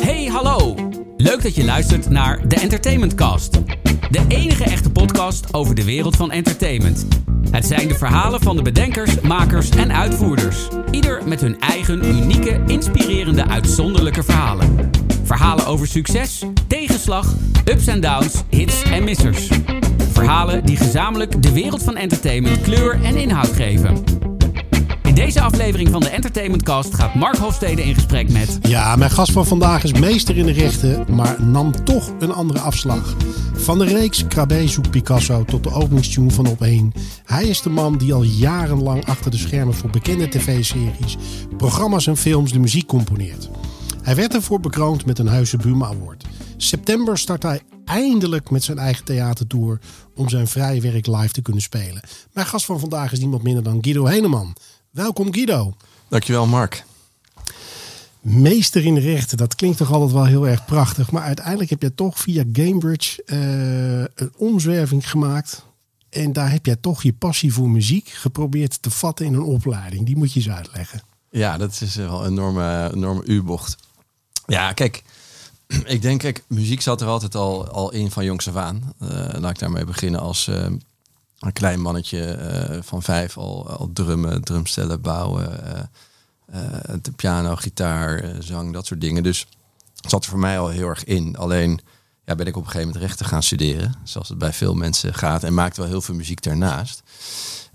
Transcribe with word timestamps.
Hey, 0.00 0.26
hallo! 0.26 0.74
Leuk 1.16 1.42
dat 1.42 1.54
je 1.54 1.64
luistert 1.64 2.10
naar 2.10 2.48
de 2.48 2.56
Entertainment 2.56 3.14
Cast. 3.14 3.52
De 4.10 4.24
enige 4.28 4.64
echte 4.64 4.90
podcast 4.90 5.54
over 5.54 5.74
de 5.74 5.84
wereld 5.84 6.16
van 6.16 6.30
entertainment. 6.30 7.06
Het 7.50 7.66
zijn 7.66 7.88
de 7.88 7.94
verhalen 7.94 8.40
van 8.40 8.56
de 8.56 8.62
bedenkers, 8.62 9.20
makers 9.20 9.70
en 9.70 9.92
uitvoerders. 9.92 10.68
Ieder 10.90 11.28
met 11.28 11.40
hun 11.40 11.60
eigen 11.60 12.04
unieke, 12.04 12.62
inspirerende, 12.66 13.46
uitzonderlijke 13.46 14.22
verhalen. 14.22 14.90
Verhalen 15.24 15.66
over 15.66 15.86
succes, 15.86 16.44
tegenslag, 16.66 17.34
ups 17.64 17.86
en 17.86 18.00
downs, 18.00 18.42
hits 18.48 18.82
en 18.82 19.04
missers. 19.04 19.48
Verhalen 20.12 20.66
die 20.66 20.76
gezamenlijk 20.76 21.42
de 21.42 21.52
wereld 21.52 21.82
van 21.82 21.96
entertainment 21.96 22.60
kleur 22.60 23.04
en 23.04 23.16
inhoud 23.16 23.52
geven. 23.52 24.21
In 25.12 25.18
deze 25.18 25.40
aflevering 25.40 25.90
van 25.90 26.00
de 26.00 26.08
Entertainment 26.08 26.62
Cast 26.62 26.94
gaat 26.94 27.14
Mark 27.14 27.36
Hofstede 27.36 27.84
in 27.84 27.94
gesprek 27.94 28.30
met... 28.30 28.58
Ja, 28.62 28.96
mijn 28.96 29.10
gast 29.10 29.32
van 29.32 29.46
vandaag 29.46 29.84
is 29.84 29.92
meester 29.92 30.36
in 30.36 30.46
de 30.46 30.52
rechten, 30.52 31.14
maar 31.14 31.42
nam 31.42 31.84
toch 31.84 32.12
een 32.18 32.32
andere 32.32 32.58
afslag. 32.58 33.14
Van 33.54 33.78
de 33.78 33.84
reeks 33.84 34.26
Krabbe 34.26 34.68
zoekt 34.68 34.90
Picasso 34.90 35.44
tot 35.44 35.62
de 35.62 35.72
openingstune 35.72 36.30
van 36.30 36.46
Op 36.46 36.62
1. 36.62 36.92
Hij 37.24 37.46
is 37.46 37.62
de 37.62 37.70
man 37.70 37.98
die 37.98 38.14
al 38.14 38.22
jarenlang 38.22 39.06
achter 39.06 39.30
de 39.30 39.36
schermen 39.36 39.74
voor 39.74 39.90
bekende 39.90 40.28
tv-series, 40.28 41.16
programma's 41.56 42.06
en 42.06 42.16
films 42.16 42.52
de 42.52 42.58
muziek 42.58 42.86
componeert. 42.86 43.50
Hij 44.02 44.14
werd 44.14 44.34
ervoor 44.34 44.60
bekroond 44.60 45.06
met 45.06 45.18
een 45.18 45.28
Huizen 45.28 45.58
Buma 45.58 45.86
Award. 45.86 46.24
September 46.56 47.18
start 47.18 47.42
hij 47.42 47.60
eindelijk 47.84 48.50
met 48.50 48.64
zijn 48.64 48.78
eigen 48.78 49.04
theatertour 49.04 49.80
om 50.14 50.28
zijn 50.28 50.46
vrije 50.46 50.80
werk 50.80 51.06
live 51.06 51.32
te 51.32 51.42
kunnen 51.42 51.62
spelen. 51.62 52.02
Mijn 52.32 52.46
gast 52.46 52.64
van 52.64 52.80
vandaag 52.80 53.12
is 53.12 53.18
niemand 53.18 53.42
minder 53.42 53.62
dan 53.62 53.78
Guido 53.80 54.06
Heneman. 54.06 54.54
Welkom 54.92 55.32
Guido. 55.32 55.74
Dankjewel 56.08 56.46
Mark. 56.46 56.84
Meester 58.20 58.84
in 58.84 58.94
de 58.94 59.00
rechten, 59.00 59.36
dat 59.36 59.54
klinkt 59.54 59.78
toch 59.78 59.92
altijd 59.92 60.12
wel 60.12 60.24
heel 60.24 60.48
erg 60.48 60.64
prachtig. 60.64 61.10
Maar 61.10 61.22
uiteindelijk 61.22 61.70
heb 61.70 61.82
je 61.82 61.94
toch 61.94 62.18
via 62.18 62.44
Cambridge 62.52 63.22
uh, 63.26 63.98
een 64.14 64.32
omzwerving 64.36 65.10
gemaakt. 65.10 65.64
En 66.10 66.32
daar 66.32 66.50
heb 66.50 66.66
jij 66.66 66.76
toch 66.76 67.02
je 67.02 67.12
passie 67.12 67.52
voor 67.52 67.68
muziek 67.70 68.08
geprobeerd 68.08 68.82
te 68.82 68.90
vatten 68.90 69.26
in 69.26 69.34
een 69.34 69.42
opleiding. 69.42 70.06
Die 70.06 70.16
moet 70.16 70.32
je 70.32 70.40
eens 70.40 70.50
uitleggen. 70.50 71.02
Ja, 71.30 71.56
dat 71.58 71.80
is 71.80 71.94
wel 71.94 72.24
een 72.24 72.30
enorme, 72.30 72.90
enorme 72.94 73.24
U-bocht. 73.24 73.76
Ja, 74.46 74.72
kijk, 74.72 75.02
ik 75.84 76.02
denk, 76.02 76.20
kijk, 76.20 76.44
muziek 76.46 76.80
zat 76.80 77.00
er 77.00 77.06
altijd 77.06 77.34
al, 77.34 77.68
al 77.68 77.92
in 77.92 78.10
van 78.10 78.24
jongs 78.24 78.48
af 78.48 78.56
aan. 78.56 78.94
Uh, 79.02 79.08
laat 79.32 79.50
ik 79.50 79.58
daarmee 79.58 79.84
beginnen 79.84 80.20
als 80.20 80.48
uh, 80.48 80.66
een 81.42 81.52
klein 81.52 81.80
mannetje 81.80 82.38
uh, 82.72 82.82
van 82.82 83.02
vijf 83.02 83.36
al, 83.36 83.68
al 83.68 83.90
drummen, 83.92 84.42
drumstellen 84.42 85.00
bouwen. 85.00 85.60
de 87.02 87.12
piano, 87.16 87.56
gitaar, 87.56 88.34
zang, 88.38 88.72
dat 88.72 88.86
soort 88.86 89.00
dingen. 89.00 89.22
Dus 89.22 89.46
het 90.00 90.10
zat 90.10 90.24
er 90.24 90.30
voor 90.30 90.38
mij 90.38 90.58
al 90.58 90.68
heel 90.68 90.88
erg 90.88 91.04
in. 91.04 91.36
Alleen 91.36 91.80
ja, 92.24 92.34
ben 92.34 92.46
ik 92.46 92.56
op 92.56 92.64
een 92.64 92.70
gegeven 92.70 92.86
moment 92.86 93.04
rechten 93.04 93.26
gaan 93.26 93.42
studeren. 93.42 93.94
Zoals 94.04 94.28
het 94.28 94.38
bij 94.38 94.52
veel 94.52 94.74
mensen 94.74 95.14
gaat. 95.14 95.44
En 95.44 95.54
maakte 95.54 95.80
wel 95.80 95.90
heel 95.90 96.00
veel 96.00 96.14
muziek 96.14 96.42
daarnaast. 96.42 97.02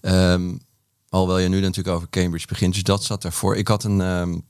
Um, 0.01 0.59
alhoewel 1.09 1.37
je 1.37 1.47
nu 1.47 1.61
natuurlijk 1.61 1.95
over 1.95 2.09
Cambridge 2.09 2.47
begint. 2.47 2.73
Dus 2.73 2.83
dat 2.83 3.03
zat 3.03 3.23
ervoor. 3.23 3.55
Ik 3.55 3.67
had 3.67 3.83
een... 3.83 3.99
Um, 3.99 4.45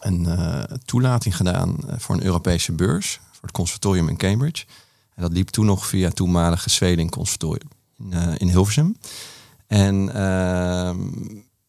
een 0.00 0.24
uh, 0.24 0.62
toelating 0.84 1.36
gedaan 1.36 1.76
voor 1.98 2.14
een 2.14 2.24
Europese 2.24 2.72
beurs 2.72 3.20
voor 3.30 3.42
het 3.42 3.52
conservatorium 3.52 4.08
in 4.08 4.16
Cambridge. 4.16 4.64
En 5.14 5.22
dat 5.22 5.32
liep 5.32 5.48
toen 5.48 5.66
nog 5.66 5.86
via 5.86 6.10
toenmalige 6.10 6.70
Zweling 6.70 7.10
conservatorium 7.10 7.68
in, 8.00 8.12
uh, 8.14 8.34
in 8.36 8.48
Hilversum. 8.48 8.96
En 9.66 9.94
uh, 9.94 10.14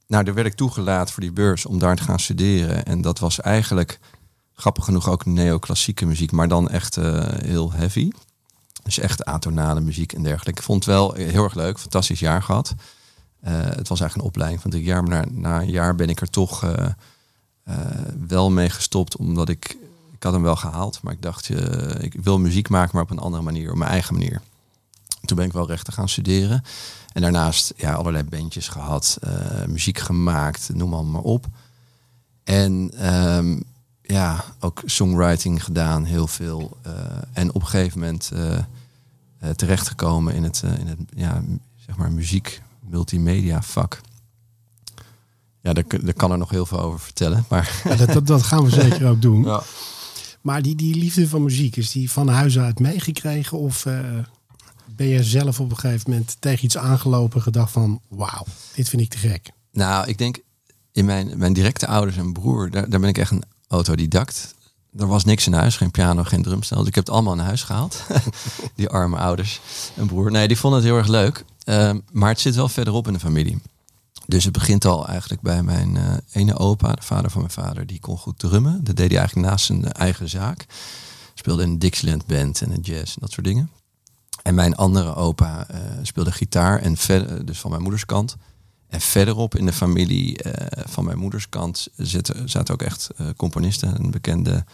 nou, 0.07 0.23
daar 0.23 0.33
werd 0.33 0.47
ik 0.47 0.53
toegelaten 0.53 1.13
voor 1.13 1.23
die 1.23 1.31
beurs 1.31 1.65
om 1.65 1.79
daar 1.79 1.95
te 1.95 2.03
gaan 2.03 2.19
studeren. 2.19 2.85
En 2.85 3.01
dat 3.01 3.19
was 3.19 3.39
eigenlijk 3.39 3.99
grappig 4.53 4.85
genoeg 4.85 5.09
ook 5.09 5.25
neoclassieke 5.25 6.05
muziek, 6.05 6.31
maar 6.31 6.47
dan 6.47 6.69
echt 6.69 6.97
uh, 6.97 7.25
heel 7.27 7.71
heavy. 7.71 8.09
Dus 8.83 8.99
echt 8.99 9.25
atonale 9.25 9.79
muziek 9.79 10.13
en 10.13 10.23
dergelijke. 10.23 10.59
Ik 10.59 10.65
vond 10.65 10.85
het 10.85 10.93
wel 10.93 11.13
heel 11.13 11.43
erg 11.43 11.53
leuk, 11.53 11.79
fantastisch 11.79 12.19
jaar 12.19 12.43
gehad. 12.43 12.75
het 13.45 13.87
was 13.87 13.99
eigenlijk 13.99 14.15
een 14.15 14.33
opleiding 14.33 14.61
van 14.61 14.71
drie 14.71 14.83
jaar, 14.83 15.03
maar 15.03 15.27
na, 15.31 15.31
na 15.31 15.61
een 15.61 15.69
jaar 15.69 15.95
ben 15.95 16.09
ik 16.09 16.21
er 16.21 16.29
toch 16.29 16.65
wel 18.27 18.51
mee 18.51 18.69
gestopt, 18.69 19.17
omdat 19.17 19.49
ik, 19.49 19.77
ik 20.11 20.23
had 20.23 20.33
hem 20.33 20.41
wel 20.41 20.55
gehaald, 20.55 20.99
maar 21.01 21.13
ik 21.13 21.21
dacht, 21.21 21.49
ik 21.99 22.13
wil 22.23 22.39
muziek 22.39 22.69
maken, 22.69 22.91
maar 22.93 23.03
op 23.03 23.11
een 23.11 23.19
andere 23.19 23.43
manier, 23.43 23.71
op 23.71 23.77
mijn 23.77 23.91
eigen 23.91 24.13
manier. 24.13 24.41
Toen 25.31 25.39
ben 25.39 25.49
ik 25.49 25.55
wel 25.55 25.67
rechten 25.67 25.93
gaan 25.93 26.09
studeren. 26.09 26.63
En 27.13 27.21
daarnaast 27.21 27.73
ja, 27.77 27.93
allerlei 27.93 28.23
bandjes 28.23 28.67
gehad, 28.67 29.17
uh, 29.23 29.65
muziek 29.65 29.99
gemaakt, 29.99 30.69
noem 30.73 30.89
maar, 30.89 31.05
maar 31.05 31.21
op. 31.21 31.45
En 32.43 32.91
um, 33.13 33.63
ja, 34.01 34.43
ook 34.59 34.81
songwriting 34.85 35.63
gedaan, 35.63 36.03
heel 36.03 36.27
veel. 36.27 36.77
en 37.33 37.53
op 37.53 37.61
een 37.61 37.67
gegeven 37.67 37.99
moment 37.99 38.31
terechtgekomen 39.55 40.33
in 40.33 40.43
het, 40.43 40.63
in 40.79 40.87
het 40.87 40.99
ja, 41.15 41.43
zeg 41.85 41.97
maar 41.97 42.11
muziek 42.11 42.61
multimedia 42.79 43.61
vak. 43.61 44.01
Ja, 45.61 45.73
daar, 45.73 45.85
daar, 46.01 46.13
kan 46.13 46.31
er 46.31 46.37
nog 46.37 46.49
heel 46.49 46.65
veel 46.65 46.79
over 46.79 46.99
vertellen. 46.99 47.45
Maar... 47.49 47.81
Ja, 47.89 48.05
dat, 48.05 48.27
dat, 48.27 48.43
gaan 48.43 48.63
we 48.63 48.69
zeker 48.69 49.07
ook 49.07 49.21
doen. 49.21 49.43
Ja. 49.43 49.63
Maar 50.41 50.61
die, 50.61 50.75
die 50.75 50.95
liefde 50.95 51.27
van 51.27 51.43
muziek, 51.43 51.75
is 51.75 51.91
die 51.91 52.11
van 52.11 52.27
huis 52.27 52.59
uit 52.59 52.79
meegekregen? 52.79 53.57
Of 53.57 53.85
uh, 53.85 54.17
ben 55.07 55.23
zelf 55.23 55.59
op 55.59 55.71
een 55.71 55.77
gegeven 55.77 56.09
moment 56.09 56.35
tegen 56.39 56.65
iets 56.65 56.77
aangelopen 56.77 57.41
gedacht 57.41 57.71
van... 57.71 58.01
wauw, 58.07 58.45
dit 58.75 58.89
vind 58.89 59.01
ik 59.01 59.09
te 59.09 59.17
gek? 59.17 59.51
Nou, 59.71 60.07
ik 60.07 60.17
denk 60.17 60.37
in 60.91 61.05
mijn, 61.05 61.37
mijn 61.37 61.53
directe 61.53 61.87
ouders 61.87 62.17
en 62.17 62.33
broer, 62.33 62.69
daar, 62.69 62.89
daar 62.89 62.99
ben 62.99 63.09
ik 63.09 63.17
echt 63.17 63.31
een 63.31 63.43
autodidact. 63.67 64.55
Er 64.97 65.07
was 65.07 65.25
niks 65.25 65.47
in 65.47 65.53
huis, 65.53 65.77
geen 65.77 65.91
piano, 65.91 66.23
geen 66.23 66.41
drumstel. 66.41 66.87
Ik 66.87 66.95
heb 66.95 67.05
het 67.05 67.13
allemaal 67.13 67.35
naar 67.35 67.45
huis 67.45 67.63
gehaald. 67.63 68.03
die 68.75 68.89
arme 68.89 69.17
ouders 69.17 69.61
en 69.95 70.07
broer. 70.07 70.31
Nee, 70.31 70.47
die 70.47 70.57
vonden 70.57 70.79
het 70.79 70.89
heel 70.89 70.97
erg 70.97 71.07
leuk. 71.07 71.45
Uh, 71.65 71.93
maar 72.11 72.29
het 72.29 72.39
zit 72.39 72.55
wel 72.55 72.69
verderop 72.69 73.07
in 73.07 73.13
de 73.13 73.19
familie. 73.19 73.61
Dus 74.25 74.43
het 74.43 74.53
begint 74.53 74.85
al 74.85 75.07
eigenlijk 75.07 75.41
bij 75.41 75.63
mijn 75.63 75.95
uh, 75.95 76.13
ene 76.31 76.57
opa, 76.57 76.93
de 76.93 77.01
vader 77.01 77.31
van 77.31 77.41
mijn 77.41 77.53
vader, 77.53 77.85
die 77.87 77.99
kon 77.99 78.17
goed 78.17 78.39
drummen. 78.39 78.83
Dat 78.83 78.95
deed 78.95 79.09
hij 79.09 79.17
eigenlijk 79.17 79.47
naast 79.47 79.65
zijn 79.65 79.91
eigen 79.91 80.29
zaak. 80.29 80.65
Speelde 81.33 81.63
in 81.63 81.69
een 81.69 81.79
Dixieland 81.79 82.25
band 82.25 82.61
en 82.61 82.71
een 82.71 82.81
jazz 82.81 83.13
en 83.13 83.17
dat 83.19 83.31
soort 83.31 83.45
dingen. 83.45 83.69
En 84.43 84.55
mijn 84.55 84.75
andere 84.75 85.15
opa 85.15 85.67
uh, 85.71 85.77
speelde 86.01 86.31
gitaar 86.31 86.79
en 86.81 86.97
verder, 86.97 87.45
dus 87.45 87.59
van 87.59 87.69
mijn 87.69 87.81
moeders 87.81 88.05
kant. 88.05 88.37
En 88.87 89.01
verderop 89.01 89.55
in 89.55 89.65
de 89.65 89.73
familie 89.73 90.43
uh, 90.45 90.53
van 90.87 91.05
mijn 91.05 91.17
moeders 91.17 91.49
kant 91.49 91.87
zaten, 91.97 92.49
zaten 92.49 92.73
ook 92.73 92.81
echt 92.81 93.09
componisten. 93.35 93.95
Een 93.95 94.11
bekende 94.11 94.65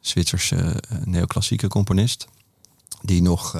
Zwitserse 0.00 0.82
neoclassieke 1.04 1.68
componist. 1.68 2.26
Die 3.02 3.22
nog 3.22 3.56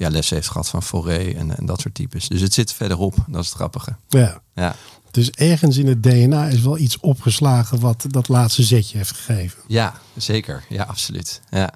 ja, 0.00 0.10
les 0.10 0.30
heeft 0.30 0.48
gehad 0.48 0.68
van 0.68 0.82
Fauré 0.82 1.32
en, 1.32 1.56
en 1.56 1.66
dat 1.66 1.80
soort 1.80 1.94
types. 1.94 2.28
Dus 2.28 2.40
het 2.40 2.54
zit 2.54 2.72
verderop, 2.72 3.14
dat 3.28 3.40
is 3.42 3.46
het 3.46 3.56
grappige. 3.56 3.96
Ja. 4.08 4.42
ja. 4.54 4.76
Dus 5.10 5.30
ergens 5.30 5.76
in 5.76 5.86
het 5.86 6.02
DNA 6.02 6.46
is 6.46 6.60
wel 6.60 6.78
iets 6.78 7.00
opgeslagen 7.00 7.80
wat 7.80 8.04
dat 8.08 8.28
laatste 8.28 8.62
zetje 8.62 8.96
heeft 8.96 9.10
gegeven. 9.10 9.62
Ja, 9.66 9.94
zeker. 10.16 10.64
Ja, 10.68 10.82
absoluut. 10.82 11.40
Ja. 11.50 11.72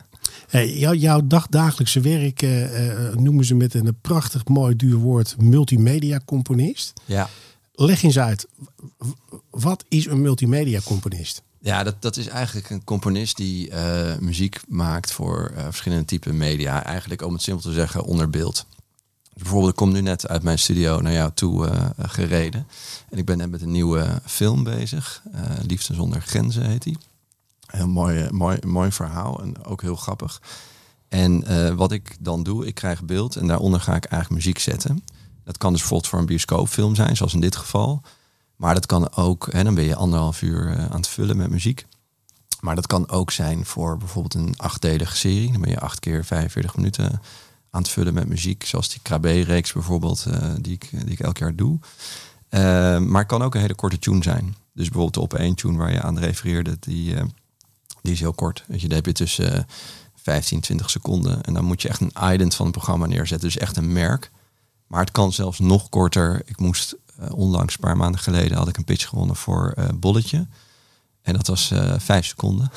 Hey, 0.48 0.76
jou, 0.76 0.96
jouw 0.96 1.20
dagdagelijkse 1.24 2.00
werk 2.00 2.42
uh, 2.42 3.14
noemen 3.14 3.44
ze 3.44 3.54
met 3.54 3.74
een 3.74 3.96
prachtig 4.00 4.46
mooi 4.46 4.76
duur 4.76 4.96
woord 4.96 5.34
multimedia 5.38 6.20
componist. 6.24 6.92
Ja. 7.04 7.28
Leg 7.72 8.02
eens 8.02 8.18
uit, 8.18 8.46
wat 9.50 9.84
is 9.88 10.06
een 10.06 10.22
multimedia 10.22 10.80
componist? 10.84 11.42
Ja, 11.60 11.82
dat, 11.82 12.02
dat 12.02 12.16
is 12.16 12.26
eigenlijk 12.26 12.70
een 12.70 12.84
componist 12.84 13.36
die 13.36 13.70
uh, 13.70 14.16
muziek 14.18 14.60
maakt 14.68 15.12
voor 15.12 15.52
uh, 15.56 15.64
verschillende 15.64 16.04
typen 16.04 16.36
media. 16.36 16.84
Eigenlijk, 16.84 17.22
om 17.22 17.32
het 17.32 17.42
simpel 17.42 17.62
te 17.62 17.72
zeggen, 17.72 18.04
onder 18.04 18.30
beeld. 18.30 18.66
Dus 19.32 19.42
bijvoorbeeld, 19.42 19.70
ik 19.70 19.76
kom 19.76 19.92
nu 19.92 20.00
net 20.00 20.28
uit 20.28 20.42
mijn 20.42 20.58
studio 20.58 21.00
naar 21.00 21.12
jou 21.12 21.30
toe 21.34 21.68
uh, 21.68 21.84
gereden. 21.98 22.66
En 23.10 23.18
ik 23.18 23.24
ben 23.24 23.38
net 23.38 23.50
met 23.50 23.62
een 23.62 23.70
nieuwe 23.70 24.20
film 24.24 24.64
bezig. 24.64 25.22
Liefde 25.66 25.94
zonder 25.94 26.20
grenzen 26.20 26.70
heet 26.70 26.82
die. 26.82 26.96
Heel 27.66 27.88
mooi, 27.88 28.28
mooi, 28.30 28.58
mooi 28.66 28.92
verhaal 28.92 29.42
en 29.42 29.64
ook 29.64 29.82
heel 29.82 29.96
grappig. 29.96 30.42
En 31.08 31.76
wat 31.76 31.92
ik 31.92 32.16
dan 32.20 32.42
doe, 32.42 32.66
ik 32.66 32.74
krijg 32.74 33.04
beeld 33.04 33.36
en 33.36 33.46
daaronder 33.46 33.80
ga 33.80 33.94
ik 33.94 34.04
eigenlijk 34.04 34.44
muziek 34.44 34.58
zetten. 34.58 35.04
Dat 35.44 35.58
kan 35.58 35.70
dus 35.70 35.78
bijvoorbeeld 35.78 36.10
voor 36.10 36.18
een 36.18 36.26
bioscoopfilm 36.26 36.94
zijn, 36.94 37.16
zoals 37.16 37.34
in 37.34 37.40
dit 37.40 37.56
geval. 37.56 38.02
Maar 38.56 38.74
dat 38.74 38.86
kan 38.86 39.14
ook, 39.14 39.48
hè, 39.52 39.64
dan 39.64 39.74
ben 39.74 39.84
je 39.84 39.96
anderhalf 39.96 40.42
uur 40.42 40.70
uh, 40.70 40.84
aan 40.84 40.96
het 40.96 41.08
vullen 41.08 41.36
met 41.36 41.50
muziek. 41.50 41.86
Maar 42.60 42.74
dat 42.74 42.86
kan 42.86 43.08
ook 43.08 43.30
zijn 43.30 43.66
voor 43.66 43.96
bijvoorbeeld 43.96 44.34
een 44.34 44.54
achtdelige 44.56 45.16
serie. 45.16 45.52
Dan 45.52 45.60
ben 45.60 45.70
je 45.70 45.80
acht 45.80 46.00
keer 46.00 46.24
45 46.24 46.76
minuten 46.76 47.20
aan 47.70 47.80
het 47.80 47.88
vullen 47.88 48.14
met 48.14 48.28
muziek. 48.28 48.66
Zoals 48.66 48.88
die 48.88 49.00
Krabbe-reeks 49.02 49.72
bijvoorbeeld, 49.72 50.24
uh, 50.28 50.52
die, 50.60 50.72
ik, 50.72 50.90
die 50.90 51.12
ik 51.12 51.20
elk 51.20 51.38
jaar 51.38 51.56
doe. 51.56 51.78
Maar 53.00 53.20
het 53.20 53.26
kan 53.26 53.42
ook 53.42 53.54
een 53.54 53.60
hele 53.60 53.74
korte 53.74 53.98
tune 53.98 54.22
zijn. 54.22 54.56
Dus 54.72 54.88
bijvoorbeeld 54.88 55.14
de 55.14 55.20
op 55.20 55.34
één 55.34 55.54
tune 55.54 55.78
waar 55.78 55.92
je 55.92 56.02
aan 56.02 56.18
refereerde, 56.18 56.76
die, 56.80 57.14
die 58.04 58.12
is 58.12 58.20
heel 58.20 58.32
kort. 58.32 58.64
Weet 58.66 58.80
je, 58.80 58.88
daar 58.88 58.96
heb 58.96 59.06
je 59.06 59.12
tussen 59.12 59.66
15, 60.14 60.60
20 60.60 60.90
seconden. 60.90 61.42
En 61.42 61.54
dan 61.54 61.64
moet 61.64 61.82
je 61.82 61.88
echt 61.88 62.00
een 62.00 62.32
ident 62.32 62.54
van 62.54 62.66
het 62.66 62.74
programma 62.74 63.06
neerzetten. 63.06 63.48
Dus 63.48 63.58
echt 63.58 63.76
een 63.76 63.92
merk. 63.92 64.30
Maar 64.86 65.00
het 65.00 65.10
kan 65.10 65.32
zelfs 65.32 65.58
nog 65.58 65.88
korter. 65.88 66.42
Ik 66.44 66.58
moest 66.58 66.96
uh, 67.20 67.32
onlangs, 67.32 67.74
een 67.74 67.80
paar 67.80 67.96
maanden 67.96 68.20
geleden, 68.20 68.56
had 68.56 68.68
ik 68.68 68.76
een 68.76 68.84
pitch 68.84 69.08
gewonnen 69.08 69.36
voor 69.36 69.74
uh, 69.78 69.88
Bolletje. 69.94 70.46
En 71.22 71.34
dat 71.34 71.46
was 71.46 71.70
eh, 71.70 71.94
vijf 71.98 72.26
seconden. 72.26 72.70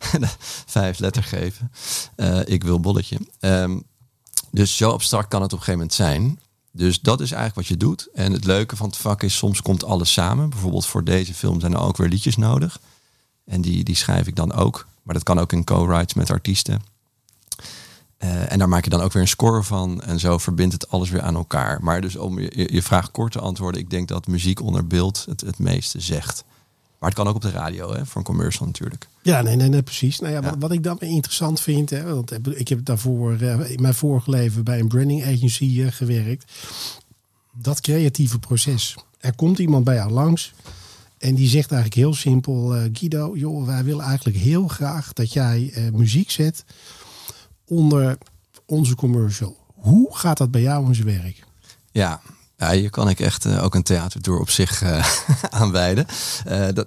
vijf 0.76 0.98
letter 0.98 1.22
geven. 1.22 1.72
Eh, 2.16 2.40
ik 2.44 2.64
wil 2.64 2.80
bolletje. 2.80 3.18
Ehm, 3.40 3.78
dus 4.50 4.76
zo 4.76 4.90
abstract 4.90 5.28
kan 5.28 5.42
het 5.42 5.52
op 5.52 5.58
een 5.58 5.64
gegeven 5.64 5.80
moment 5.80 5.94
zijn. 5.94 6.40
Dus 6.72 7.00
dat 7.00 7.20
is 7.20 7.30
eigenlijk 7.30 7.54
wat 7.54 7.66
je 7.66 7.76
doet. 7.76 8.08
En 8.12 8.32
het 8.32 8.44
leuke 8.44 8.76
van 8.76 8.86
het 8.86 8.96
vak 8.96 9.22
is, 9.22 9.36
soms 9.36 9.62
komt 9.62 9.84
alles 9.84 10.12
samen. 10.12 10.50
Bijvoorbeeld 10.50 10.86
voor 10.86 11.04
deze 11.04 11.34
film 11.34 11.60
zijn 11.60 11.72
er 11.72 11.80
ook 11.80 11.96
weer 11.96 12.08
liedjes 12.08 12.36
nodig. 12.36 12.80
En 13.48 13.60
die, 13.60 13.84
die 13.84 13.96
schrijf 13.96 14.26
ik 14.26 14.36
dan 14.36 14.52
ook. 14.52 14.86
Maar 15.02 15.14
dat 15.14 15.24
kan 15.24 15.38
ook 15.38 15.52
in 15.52 15.64
co-writes 15.64 16.14
met 16.14 16.30
artiesten. 16.30 16.82
Uh, 18.18 18.52
en 18.52 18.58
daar 18.58 18.68
maak 18.68 18.84
je 18.84 18.90
dan 18.90 19.00
ook 19.00 19.12
weer 19.12 19.22
een 19.22 19.28
score 19.28 19.62
van. 19.62 20.02
En 20.02 20.18
zo 20.18 20.38
verbindt 20.38 20.72
het 20.72 20.90
alles 20.90 21.10
weer 21.10 21.22
aan 21.22 21.34
elkaar. 21.34 21.82
Maar 21.82 22.00
dus 22.00 22.16
om 22.16 22.38
je, 22.38 22.68
je 22.72 22.82
vraag 22.82 23.10
kort 23.10 23.32
te 23.32 23.40
antwoorden. 23.40 23.80
Ik 23.80 23.90
denk 23.90 24.08
dat 24.08 24.26
muziek 24.26 24.60
onder 24.62 24.86
beeld 24.86 25.24
het, 25.28 25.40
het 25.40 25.58
meeste 25.58 26.00
zegt. 26.00 26.44
Maar 26.98 27.08
het 27.08 27.18
kan 27.18 27.28
ook 27.28 27.34
op 27.34 27.42
de 27.42 27.50
radio, 27.50 27.92
hè, 27.92 28.06
voor 28.06 28.16
een 28.16 28.26
commercial 28.26 28.66
natuurlijk. 28.66 29.08
Ja, 29.22 29.42
nee, 29.42 29.56
nee, 29.56 29.68
nee 29.68 29.82
precies. 29.82 30.18
Nou 30.18 30.32
ja, 30.32 30.42
Wat, 30.42 30.54
wat, 30.58 30.72
ik 30.72 30.82
dan 30.82 31.00
interessant 31.00 31.60
vind, 31.60 31.90
hè, 31.90 32.14
want 32.14 32.32
ik 32.58 32.68
heb 32.68 32.84
daarvoor 32.84 33.32
uh, 33.32 33.70
in 33.70 33.82
mijn 33.82 33.94
vorige 33.94 34.30
leven 34.30 34.64
bij 34.64 34.80
een 34.80 34.88
branding 34.88 35.22
agency 35.22 35.64
uh, 35.64 35.90
gewerkt. 35.90 36.52
Dat 37.52 37.80
creatieve 37.80 38.38
proces. 38.38 38.96
Er 39.18 39.34
komt 39.34 39.58
iemand 39.58 39.84
bij 39.84 39.94
jou 39.94 40.10
langs 40.10 40.54
en 41.18 41.34
die 41.34 41.48
zegt 41.48 41.72
eigenlijk 41.72 42.00
heel 42.00 42.14
simpel: 42.14 42.76
uh, 42.76 42.82
Guido, 42.92 43.36
joh, 43.36 43.66
wij 43.66 43.84
willen 43.84 44.04
eigenlijk 44.04 44.36
heel 44.36 44.68
graag 44.68 45.12
dat 45.12 45.32
jij 45.32 45.90
muziek 45.92 46.30
zet 46.30 46.64
onder 47.66 48.18
onze 48.66 48.94
commercial. 48.94 49.56
Hoe 49.74 50.16
gaat 50.16 50.38
dat 50.38 50.50
bij 50.50 50.62
jou 50.62 50.86
in 50.86 50.94
zijn 50.94 51.06
werk? 51.06 51.44
Ja, 51.90 52.20
ja, 52.56 52.72
hier 52.72 52.90
kan 52.90 53.08
ik 53.08 53.20
echt 53.20 53.44
uh, 53.44 53.64
ook 53.64 53.74
een 53.74 53.82
theatertour 53.82 54.40
op 54.40 54.50
zich 54.50 54.82
uh, 54.82 55.06
aanwijden. 55.50 56.06
Dat, 56.74 56.86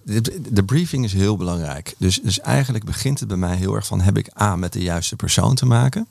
de 0.49 0.63
briefing 0.65 1.03
is 1.03 1.13
heel 1.13 1.37
belangrijk. 1.37 1.95
Dus, 1.97 2.19
dus 2.23 2.39
eigenlijk 2.39 2.85
begint 2.85 3.19
het 3.19 3.27
bij 3.27 3.37
mij 3.37 3.55
heel 3.55 3.75
erg 3.75 3.85
van... 3.85 4.01
heb 4.01 4.17
ik 4.17 4.41
A, 4.41 4.55
met 4.55 4.73
de 4.73 4.81
juiste 4.81 5.15
persoon 5.15 5.55
te 5.55 5.65
maken? 5.65 6.07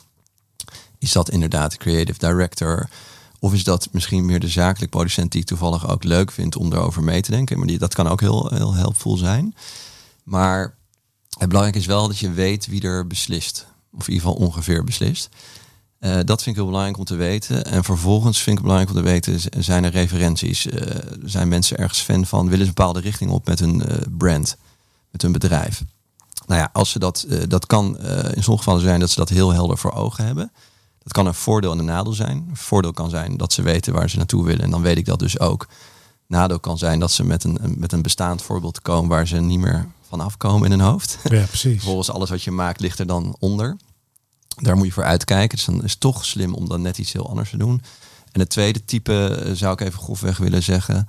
Is 0.98 1.12
dat 1.12 1.30
inderdaad 1.30 1.70
de 1.70 1.76
creative 1.76 2.18
director? 2.18 2.88
Of 3.40 3.52
is 3.52 3.64
dat 3.64 3.88
misschien 3.92 4.24
meer 4.24 4.40
de 4.40 4.48
zakelijk 4.48 4.90
producent... 4.90 5.32
die 5.32 5.44
toevallig 5.44 5.88
ook 5.88 6.04
leuk 6.04 6.30
vindt 6.30 6.56
om 6.56 6.72
erover 6.72 7.02
mee 7.02 7.20
te 7.20 7.30
denken? 7.30 7.58
Maar 7.58 7.66
die, 7.66 7.78
dat 7.78 7.94
kan 7.94 8.08
ook 8.08 8.20
heel, 8.20 8.50
heel 8.54 8.74
helpvol 8.74 9.16
zijn. 9.16 9.54
Maar 10.24 10.74
het 11.38 11.48
belangrijk 11.48 11.76
is 11.76 11.86
wel 11.86 12.06
dat 12.06 12.18
je 12.18 12.30
weet 12.30 12.66
wie 12.66 12.82
er 12.82 13.06
beslist. 13.06 13.66
Of 13.92 14.08
in 14.08 14.12
ieder 14.12 14.28
geval 14.28 14.46
ongeveer 14.46 14.84
beslist. 14.84 15.28
Uh, 16.00 16.14
dat 16.14 16.42
vind 16.42 16.46
ik 16.46 16.54
heel 16.54 16.64
belangrijk 16.64 16.98
om 16.98 17.04
te 17.04 17.14
weten. 17.14 17.64
En 17.64 17.84
vervolgens 17.84 18.36
vind 18.36 18.58
ik 18.58 18.64
het 18.64 18.72
belangrijk 18.72 18.96
om 18.96 19.02
te 19.02 19.10
weten, 19.10 19.62
zijn 19.64 19.84
er 19.84 19.90
referenties? 19.90 20.66
Uh, 20.66 20.80
zijn 21.24 21.48
mensen 21.48 21.76
ergens 21.76 22.00
fan 22.00 22.26
van? 22.26 22.42
Willen 22.42 22.58
ze 22.58 22.68
een 22.68 22.74
bepaalde 22.74 23.00
richting 23.00 23.30
op 23.30 23.46
met 23.46 23.58
hun 23.58 23.74
uh, 23.74 23.96
brand, 24.18 24.56
met 25.10 25.22
hun 25.22 25.32
bedrijf? 25.32 25.82
Nou 26.46 26.60
ja, 26.60 26.70
als 26.72 26.90
ze 26.90 26.98
dat, 26.98 27.26
dat 27.48 27.66
kan 27.66 27.98
in 27.98 28.42
sommige 28.42 28.56
gevallen 28.56 28.80
zijn 28.80 29.00
dat 29.00 29.10
ze 29.10 29.18
dat 29.18 29.28
heel 29.28 29.50
helder 29.52 29.78
voor 29.78 29.92
ogen 29.92 30.24
hebben. 30.24 30.52
Dat 31.02 31.12
kan 31.12 31.26
een 31.26 31.34
voordeel 31.34 31.72
en 31.72 31.78
een 31.78 31.84
nadeel 31.84 32.12
zijn. 32.12 32.46
Een 32.48 32.56
voordeel 32.56 32.92
kan 32.92 33.10
zijn 33.10 33.36
dat 33.36 33.52
ze 33.52 33.62
weten 33.62 33.92
waar 33.92 34.10
ze 34.10 34.16
naartoe 34.16 34.44
willen. 34.44 34.64
En 34.64 34.70
dan 34.70 34.82
weet 34.82 34.96
ik 34.96 35.04
dat 35.04 35.18
dus 35.18 35.38
ook. 35.38 35.68
Nadeel 36.26 36.60
kan 36.60 36.78
zijn 36.78 37.00
dat 37.00 37.10
ze 37.10 37.24
met 37.24 37.44
een, 37.44 37.58
met 37.76 37.92
een 37.92 38.02
bestaand 38.02 38.42
voorbeeld 38.42 38.82
komen 38.82 39.10
waar 39.10 39.26
ze 39.26 39.36
niet 39.36 39.58
meer 39.58 39.88
van 40.08 40.20
afkomen 40.20 40.70
in 40.70 40.78
hun 40.78 40.88
hoofd. 40.88 41.18
Ja, 41.22 41.44
precies. 41.44 41.82
Volgens 41.84 42.10
alles 42.10 42.30
wat 42.30 42.42
je 42.42 42.50
maakt 42.50 42.80
ligt 42.80 42.98
er 42.98 43.06
dan 43.06 43.36
onder. 43.38 43.76
Daar 44.56 44.76
moet 44.76 44.86
je 44.86 44.92
voor 44.92 45.04
uitkijken. 45.04 45.56
Dus 45.56 45.66
dan 45.66 45.84
is 45.84 45.90
het 45.90 46.00
toch 46.00 46.24
slim 46.24 46.54
om 46.54 46.68
dan 46.68 46.82
net 46.82 46.98
iets 46.98 47.12
heel 47.12 47.28
anders 47.28 47.50
te 47.50 47.56
doen. 47.56 47.82
En 48.32 48.40
het 48.40 48.50
tweede 48.50 48.84
type 48.84 49.26
eh, 49.26 49.52
zou 49.52 49.72
ik 49.72 49.80
even 49.80 49.98
grofweg 49.98 50.36
willen 50.36 50.62
zeggen. 50.62 51.08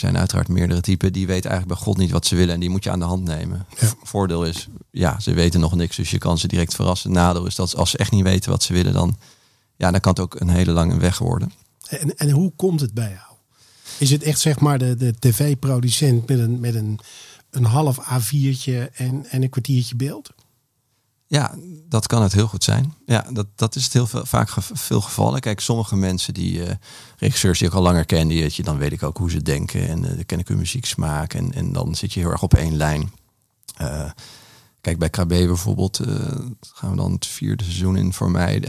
Er 0.00 0.06
zijn 0.06 0.18
uiteraard 0.18 0.48
meerdere 0.48 0.80
typen 0.80 1.12
die 1.12 1.26
weten 1.26 1.50
eigenlijk 1.50 1.80
bij 1.80 1.86
God 1.88 1.96
niet 1.96 2.10
wat 2.10 2.26
ze 2.26 2.36
willen 2.36 2.54
en 2.54 2.60
die 2.60 2.70
moet 2.70 2.84
je 2.84 2.90
aan 2.90 2.98
de 2.98 3.04
hand 3.04 3.24
nemen. 3.24 3.66
Voordeel 4.02 4.44
is, 4.44 4.68
ja, 4.90 5.20
ze 5.20 5.34
weten 5.34 5.60
nog 5.60 5.74
niks, 5.74 5.96
dus 5.96 6.10
je 6.10 6.18
kan 6.18 6.38
ze 6.38 6.48
direct 6.48 6.74
verrassen. 6.74 7.12
Nadeel 7.12 7.46
is 7.46 7.54
dat 7.54 7.76
als 7.76 7.90
ze 7.90 7.98
echt 7.98 8.10
niet 8.10 8.22
weten 8.22 8.50
wat 8.50 8.62
ze 8.62 8.72
willen, 8.72 8.92
dan, 8.92 9.16
ja, 9.76 9.90
dan 9.90 10.00
kan 10.00 10.12
het 10.12 10.20
ook 10.20 10.40
een 10.40 10.48
hele 10.48 10.72
lange 10.72 10.98
weg 10.98 11.18
worden. 11.18 11.52
En, 11.88 12.16
en 12.16 12.30
hoe 12.30 12.52
komt 12.56 12.80
het 12.80 12.94
bij 12.94 13.08
jou? 13.10 13.36
Is 13.98 14.10
het 14.10 14.22
echt 14.22 14.40
zeg 14.40 14.60
maar 14.60 14.78
de, 14.78 14.96
de 14.96 15.14
tv-producent 15.18 16.28
met 16.28 16.38
een, 16.38 16.60
met 16.60 16.74
een, 16.74 17.00
een 17.50 17.64
half 17.64 17.98
A4'tje 17.98 18.92
en, 18.92 19.26
en 19.30 19.42
een 19.42 19.50
kwartiertje 19.50 19.96
beeld? 19.96 20.30
Ja, 21.30 21.54
dat 21.88 22.06
kan 22.06 22.22
het 22.22 22.32
heel 22.32 22.46
goed 22.46 22.64
zijn. 22.64 22.94
Ja, 23.06 23.26
dat, 23.32 23.46
dat 23.54 23.74
is 23.74 23.84
het 23.84 23.92
heel 23.92 24.06
vaak 24.06 24.50
veel 24.60 25.00
gevallen. 25.00 25.40
Kijk, 25.40 25.60
sommige 25.60 25.96
mensen 25.96 26.34
die 26.34 26.58
uh, 26.58 26.70
regisseurs 27.16 27.58
die 27.58 27.68
ik 27.68 27.74
al 27.74 27.82
langer 27.82 28.04
ken, 28.04 28.28
die, 28.28 28.50
je, 28.54 28.62
dan 28.62 28.78
weet 28.78 28.92
ik 28.92 29.02
ook 29.02 29.16
hoe 29.16 29.30
ze 29.30 29.42
denken 29.42 29.88
en 29.88 30.02
uh, 30.02 30.08
dan 30.08 30.26
ken 30.26 30.38
ik 30.38 30.48
hun 30.48 30.58
muzieksmaak 30.58 31.34
en, 31.34 31.52
en 31.52 31.72
dan 31.72 31.94
zit 31.94 32.12
je 32.12 32.20
heel 32.20 32.30
erg 32.30 32.42
op 32.42 32.54
één 32.54 32.76
lijn. 32.76 33.12
Uh, 33.80 34.10
kijk, 34.80 34.98
bij 34.98 35.10
KB 35.10 35.28
bijvoorbeeld 35.28 36.00
gaan 36.60 36.90
we 36.90 36.96
dan 36.96 37.12
het 37.12 37.26
vierde 37.26 37.64
seizoen 37.64 37.96
in 37.96 38.12
voor 38.12 38.30
mij. 38.30 38.62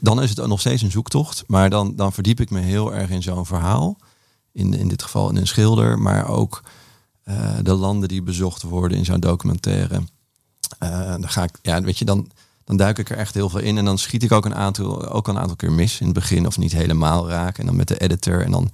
dan 0.00 0.22
is 0.22 0.28
het 0.30 0.46
nog 0.46 0.60
steeds 0.60 0.82
een 0.82 0.90
zoektocht, 0.90 1.44
maar 1.46 1.70
dan, 1.70 1.96
dan 1.96 2.12
verdiep 2.12 2.40
ik 2.40 2.50
me 2.50 2.60
heel 2.60 2.94
erg 2.94 3.10
in 3.10 3.22
zo'n 3.22 3.46
verhaal. 3.46 3.98
In, 4.52 4.74
in 4.74 4.88
dit 4.88 5.02
geval 5.02 5.30
in 5.30 5.36
een 5.36 5.46
schilder, 5.46 5.98
maar 5.98 6.28
ook 6.28 6.62
de 7.62 7.74
landen 7.74 8.08
die 8.08 8.22
bezocht 8.22 8.62
worden 8.62 8.98
in 8.98 9.04
zo'n 9.04 9.20
documentaire. 9.20 10.02
Uh, 10.82 11.10
dan 11.10 11.28
ga 11.28 11.42
ik, 11.42 11.58
ja, 11.62 11.82
weet 11.82 11.98
je, 11.98 12.04
dan, 12.04 12.30
dan 12.64 12.76
duik 12.76 12.98
ik 12.98 13.10
er 13.10 13.16
echt 13.16 13.34
heel 13.34 13.48
veel 13.48 13.60
in. 13.60 13.78
En 13.78 13.84
dan 13.84 13.98
schiet 13.98 14.22
ik 14.22 14.32
ook 14.32 14.44
een 14.44 14.54
aantal, 14.54 15.08
ook 15.08 15.28
een 15.28 15.38
aantal 15.38 15.56
keer 15.56 15.72
mis 15.72 16.00
in 16.00 16.06
het 16.06 16.14
begin 16.14 16.46
of 16.46 16.58
niet 16.58 16.72
helemaal 16.72 17.28
raken. 17.28 17.60
En 17.60 17.66
dan 17.66 17.76
met 17.76 17.88
de 17.88 17.98
editor. 17.98 18.44
En 18.44 18.50
dan, 18.50 18.70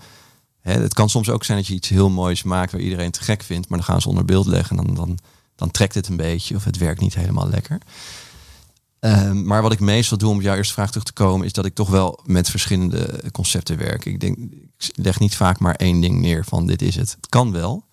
hè, 0.60 0.80
het 0.80 0.94
kan 0.94 1.10
soms 1.10 1.30
ook 1.30 1.44
zijn 1.44 1.58
dat 1.58 1.66
je 1.66 1.74
iets 1.74 1.88
heel 1.88 2.10
moois 2.10 2.42
maakt 2.42 2.72
waar 2.72 2.80
iedereen 2.80 3.10
te 3.10 3.22
gek 3.22 3.42
vindt. 3.42 3.68
Maar 3.68 3.78
dan 3.78 3.86
gaan 3.86 4.00
ze 4.00 4.08
onder 4.08 4.24
beeld 4.24 4.46
leggen 4.46 4.78
en 4.78 4.84
dan, 4.86 4.94
dan, 4.94 5.18
dan 5.56 5.70
trekt 5.70 5.94
het 5.94 6.08
een 6.08 6.16
beetje 6.16 6.56
of 6.56 6.64
het 6.64 6.78
werkt 6.78 7.00
niet 7.00 7.14
helemaal 7.14 7.48
lekker. 7.48 7.78
Uh, 9.00 9.30
maar 9.30 9.62
wat 9.62 9.72
ik 9.72 9.80
meestal 9.80 10.18
doe 10.18 10.30
om 10.30 10.36
op 10.36 10.42
jouw 10.42 10.56
eerste 10.56 10.72
vraag 10.72 10.88
terug 10.88 11.04
te 11.04 11.12
komen, 11.12 11.46
is 11.46 11.52
dat 11.52 11.64
ik 11.64 11.74
toch 11.74 11.90
wel 11.90 12.20
met 12.24 12.50
verschillende 12.50 13.22
concepten 13.32 13.78
werk. 13.78 14.04
Ik 14.04 14.20
denk, 14.20 14.38
ik 14.38 14.90
leg 14.94 15.18
niet 15.18 15.36
vaak 15.36 15.58
maar 15.58 15.74
één 15.74 16.00
ding 16.00 16.20
neer 16.20 16.44
van 16.44 16.66
dit 16.66 16.82
is 16.82 16.96
het. 16.96 17.10
Het 17.10 17.28
kan 17.28 17.52
wel. 17.52 17.84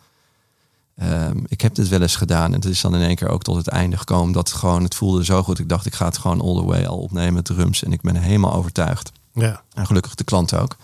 Um, 1.03 1.43
ik 1.47 1.61
heb 1.61 1.75
dit 1.75 1.87
wel 1.87 2.01
eens 2.01 2.15
gedaan 2.15 2.45
en 2.45 2.59
het 2.59 2.65
is 2.65 2.81
dan 2.81 2.95
in 2.95 3.01
één 3.01 3.15
keer 3.15 3.29
ook 3.29 3.43
tot 3.43 3.55
het 3.55 3.67
einde 3.67 3.97
gekomen. 3.97 4.33
Dat 4.33 4.51
gewoon, 4.51 4.83
het 4.83 4.95
voelde 4.95 5.25
zo 5.25 5.43
goed. 5.43 5.59
Ik 5.59 5.69
dacht, 5.69 5.85
ik 5.85 5.93
ga 5.93 6.05
het 6.05 6.17
gewoon 6.17 6.41
all 6.41 6.55
the 6.55 6.63
way 6.63 6.85
al 6.85 6.97
opnemen 6.97 7.33
met 7.33 7.45
drums. 7.45 7.83
En 7.83 7.91
ik 7.91 8.01
ben 8.01 8.15
helemaal 8.15 8.53
overtuigd. 8.53 9.11
Ja. 9.33 9.61
En 9.73 9.85
gelukkig 9.85 10.15
de 10.15 10.23
klant 10.23 10.53
ook. 10.53 10.77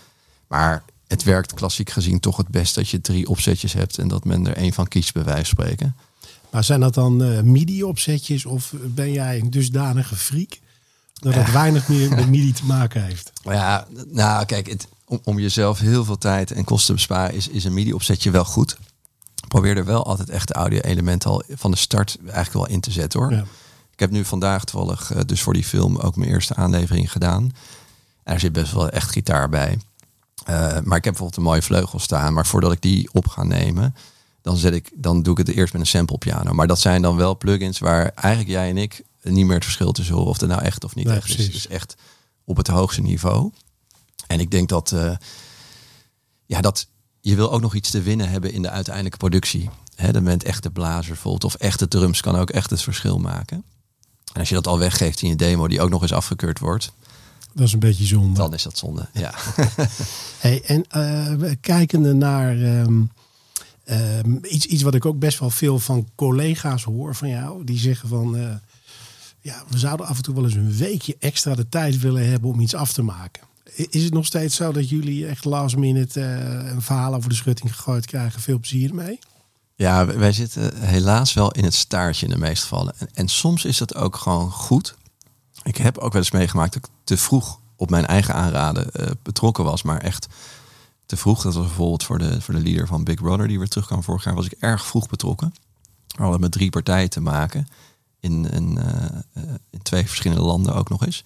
Maar 0.46 0.82
het 1.06 1.22
werkt 1.22 1.54
klassiek 1.54 1.90
gezien 1.90 2.20
toch 2.20 2.36
het 2.36 2.48
best 2.48 2.74
dat 2.74 2.88
je 2.88 3.00
drie 3.00 3.28
opzetjes 3.28 3.72
hebt 3.72 3.98
en 3.98 4.08
dat 4.08 4.24
men 4.24 4.46
er 4.46 4.56
één 4.56 4.72
van 4.72 4.88
kiest, 4.88 5.12
bij 5.12 5.24
wijze 5.24 5.54
van 5.54 5.64
spreken. 5.64 5.96
Maar 6.50 6.64
zijn 6.64 6.80
dat 6.80 6.94
dan 6.94 7.22
uh, 7.22 7.40
MIDI-opzetjes 7.40 8.46
of 8.46 8.74
ben 8.76 9.12
jij 9.12 9.38
een 9.38 9.50
dusdanige 9.50 10.16
freak 10.16 10.58
dat 11.12 11.34
het 11.34 11.52
weinig 11.52 11.88
meer 11.88 12.10
met 12.16 12.28
MIDI 12.28 12.52
te 12.52 12.64
maken 12.64 13.04
heeft? 13.04 13.32
Ja, 13.42 13.86
nou 14.06 14.44
kijk, 14.44 14.66
het, 14.66 14.88
om, 15.04 15.20
om 15.24 15.38
jezelf 15.38 15.78
heel 15.78 16.04
veel 16.04 16.18
tijd 16.18 16.50
en 16.50 16.64
kosten 16.64 16.86
te 16.86 16.92
besparen, 16.92 17.34
is, 17.34 17.48
is 17.48 17.64
een 17.64 17.74
MIDI-opzetje 17.74 18.30
wel 18.30 18.44
goed 18.44 18.76
probeer 19.48 19.76
er 19.76 19.84
wel 19.84 20.06
altijd 20.06 20.30
echt 20.30 20.48
de 20.48 20.54
audio-elementen 20.54 21.30
al 21.30 21.42
van 21.48 21.70
de 21.70 21.76
start 21.76 22.18
eigenlijk 22.20 22.52
wel 22.52 22.66
in 22.68 22.80
te 22.80 22.90
zetten 22.90 23.20
hoor. 23.20 23.32
Ja. 23.32 23.44
Ik 23.92 24.04
heb 24.04 24.10
nu 24.10 24.24
vandaag 24.24 24.64
toevallig 24.64 25.14
uh, 25.14 25.20
dus 25.26 25.42
voor 25.42 25.52
die 25.52 25.64
film 25.64 25.96
ook 25.96 26.16
mijn 26.16 26.30
eerste 26.30 26.54
aanlevering 26.54 27.12
gedaan. 27.12 27.42
En 28.22 28.34
er 28.34 28.40
zit 28.40 28.52
best 28.52 28.72
wel 28.72 28.88
echt 28.88 29.10
gitaar 29.10 29.48
bij. 29.48 29.78
Uh, 30.48 30.56
maar 30.56 30.96
ik 30.96 31.04
heb 31.04 31.12
bijvoorbeeld 31.12 31.36
een 31.36 31.42
mooie 31.42 31.62
vleugel 31.62 31.98
staan. 31.98 32.32
Maar 32.32 32.46
voordat 32.46 32.72
ik 32.72 32.82
die 32.82 33.08
op 33.12 33.26
ga 33.26 33.42
nemen, 33.42 33.94
dan, 34.42 34.56
zet 34.56 34.74
ik, 34.74 34.90
dan 34.94 35.22
doe 35.22 35.32
ik 35.38 35.46
het 35.46 35.56
eerst 35.56 35.72
met 35.72 35.82
een 35.82 35.88
sample 35.88 36.18
piano. 36.18 36.52
Maar 36.52 36.66
dat 36.66 36.80
zijn 36.80 37.02
dan 37.02 37.16
wel 37.16 37.36
plugins 37.36 37.78
waar 37.78 38.12
eigenlijk 38.14 38.50
jij 38.50 38.68
en 38.68 38.76
ik 38.76 39.02
niet 39.22 39.46
meer 39.46 39.54
het 39.54 39.64
verschil 39.64 39.92
tussen 39.92 40.14
horen 40.14 40.30
of 40.30 40.40
het 40.40 40.48
nou 40.48 40.62
echt 40.62 40.84
of 40.84 40.94
niet 40.94 41.06
nee, 41.06 41.16
echt 41.16 41.28
is. 41.28 41.46
Het 41.46 41.54
is 41.54 41.68
echt 41.68 41.96
op 42.44 42.56
het 42.56 42.66
hoogste 42.66 43.00
niveau. 43.00 43.52
En 44.26 44.40
ik 44.40 44.50
denk 44.50 44.68
dat, 44.68 44.90
uh, 44.94 45.16
ja, 46.46 46.60
dat 46.60 46.86
je 47.28 47.36
wil 47.36 47.52
ook 47.52 47.60
nog 47.60 47.74
iets 47.74 47.90
te 47.90 48.02
winnen 48.02 48.28
hebben 48.28 48.52
in 48.52 48.62
de 48.62 48.70
uiteindelijke 48.70 49.18
productie. 49.18 49.70
He, 49.94 50.12
dan 50.12 50.24
bent 50.24 50.44
echt 50.44 50.62
de 50.62 50.70
blazer 50.70 51.16
volt 51.16 51.44
of 51.44 51.54
echte 51.54 51.88
drums 51.88 52.20
kan 52.20 52.36
ook 52.36 52.50
echt 52.50 52.70
het 52.70 52.82
verschil 52.82 53.18
maken. 53.18 53.64
En 54.32 54.40
als 54.40 54.48
je 54.48 54.54
dat 54.54 54.66
al 54.66 54.78
weggeeft 54.78 55.22
in 55.22 55.28
je 55.28 55.36
demo 55.36 55.68
die 55.68 55.80
ook 55.80 55.90
nog 55.90 56.02
eens 56.02 56.12
afgekeurd 56.12 56.58
wordt. 56.58 56.92
Dat 57.52 57.66
is 57.66 57.72
een 57.72 57.78
beetje 57.78 58.04
zonde. 58.04 58.38
Dan 58.38 58.54
is 58.54 58.62
dat 58.62 58.78
zonde, 58.78 59.08
ja. 59.12 59.34
hey, 60.44 60.62
en 60.62 60.84
uh, 60.96 61.52
kijkende 61.60 62.12
naar 62.12 62.56
um, 62.56 63.10
um, 63.90 64.40
iets, 64.42 64.66
iets 64.66 64.82
wat 64.82 64.94
ik 64.94 65.04
ook 65.04 65.18
best 65.18 65.38
wel 65.38 65.50
veel 65.50 65.78
van 65.78 66.08
collega's 66.14 66.84
hoor 66.84 67.14
van 67.14 67.28
jou. 67.28 67.64
Die 67.64 67.78
zeggen 67.78 68.08
van, 68.08 68.36
uh, 68.36 68.50
ja, 69.40 69.62
we 69.68 69.78
zouden 69.78 70.06
af 70.06 70.16
en 70.16 70.22
toe 70.22 70.34
wel 70.34 70.44
eens 70.44 70.54
een 70.54 70.76
weekje 70.76 71.16
extra 71.18 71.54
de 71.54 71.68
tijd 71.68 72.00
willen 72.00 72.30
hebben 72.30 72.50
om 72.50 72.60
iets 72.60 72.74
af 72.74 72.92
te 72.92 73.02
maken. 73.02 73.47
Is 73.86 74.04
het 74.04 74.12
nog 74.12 74.26
steeds 74.26 74.56
zo 74.56 74.72
dat 74.72 74.88
jullie 74.88 75.26
echt 75.26 75.44
last 75.44 75.76
minute 75.76 76.20
uh, 76.20 76.70
een 76.70 76.82
verhaal 76.82 77.14
over 77.14 77.28
de 77.28 77.34
schutting 77.34 77.74
gegooid 77.74 78.06
krijgen? 78.06 78.40
Veel 78.40 78.58
plezier 78.58 78.94
mee? 78.94 79.18
Ja, 79.74 80.06
wij 80.06 80.32
zitten 80.32 80.80
helaas 80.80 81.32
wel 81.32 81.50
in 81.50 81.64
het 81.64 81.74
staartje 81.74 82.26
in 82.26 82.32
de 82.32 82.38
meeste 82.38 82.66
gevallen. 82.66 82.94
En, 83.12 83.28
soms 83.28 83.64
is 83.64 83.78
dat 83.78 83.94
ook 83.94 84.16
gewoon 84.16 84.50
goed. 84.50 84.96
Ik 85.62 85.76
heb 85.76 85.98
ook 85.98 86.12
wel 86.12 86.22
eens 86.22 86.30
meegemaakt 86.30 86.72
dat 86.72 86.84
ik 86.84 86.90
te 87.04 87.16
vroeg 87.16 87.60
op 87.76 87.90
mijn 87.90 88.06
eigen 88.06 88.34
aanraden 88.34 88.90
uh, 89.00 89.06
betrokken 89.22 89.64
was. 89.64 89.82
Maar 89.82 90.00
echt 90.00 90.26
te 91.06 91.16
vroeg. 91.16 91.42
Dat 91.42 91.54
was 91.54 91.66
bijvoorbeeld 91.66 92.04
voor 92.04 92.18
de, 92.18 92.40
voor 92.40 92.54
de 92.54 92.60
leader 92.60 92.86
van 92.86 93.04
Big 93.04 93.14
Brother 93.14 93.48
die 93.48 93.58
weer 93.58 93.68
terugkwam 93.68 94.02
vorig 94.02 94.24
jaar. 94.24 94.34
Was 94.34 94.46
ik 94.46 94.54
erg 94.58 94.86
vroeg 94.86 95.08
betrokken. 95.08 95.54
We 96.06 96.22
hadden 96.22 96.40
met 96.40 96.52
drie 96.52 96.70
partijen 96.70 97.10
te 97.10 97.20
maken. 97.20 97.68
In, 98.20 98.48
eh, 98.50 99.04
eh, 99.32 99.42
in 99.70 99.82
twee 99.82 100.06
verschillende 100.06 100.44
landen 100.44 100.74
ook 100.74 100.88
nog 100.88 101.04
eens. 101.04 101.24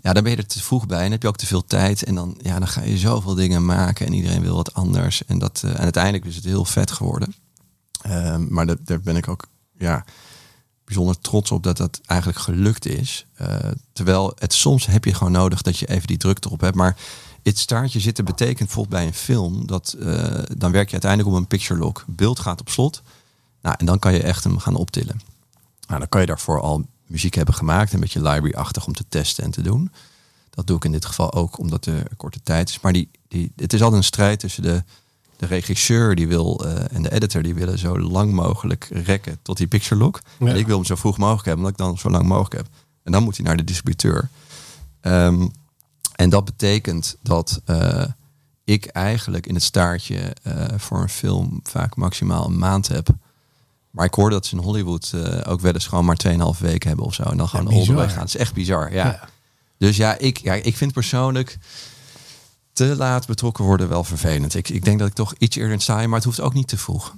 Ja, 0.00 0.12
dan 0.12 0.22
ben 0.22 0.32
je 0.32 0.38
er 0.38 0.46
te 0.46 0.62
vroeg 0.62 0.86
bij 0.86 1.04
en 1.04 1.10
heb 1.10 1.22
je 1.22 1.28
ook 1.28 1.36
te 1.36 1.46
veel 1.46 1.64
tijd. 1.64 2.02
En 2.02 2.14
dan, 2.14 2.38
ja, 2.42 2.58
dan 2.58 2.68
ga 2.68 2.82
je 2.82 2.98
zoveel 2.98 3.34
dingen 3.34 3.64
maken 3.64 4.06
en 4.06 4.12
iedereen 4.12 4.42
wil 4.42 4.54
wat 4.54 4.74
anders. 4.74 5.24
En, 5.24 5.38
dat, 5.38 5.62
eh, 5.64 5.70
en 5.70 5.78
uiteindelijk 5.78 6.24
is 6.24 6.36
het 6.36 6.44
heel 6.44 6.64
vet 6.64 6.90
geworden. 6.90 7.34
Ehm, 8.02 8.46
maar 8.48 8.66
daar 8.66 9.00
ben 9.00 9.16
ik 9.16 9.28
ook 9.28 9.46
ja, 9.78 10.04
bijzonder 10.84 11.18
trots 11.18 11.50
op 11.50 11.62
dat 11.62 11.76
dat 11.76 12.00
eigenlijk 12.06 12.40
gelukt 12.40 12.86
is. 12.86 13.26
Eh, 13.34 13.56
terwijl 13.92 14.32
het 14.38 14.52
soms 14.52 14.86
heb 14.86 15.04
je 15.04 15.14
gewoon 15.14 15.32
nodig 15.32 15.62
dat 15.62 15.78
je 15.78 15.86
even 15.86 16.06
die 16.06 16.16
druk 16.16 16.44
erop 16.44 16.60
hebt. 16.60 16.76
Maar 16.76 16.96
het 17.42 17.58
staartje 17.58 18.00
zitten 18.00 18.24
betekent 18.24 18.58
bijvoorbeeld 18.58 18.94
bij 18.94 19.06
een 19.06 19.14
film 19.14 19.66
dat 19.66 19.96
eh, 20.00 20.38
dan 20.56 20.72
werk 20.72 20.86
je 20.86 20.92
uiteindelijk 20.92 21.30
op 21.30 21.36
een 21.36 21.46
picture 21.46 21.80
lock. 21.80 22.04
Beeld 22.06 22.38
gaat 22.38 22.60
op 22.60 22.68
slot. 22.68 23.02
Nou, 23.62 23.74
en 23.78 23.86
dan 23.86 23.98
kan 23.98 24.12
je 24.12 24.22
echt 24.22 24.44
hem 24.44 24.58
gaan 24.58 24.74
optillen. 24.74 25.20
Nou, 25.86 25.98
dan 25.98 26.08
kan 26.08 26.20
je 26.20 26.26
daarvoor 26.26 26.60
al 26.60 26.84
muziek 27.10 27.34
hebben 27.34 27.54
gemaakt, 27.54 27.92
een 27.92 28.00
beetje 28.00 28.22
library-achtig 28.22 28.86
om 28.86 28.92
te 28.92 29.04
testen 29.08 29.44
en 29.44 29.50
te 29.50 29.62
doen. 29.62 29.90
Dat 30.50 30.66
doe 30.66 30.76
ik 30.76 30.84
in 30.84 30.92
dit 30.92 31.04
geval 31.04 31.32
ook 31.32 31.58
omdat 31.58 31.86
er 31.86 32.06
korte 32.16 32.40
tijd 32.42 32.68
is. 32.68 32.80
Maar 32.80 32.92
die, 32.92 33.10
die, 33.28 33.52
het 33.56 33.72
is 33.72 33.82
altijd 33.82 34.00
een 34.00 34.06
strijd 34.06 34.40
tussen 34.40 34.62
de, 34.62 34.82
de 35.36 35.46
regisseur 35.46 36.14
die 36.14 36.28
wil 36.28 36.64
eh, 36.64 36.96
en 36.96 37.02
de 37.02 37.12
editor 37.12 37.42
die 37.42 37.54
willen 37.54 37.78
zo 37.78 37.98
lang 37.98 38.32
mogelijk 38.32 38.88
rekken 38.90 39.38
tot 39.42 39.56
die 39.56 39.66
picture 39.66 40.00
lock. 40.00 40.20
Ja. 40.38 40.46
En 40.46 40.56
ik 40.56 40.66
wil 40.66 40.76
hem 40.76 40.84
zo 40.84 40.94
vroeg 40.94 41.18
mogelijk 41.18 41.46
hebben, 41.46 41.64
omdat 41.64 41.80
ik 41.80 41.86
dan 41.86 41.98
zo 41.98 42.10
lang 42.10 42.26
mogelijk 42.26 42.54
heb. 42.54 42.66
En 43.02 43.12
dan 43.12 43.22
moet 43.22 43.36
hij 43.36 43.46
naar 43.46 43.56
de 43.56 43.64
distributeur. 43.64 44.28
Ehm, 45.00 45.46
en 46.14 46.30
dat 46.30 46.44
betekent 46.44 47.16
dat 47.22 47.60
eh, 47.64 48.04
ik 48.64 48.86
eigenlijk 48.86 49.46
in 49.46 49.54
het 49.54 49.62
staartje 49.62 50.36
eh, 50.42 50.64
voor 50.76 51.02
een 51.02 51.08
film 51.08 51.60
vaak 51.62 51.96
maximaal 51.96 52.46
een 52.46 52.58
maand 52.58 52.88
heb. 52.88 53.08
Maar 53.90 54.04
ik 54.06 54.14
hoor 54.14 54.30
dat 54.30 54.46
ze 54.46 54.56
in 54.56 54.62
Hollywood 54.62 55.12
eh, 55.14 55.50
ook 55.52 55.60
wel 55.60 55.72
eens 55.72 55.86
gewoon 55.86 56.04
maar 56.04 56.20
2,5 56.54 56.58
weken 56.60 56.88
hebben 56.88 57.06
of 57.06 57.14
zo. 57.14 57.22
En 57.22 57.36
dan 57.36 57.48
gewoon 57.48 57.72
Ja, 57.72 57.78
bizar. 57.78 58.08
gaan. 58.10 58.18
Het 58.20 58.28
is 58.28 58.36
echt 58.36 58.54
bizar, 58.54 58.92
ja. 58.92 59.06
Ja. 59.06 59.28
Dus 59.78 59.96
ja 59.96 60.18
ik, 60.18 60.36
ja, 60.38 60.54
ik 60.54 60.76
vind 60.76 60.92
persoonlijk 60.92 61.58
te 62.72 62.96
laat 62.96 63.26
betrokken 63.26 63.64
worden 63.64 63.88
wel 63.88 64.04
vervelend. 64.04 64.54
Ik, 64.54 64.68
ik 64.68 64.84
denk 64.84 64.98
dat 64.98 65.08
ik 65.08 65.14
toch 65.14 65.34
iets 65.38 65.56
eerder 65.56 65.72
in 65.72 65.80
sta, 65.80 66.06
maar 66.06 66.14
het 66.16 66.24
hoeft 66.24 66.40
ook 66.40 66.54
niet 66.54 66.68
te 66.68 66.76
vroeg. 66.76 67.14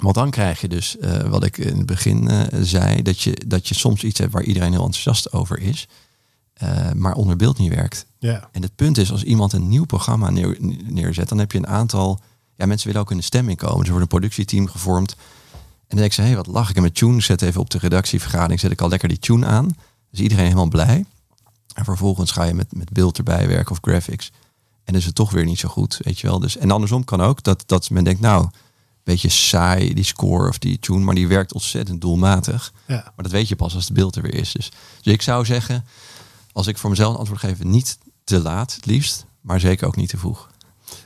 Want 0.00 0.14
dan 0.14 0.30
krijg 0.30 0.60
je 0.60 0.68
dus, 0.68 0.98
eh, 0.98 1.22
wat 1.22 1.44
ik 1.44 1.58
in 1.58 1.76
het 1.76 1.86
begin 1.86 2.28
eh, 2.28 2.58
zei, 2.62 3.02
dat 3.02 3.20
je, 3.20 3.42
dat 3.46 3.68
je 3.68 3.74
soms 3.74 4.02
iets 4.04 4.18
hebt 4.18 4.32
waar 4.32 4.42
iedereen 4.42 4.72
heel 4.72 4.84
enthousiast 4.84 5.32
over 5.32 5.58
is, 5.58 5.88
maar 6.94 7.14
onder 7.14 7.36
beeld 7.36 7.58
niet 7.58 7.74
werkt. 7.74 8.06
Ja. 8.18 8.48
En 8.52 8.62
het 8.62 8.74
punt 8.76 8.98
is, 8.98 9.10
als 9.12 9.22
iemand 9.22 9.52
een 9.52 9.68
nieuw 9.68 9.84
programma 9.84 10.30
neer, 10.30 10.56
neerzet, 10.84 11.28
dan 11.28 11.38
heb 11.38 11.52
je 11.52 11.58
een 11.58 11.66
aantal. 11.66 12.20
Ja, 12.56 12.66
mensen 12.66 12.86
willen 12.86 13.02
ook 13.02 13.10
in 13.10 13.16
de 13.16 13.22
stemming 13.22 13.58
komen. 13.58 13.76
Dus 13.76 13.84
er 13.86 13.90
wordt 13.92 14.02
een 14.12 14.18
productieteam 14.18 14.68
gevormd. 14.68 15.16
En 15.90 15.96
dan 15.96 15.98
denk 15.98 16.10
ik 16.10 16.12
ze, 16.12 16.20
hé, 16.20 16.26
hey, 16.26 16.36
wat 16.36 16.46
lach 16.46 16.70
ik 16.70 16.76
en 16.76 16.82
met 16.82 16.94
tune. 16.94 17.20
Zet 17.20 17.42
even 17.42 17.60
op 17.60 17.70
de 17.70 17.78
redactievergadering, 17.78 18.60
zet 18.60 18.70
ik 18.70 18.80
al 18.80 18.88
lekker 18.88 19.08
die 19.08 19.18
tune 19.18 19.46
aan. 19.46 19.76
Dus 20.10 20.20
iedereen 20.20 20.44
helemaal 20.44 20.68
blij. 20.68 21.04
En 21.74 21.84
vervolgens 21.84 22.30
ga 22.30 22.44
je 22.44 22.54
met, 22.54 22.76
met 22.76 22.90
beeld 22.90 23.18
erbij 23.18 23.48
werken 23.48 23.70
of 23.70 23.78
graphics. 23.80 24.30
En 24.84 24.92
dan 24.92 24.94
is 24.94 25.04
het 25.04 25.14
toch 25.14 25.30
weer 25.30 25.44
niet 25.44 25.58
zo 25.58 25.68
goed, 25.68 25.98
weet 26.02 26.18
je 26.18 26.26
wel. 26.26 26.38
Dus, 26.38 26.56
en 26.56 26.70
andersom 26.70 27.04
kan 27.04 27.20
ook 27.20 27.42
dat, 27.42 27.62
dat 27.66 27.90
men 27.90 28.04
denkt, 28.04 28.20
nou, 28.20 28.48
beetje 29.02 29.28
saai, 29.28 29.94
die 29.94 30.04
score 30.04 30.48
of 30.48 30.58
die 30.58 30.78
tune. 30.78 31.04
Maar 31.04 31.14
die 31.14 31.28
werkt 31.28 31.52
ontzettend 31.52 32.00
doelmatig. 32.00 32.72
Ja. 32.86 32.94
Maar 32.94 33.24
dat 33.24 33.32
weet 33.32 33.48
je 33.48 33.56
pas 33.56 33.74
als 33.74 33.84
het 33.84 33.92
beeld 33.92 34.16
er 34.16 34.22
weer 34.22 34.34
is. 34.34 34.52
Dus, 34.52 34.70
dus 35.00 35.12
ik 35.12 35.22
zou 35.22 35.44
zeggen, 35.44 35.84
als 36.52 36.66
ik 36.66 36.78
voor 36.78 36.90
mezelf 36.90 37.12
een 37.12 37.18
antwoord 37.18 37.40
geef, 37.40 37.62
niet 37.62 37.98
te 38.24 38.40
laat 38.40 38.74
het 38.74 38.86
liefst, 38.86 39.26
maar 39.40 39.60
zeker 39.60 39.86
ook 39.86 39.96
niet 39.96 40.08
te 40.08 40.18
vroeg. 40.18 40.50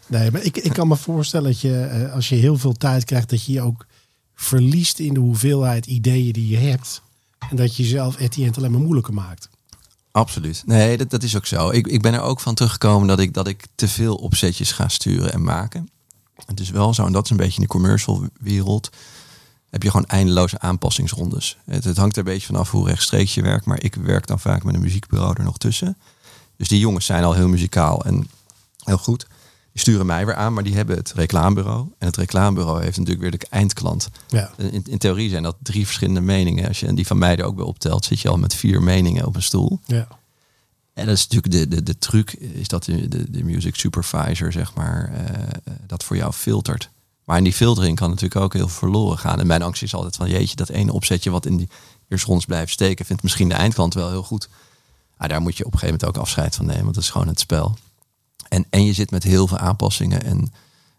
Nee, 0.07 0.31
maar 0.31 0.43
ik, 0.43 0.57
ik 0.57 0.73
kan 0.73 0.88
me 0.88 0.97
voorstellen 0.97 1.50
dat 1.50 1.61
je, 1.61 1.81
eh, 1.81 2.12
als 2.12 2.29
je 2.29 2.35
heel 2.35 2.59
veel 2.59 2.73
tijd 2.73 3.05
krijgt, 3.05 3.31
dat 3.31 3.45
je 3.45 3.53
je 3.53 3.61
ook 3.61 3.87
verliest 4.35 4.99
in 4.99 5.14
de 5.14 5.21
hoeveelheid 5.21 5.87
ideeën 5.87 6.33
die 6.33 6.49
je 6.49 6.57
hebt. 6.57 7.03
En 7.50 7.57
dat 7.57 7.76
je 7.76 7.83
jezelf 7.83 8.21
at 8.21 8.57
alleen 8.57 8.71
maar 8.71 8.81
moeilijker 8.81 9.14
maakt. 9.14 9.49
Absoluut. 10.11 10.62
Nee, 10.67 10.97
dat, 10.97 11.11
dat 11.11 11.23
is 11.23 11.37
ook 11.37 11.47
zo. 11.47 11.71
Ik, 11.71 11.87
ik 11.87 12.03
ben 12.03 12.14
er 12.14 12.21
ook 12.21 12.41
van 12.41 12.55
teruggekomen 12.55 13.09
dat 13.09 13.19
ik, 13.19 13.35
dat 13.35 13.47
ik 13.47 13.67
te 13.75 13.88
veel 13.88 14.14
opzetjes 14.14 14.73
ga 14.73 14.88
sturen 14.88 15.33
en 15.33 15.43
maken. 15.43 15.88
Het 16.47 16.61
is 16.61 16.71
wel 16.71 16.95
zo, 16.95 17.07
en 17.07 17.12
dat 17.12 17.25
is 17.25 17.31
een 17.31 17.37
beetje 17.37 17.57
in 17.57 17.62
de 17.62 17.69
commercial 17.69 18.29
wereld, 18.41 18.91
heb 19.71 19.83
je 19.83 19.91
gewoon 19.91 20.07
eindeloze 20.07 20.59
aanpassingsrondes. 20.59 21.57
Het, 21.64 21.85
het 21.85 21.97
hangt 21.97 22.17
er 22.17 22.26
een 22.26 22.33
beetje 22.33 22.47
vanaf 22.47 22.71
hoe 22.71 22.88
rechtstreeks 22.88 23.35
je 23.35 23.43
werkt, 23.43 23.67
maar 23.67 23.83
ik 23.83 23.95
werk 23.95 24.26
dan 24.26 24.41
vaak 24.41 24.64
met 24.64 24.75
een 24.75 24.81
muziekbureau 24.81 25.35
er 25.37 25.45
nog 25.45 25.59
tussen. 25.59 25.97
Dus 26.57 26.69
die 26.69 26.79
jongens 26.79 27.07
zijn 27.07 27.25
al 27.25 27.33
heel 27.33 27.49
muzikaal 27.49 28.05
en 28.05 28.29
heel 28.85 28.99
goed. 28.99 29.26
Die 29.75 29.83
sturen 29.83 30.07
mij 30.07 30.26
weer 30.26 30.35
aan, 30.35 30.52
maar 30.52 30.62
die 30.62 30.75
hebben 30.75 30.97
het 30.97 31.12
reclamebureau. 31.12 31.87
En 31.99 32.07
het 32.07 32.16
reclamebureau 32.16 32.83
heeft 32.83 32.99
natuurlijk 32.99 33.31
weer 33.31 33.38
de 33.38 33.47
eindklant. 33.50 34.09
Ja. 34.28 34.50
In, 34.57 34.85
in 34.88 34.99
theorie 34.99 35.31
zijn 35.31 35.43
dat 35.43 35.57
drie 35.62 35.85
verschillende 35.85 36.21
meningen. 36.21 36.69
Als 36.69 36.81
je 36.81 36.95
die 36.95 37.07
van 37.07 37.19
mij 37.19 37.37
er 37.37 37.45
ook 37.45 37.57
bij 37.57 37.64
optelt, 37.64 38.04
zit 38.04 38.21
je 38.21 38.28
al 38.28 38.37
met 38.37 38.54
vier 38.54 38.83
meningen 38.83 39.26
op 39.26 39.37
een 39.37 39.43
stoel. 39.43 39.81
Ja. 39.87 40.09
En 40.93 41.07
dat 41.07 41.16
is 41.16 41.28
natuurlijk 41.28 41.52
de, 41.52 41.76
de, 41.76 41.83
de 41.83 41.99
truc, 41.99 42.33
is 42.33 42.69
dat 42.69 42.85
de, 42.85 43.09
de, 43.09 43.31
de 43.31 43.45
music 43.45 43.75
supervisor, 43.75 44.52
zeg 44.52 44.75
maar, 44.75 45.12
eh, 45.12 45.73
dat 45.87 46.04
voor 46.04 46.16
jou 46.16 46.33
filtert. 46.33 46.90
Maar 47.25 47.38
in 47.38 47.45
die 47.45 47.52
filtering 47.52 47.97
kan 47.97 48.09
natuurlijk 48.09 48.40
ook 48.40 48.52
heel 48.52 48.69
verloren 48.69 49.19
gaan. 49.19 49.40
En 49.40 49.47
mijn 49.47 49.62
angst 49.62 49.83
is 49.83 49.95
altijd 49.95 50.16
van, 50.16 50.28
jeetje, 50.28 50.57
dat 50.57 50.69
ene 50.69 50.93
opzetje 50.93 51.31
wat 51.31 51.47
in 51.47 51.57
die 51.57 51.69
eerste 52.09 52.26
rondes 52.26 52.47
blijft 52.47 52.73
steken, 52.73 53.04
vindt 53.04 53.23
misschien 53.23 53.49
de 53.49 53.54
eindklant 53.54 53.95
wel 53.95 54.11
heel 54.11 54.23
goed. 54.23 54.49
Maar 55.16 55.28
daar 55.28 55.40
moet 55.40 55.57
je 55.57 55.64
op 55.64 55.73
een 55.73 55.78
gegeven 55.78 55.99
moment 56.00 56.19
ook 56.19 56.23
afscheid 56.23 56.54
van 56.54 56.66
nemen, 56.66 56.83
want 56.83 56.95
dat 56.95 57.04
is 57.04 57.11
gewoon 57.11 57.28
het 57.28 57.40
spel. 57.40 57.76
En, 58.55 58.67
en 58.71 58.85
je 58.85 58.93
zit 58.93 59.11
met 59.11 59.23
heel 59.23 59.47
veel 59.47 59.59
aanpassingen 59.59 60.23
en 60.25 60.53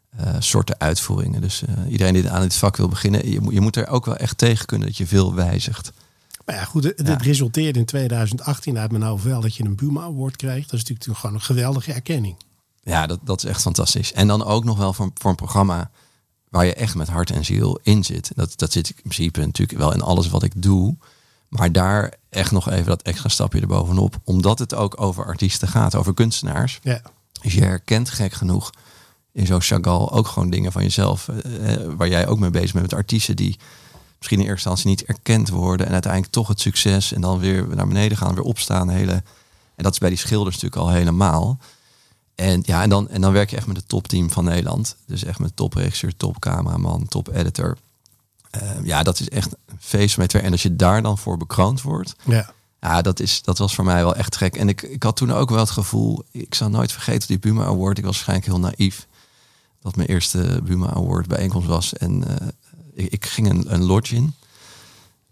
eh, 0.09 0.35
soorten 0.39 0.79
uitvoeringen. 0.79 1.41
Dus 1.41 1.63
eh, 1.63 1.73
iedereen 1.91 2.13
die 2.13 2.29
aan 2.29 2.41
dit 2.41 2.55
vak 2.55 2.77
wil 2.77 2.87
beginnen, 2.87 3.29
je 3.29 3.39
moet, 3.41 3.53
je 3.53 3.61
moet 3.61 3.75
er 3.75 3.87
ook 3.87 4.05
wel 4.05 4.15
echt 4.15 4.37
tegen 4.37 4.65
kunnen 4.65 4.87
dat 4.87 4.97
je 4.97 5.07
veel 5.07 5.33
wijzigt. 5.33 5.91
Maar 6.45 6.55
ja, 6.55 6.63
goed, 6.63 6.83
het, 6.83 7.01
Ja. 7.05 7.15
resulteerde 7.15 7.79
in 7.79 7.85
2018 7.85 8.77
uit 8.77 8.91
mijn 8.91 9.03
hoofd 9.03 9.23
wel 9.23 9.41
dat 9.41 9.55
je 9.55 9.63
een 9.63 9.75
Buma 9.75 10.01
Award 10.01 10.35
kreeg. 10.35 10.67
Dat 10.67 10.79
is 10.79 10.85
natuurlijk 10.85 11.19
gewoon 11.19 11.35
een 11.35 11.41
geweldige 11.41 11.93
erkenning. 11.93 12.35
Ja, 12.83 13.07
dat, 13.07 13.19
dat 13.23 13.43
is 13.43 13.49
echt 13.49 13.61
fantastisch. 13.61 14.13
En 14.13 14.27
dan 14.27 14.43
ook 14.43 14.63
nog 14.63 14.77
wel 14.77 14.93
voor, 14.93 15.11
voor 15.13 15.29
een 15.29 15.35
programma 15.35 15.91
waar 16.49 16.65
je 16.65 16.73
echt 16.73 16.95
met 16.95 17.07
hart 17.07 17.31
en 17.31 17.45
ziel 17.45 17.79
in 17.83 18.03
zit. 18.03 18.31
Dat, 18.35 18.53
dat 18.55 18.71
zit 18.71 18.89
in 18.89 18.95
principe 18.95 19.39
natuurlijk 19.45 19.79
wel 19.79 19.93
in 19.93 20.01
alles 20.01 20.27
wat 20.29 20.43
ik 20.43 20.61
doe. 20.61 20.95
Maar 21.49 21.71
daar 21.71 22.13
echt 22.29 22.51
nog 22.51 22.69
even 22.69 22.85
dat 22.85 23.01
extra 23.01 23.29
stapje 23.29 23.59
erbovenop. 23.61 24.19
Omdat 24.23 24.59
het 24.59 24.73
ook 24.73 25.01
over 25.01 25.25
artiesten 25.25 25.67
gaat, 25.67 25.95
over 25.95 26.13
kunstenaars. 26.13 26.79
Ja. 26.83 27.01
Dus 27.41 27.53
je 27.53 27.61
herkent 27.63 28.09
gek 28.09 28.33
genoeg 28.33 28.69
in 29.31 29.45
zo'n 29.45 29.61
Chagall 29.61 30.07
ook 30.09 30.27
gewoon 30.27 30.49
dingen 30.49 30.71
van 30.71 30.83
jezelf. 30.83 31.27
eh, 31.27 31.73
eh, 31.73 31.91
waar 31.97 32.07
jij 32.07 32.27
ook 32.27 32.39
mee 32.39 32.49
bezig 32.49 32.71
bent 32.71 32.83
met 32.83 32.93
artiesten 32.93 33.35
die 33.35 33.57
misschien 34.17 34.39
in 34.39 34.45
eerste 34.47 34.69
instantie 34.69 34.87
niet 34.89 35.03
erkend 35.17 35.49
worden. 35.49 35.85
En 35.87 35.93
uiteindelijk 35.93 36.31
toch 36.33 36.47
het 36.47 36.59
succes 36.59 37.13
en 37.13 37.21
dan 37.21 37.39
weer 37.39 37.67
naar 37.75 37.87
beneden 37.87 38.17
gaan, 38.17 38.35
weer 38.35 38.43
opstaan. 38.43 38.89
Hele, 38.89 39.11
en 39.75 39.83
dat 39.83 39.91
is 39.93 39.97
bij 39.99 40.09
die 40.09 40.17
schilders 40.17 40.55
natuurlijk 40.55 40.81
al 40.81 40.89
helemaal. 40.89 41.59
En 42.35 42.61
ja, 42.65 42.81
en 42.81 42.89
dan, 42.89 43.09
en 43.09 43.21
dan 43.21 43.31
werk 43.33 43.49
je 43.49 43.57
echt 43.57 43.67
met 43.67 43.77
het 43.77 43.87
topteam 43.87 44.31
van 44.31 44.43
Nederland. 44.43 44.95
Dus 45.05 45.23
echt 45.23 45.39
met 45.39 45.55
topregisseur, 45.55 46.17
topcameraman, 46.17 47.07
top 47.07 47.27
editor. 47.33 47.77
Eh, 48.51 48.61
ja, 48.83 49.03
dat 49.03 49.19
is 49.19 49.29
echt 49.29 49.51
een 49.65 49.77
feest 49.79 50.15
werken. 50.15 50.41
En 50.43 50.51
als 50.51 50.63
je 50.63 50.75
daar 50.75 51.01
dan 51.01 51.17
voor 51.17 51.37
bekroond 51.37 51.81
wordt, 51.81 52.15
Ja. 52.23 52.53
Ja, 52.85 53.01
dat, 53.01 53.19
is, 53.19 53.41
dat 53.41 53.57
was 53.57 53.75
voor 53.75 53.85
mij 53.85 54.03
wel 54.03 54.15
echt 54.15 54.35
gek. 54.35 54.55
En 54.55 54.69
ik, 54.69 54.81
ik 54.81 55.03
had 55.03 55.15
toen 55.15 55.31
ook 55.31 55.49
wel 55.49 55.59
het 55.59 55.69
gevoel, 55.69 56.23
ik 56.31 56.55
zal 56.55 56.69
nooit 56.69 56.91
vergeten 56.91 57.27
die 57.27 57.39
Buma 57.39 57.65
Award. 57.65 57.97
Ik 57.97 58.03
was 58.03 58.13
waarschijnlijk 58.13 58.47
heel 58.47 58.59
naïef 58.59 59.07
dat 59.81 59.95
mijn 59.95 60.07
eerste 60.07 60.59
Buma 60.63 60.89
Award 60.93 61.27
bijeenkomst 61.27 61.67
was. 61.67 61.93
En 61.93 62.23
eh, 62.27 62.47
ik, 62.93 63.25
ging 63.25 63.49
een, 63.49 63.73
een 63.73 63.83
lodge 63.83 64.15
in. 64.15 64.33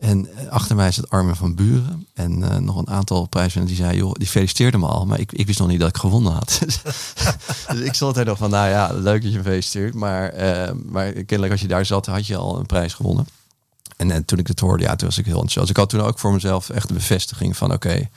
En 0.04 0.38
eh, 0.38 0.48
achter 0.48 0.76
mij 0.76 0.92
zat 0.92 1.10
Armin 1.10 1.36
van 1.36 1.56
Buren. 1.56 2.08
En 2.14 2.52
eh, 2.52 2.58
nog 2.58 2.78
een 2.78 2.90
aantal 2.90 3.28
prijswinnaars 3.28 3.76
die 3.76 3.86
zei, 3.86 3.98
joh, 3.98 4.14
die 4.14 4.28
feliciteerde 4.28 4.78
me 4.78 4.88
al. 4.88 5.06
Maar 5.06 5.20
ik, 5.20 5.32
ik 5.32 5.48
wist 5.48 5.60
nog 5.60 5.68
niet 5.68 5.80
dat 5.80 5.90
ik 5.90 5.98
gewonnen 5.98 6.34
had. 6.34 6.60
dus 7.70 7.80
ik 7.80 7.94
zat 7.94 8.18
er 8.18 8.26
nog 8.26 8.38
van, 8.38 8.50
nou 8.50 8.70
ja, 8.70 8.94
leuk 8.94 9.22
dat 9.22 9.32
je 9.32 9.38
me 9.38 9.44
feliciteert. 9.44 9.94
Maar, 9.94 10.30
eh, 10.30 10.74
maar 10.86 11.12
kennelijk 11.12 11.52
als 11.52 11.62
je 11.62 11.68
daar 11.68 11.86
zat, 11.86 12.06
had 12.06 12.28
je 12.28 12.38
al 12.38 12.60
een 12.60 12.66
prijs 12.66 12.94
gewonnen. 12.94 13.28
En, 14.04 14.12
en 14.12 14.26
toen 14.26 14.40
ik 14.40 14.48
het 14.48 14.60
hoorde, 14.60 14.84
ja, 14.84 14.96
toen 14.96 15.08
was 15.08 15.18
ik 15.18 15.26
heel 15.26 15.34
enthousiast. 15.34 15.70
Ik 15.70 15.78
had 15.78 15.90
toen 15.90 16.02
ook 16.02 16.20
voor 16.20 16.34
mezelf 16.34 16.70
echt 16.70 16.88
de 16.88 16.94
bevestiging 16.94 17.58
van, 17.58 17.74
oké, 17.74 18.10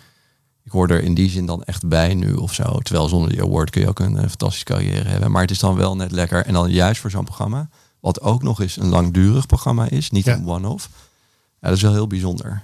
ik 0.64 0.72
hoor 0.72 0.88
er 0.88 1.02
in 1.02 1.14
die 1.14 1.30
zin 1.30 1.46
dan 1.46 1.62
echt 1.64 1.88
bij 1.88 2.14
nu 2.14 2.32
of 2.34 2.54
zo. 2.54 2.78
Terwijl 2.78 3.08
zonder 3.08 3.30
die 3.30 3.42
award 3.42 3.70
kun 3.70 3.80
je 3.80 3.88
ook 3.88 3.98
een, 3.98 4.16
eh, 4.18 4.28
fantastische 4.28 4.64
carrière 4.64 5.08
hebben. 5.08 5.30
Maar 5.30 5.42
het 5.42 5.50
is 5.50 5.58
dan 5.58 5.74
wel 5.74 5.96
net 5.96 6.10
lekker. 6.12 6.46
En 6.46 6.52
dan 6.52 6.70
juist 6.70 7.00
voor 7.00 7.10
zo'n 7.10 7.24
programma, 7.24 7.68
wat 8.00 8.20
ook 8.20 8.42
nog 8.42 8.60
eens 8.60 8.76
een 8.76 8.88
langdurig 8.88 9.46
programma 9.46 9.88
is, 9.90 10.10
niet 10.10 10.24
Ja. 10.24 10.34
een 10.34 10.46
one-off. 10.48 10.88
Ja, 11.60 11.68
dat 11.68 11.76
is 11.76 11.82
wel 11.82 11.92
heel 11.92 12.06
bijzonder. 12.06 12.62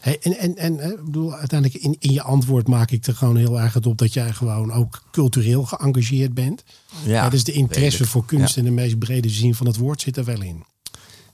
Hey, 0.00 0.18
en 0.22 0.38
en, 0.38 0.56
en 0.56 0.76
hè, 0.78 0.90
ik 0.92 1.04
bedoel, 1.04 1.34
uiteindelijk 1.34 1.82
in, 1.82 1.96
in 1.98 2.12
je 2.12 2.22
antwoord 2.22 2.68
maak 2.68 2.90
ik 2.90 3.06
er 3.06 3.14
gewoon 3.14 3.36
heel 3.36 3.60
erg 3.60 3.74
het 3.74 3.86
op 3.86 3.98
dat 3.98 4.12
jij 4.12 4.32
gewoon 4.32 4.72
ook 4.72 5.02
cultureel 5.10 5.64
geëngageerd 5.64 6.34
bent. 6.34 6.64
Ja, 7.04 7.28
dus 7.28 7.44
de 7.44 7.52
interesse 7.52 8.06
voor 8.06 8.24
kunst 8.24 8.54
Ja. 8.54 8.60
in 8.60 8.66
de 8.66 8.74
meest 8.74 8.98
brede 8.98 9.28
zin 9.28 9.54
van 9.54 9.66
het 9.66 9.76
woord 9.76 10.00
zit 10.00 10.16
er 10.16 10.24
wel 10.24 10.42
in. 10.42 10.64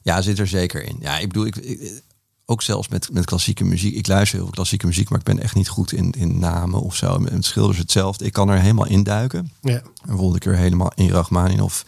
Ja, 0.06 0.22
zit 0.22 0.38
er 0.38 0.46
zeker 0.46 0.82
in. 0.84 0.96
Ja, 1.00 1.18
ik 1.18 1.26
bedoel, 1.28 1.46
ik, 1.46 1.56
ik- 1.56 2.02
ook 2.44 2.62
zelfs 2.62 2.88
met, 2.88 3.08
met 3.12 3.24
klassieke 3.24 3.64
muziek. 3.64 3.94
Ik 3.94 4.06
luister 4.06 4.34
heel 4.36 4.44
veel 4.46 4.54
klassieke 4.54 4.86
muziek, 4.86 5.08
maar 5.08 5.18
ik 5.18 5.24
ben 5.24 5.40
echt 5.42 5.54
niet 5.54 5.68
goed 5.68 5.92
in, 5.92 6.12
in 6.12 6.38
namen 6.38 6.80
of 6.80 6.96
zo. 6.96 7.18
Met 7.18 7.44
schilders 7.44 7.78
hetzelfde. 7.78 8.24
Ik 8.24 8.32
kan 8.32 8.48
er 8.48 8.60
helemaal 8.60 8.86
induiken. 8.86 9.50
Ja. 9.60 9.82
En 10.06 10.16
volgende 10.16 10.38
keer 10.38 10.56
helemaal 10.56 10.92
in 10.94 11.10
Rachmaninoff 11.10 11.84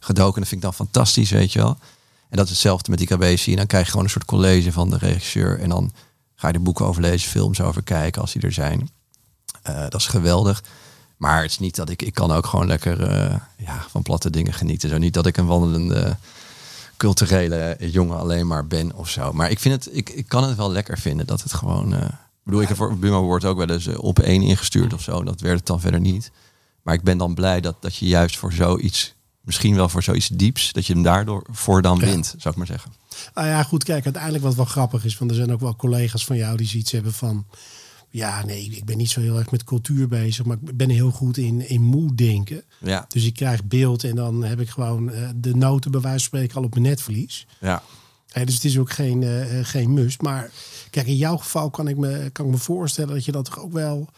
gedoken. 0.00 0.40
Dat 0.40 0.48
vind 0.48 0.60
ik 0.64 0.66
dan 0.66 0.74
fantastisch, 0.74 1.30
weet 1.30 1.52
je 1.52 1.58
wel. 1.58 1.78
En 2.28 2.36
dat 2.36 2.44
is 2.44 2.50
hetzelfde 2.50 2.90
met 2.90 2.98
die 2.98 3.08
KBC. 3.08 3.46
En 3.46 3.56
dan 3.56 3.66
krijg 3.66 3.84
je 3.84 3.90
gewoon 3.90 4.04
een 4.06 4.12
soort 4.12 4.24
college 4.24 4.72
van 4.72 4.90
de 4.90 4.98
regisseur. 4.98 5.60
En 5.60 5.68
dan 5.68 5.92
ga 6.34 6.46
je 6.46 6.52
de 6.52 6.58
boeken 6.58 6.86
overlezen, 6.86 7.30
films 7.30 7.60
over 7.60 7.82
kijken 7.82 8.20
als 8.20 8.32
die 8.32 8.42
er 8.42 8.52
zijn. 8.52 8.90
Uh, 9.70 9.80
dat 9.80 9.94
is 10.00 10.06
geweldig. 10.06 10.62
Maar 11.16 11.42
het 11.42 11.50
is 11.50 11.58
niet 11.58 11.76
dat 11.76 11.88
ik, 11.90 12.02
ik 12.02 12.14
kan 12.14 12.30
ook 12.32 12.46
gewoon 12.46 12.66
lekker 12.66 13.00
uh, 13.10 13.34
ja, 13.56 13.86
van 13.90 14.02
platte 14.02 14.30
dingen 14.30 14.52
genieten. 14.52 14.88
Zo 14.88 14.98
niet 14.98 15.14
dat 15.14 15.26
ik 15.26 15.36
een 15.36 15.46
wandelende 15.46 16.16
culturele 16.96 17.76
jongen 17.78 18.18
alleen 18.18 18.46
maar 18.46 18.66
ben 18.66 18.94
of 18.94 19.08
zo. 19.08 19.32
Maar 19.32 19.50
ik 19.50 19.58
vind 19.58 19.84
het, 19.84 19.96
ik, 19.96 20.10
ik 20.10 20.28
kan 20.28 20.44
het 20.44 20.56
wel 20.56 20.72
lekker 20.72 20.98
vinden 20.98 21.26
dat 21.26 21.42
het 21.42 21.52
gewoon. 21.52 21.92
Uh, 21.92 22.04
bedoel, 22.42 22.60
ik 22.60 22.68
heb 22.68 22.76
voor 22.76 22.98
Buma 22.98 23.20
wordt 23.20 23.44
ook 23.44 23.56
wel 23.56 23.70
eens 23.70 23.88
op 23.88 24.18
één 24.18 24.42
ingestuurd 24.42 24.92
of 24.92 25.02
zo. 25.02 25.22
Dat 25.22 25.40
werd 25.40 25.56
het 25.56 25.66
dan 25.66 25.80
verder 25.80 26.00
niet. 26.00 26.30
Maar 26.82 26.94
ik 26.94 27.02
ben 27.02 27.18
dan 27.18 27.34
blij 27.34 27.60
dat, 27.60 27.76
dat 27.80 27.96
je 27.96 28.06
juist 28.06 28.36
voor 28.36 28.52
zoiets, 28.52 29.14
misschien 29.40 29.74
wel 29.74 29.88
voor 29.88 30.02
zoiets 30.02 30.28
dieps, 30.28 30.72
dat 30.72 30.86
je 30.86 30.92
hem 30.92 31.02
daardoor 31.02 31.46
voor 31.50 31.82
dan 31.82 31.98
wint, 31.98 32.26
zou 32.38 32.48
ik 32.50 32.56
maar 32.56 32.66
zeggen. 32.66 32.92
Ah 33.32 33.46
ja, 33.46 33.62
goed, 33.62 33.84
kijk, 33.84 34.04
uiteindelijk 34.04 34.44
wat 34.44 34.54
wel 34.54 34.64
grappig 34.64 35.04
is, 35.04 35.18
want 35.18 35.30
er 35.30 35.36
zijn 35.36 35.52
ook 35.52 35.60
wel 35.60 35.76
collega's 35.76 36.24
van 36.24 36.36
jou 36.36 36.56
die 36.56 36.66
zoiets 36.66 36.92
hebben 36.92 37.12
van 37.12 37.46
ja, 38.14 38.44
nee, 38.44 38.64
ik 38.70 38.84
ben 38.84 38.96
niet 38.96 39.10
zo 39.10 39.20
heel 39.20 39.38
erg 39.38 39.50
met 39.50 39.64
cultuur 39.64 40.08
bezig, 40.08 40.44
maar 40.44 40.56
ik 40.66 40.76
ben 40.76 40.88
heel 40.88 41.10
goed 41.10 41.36
in, 41.36 41.68
in 41.68 41.82
moe 41.82 42.14
denken. 42.14 42.62
Ja. 42.78 43.04
Dus 43.08 43.24
ik 43.24 43.34
krijg 43.34 43.64
beeld 43.64 44.04
en 44.04 44.14
dan 44.14 44.44
heb 44.44 44.60
ik 44.60 44.70
gewoon 44.70 45.08
uh, 45.08 45.28
de 45.36 45.54
noten 45.54 45.90
bij 45.90 46.00
wijze 46.00 46.18
van 46.18 46.26
spreken 46.26 46.56
al 46.56 46.62
op 46.62 46.74
mijn 46.74 46.86
netvlies. 46.86 47.46
Ja. 47.60 47.82
Hey, 48.28 48.44
dus 48.44 48.54
het 48.54 48.64
is 48.64 48.78
ook 48.78 48.90
geen, 48.90 49.22
uh, 49.22 49.44
geen 49.62 49.92
must. 49.92 50.22
Maar 50.22 50.50
kijk, 50.90 51.06
in 51.06 51.16
jouw 51.16 51.36
geval 51.36 51.70
kan 51.70 51.88
ik 51.88 51.96
me, 51.96 52.30
kan 52.32 52.46
ik 52.46 52.50
me 52.50 52.58
voorstellen 52.58 53.14
dat 53.14 53.24
je 53.24 53.32
dat 53.32 53.44
toch 53.44 53.58
ook 53.58 53.72
wel 53.72 54.08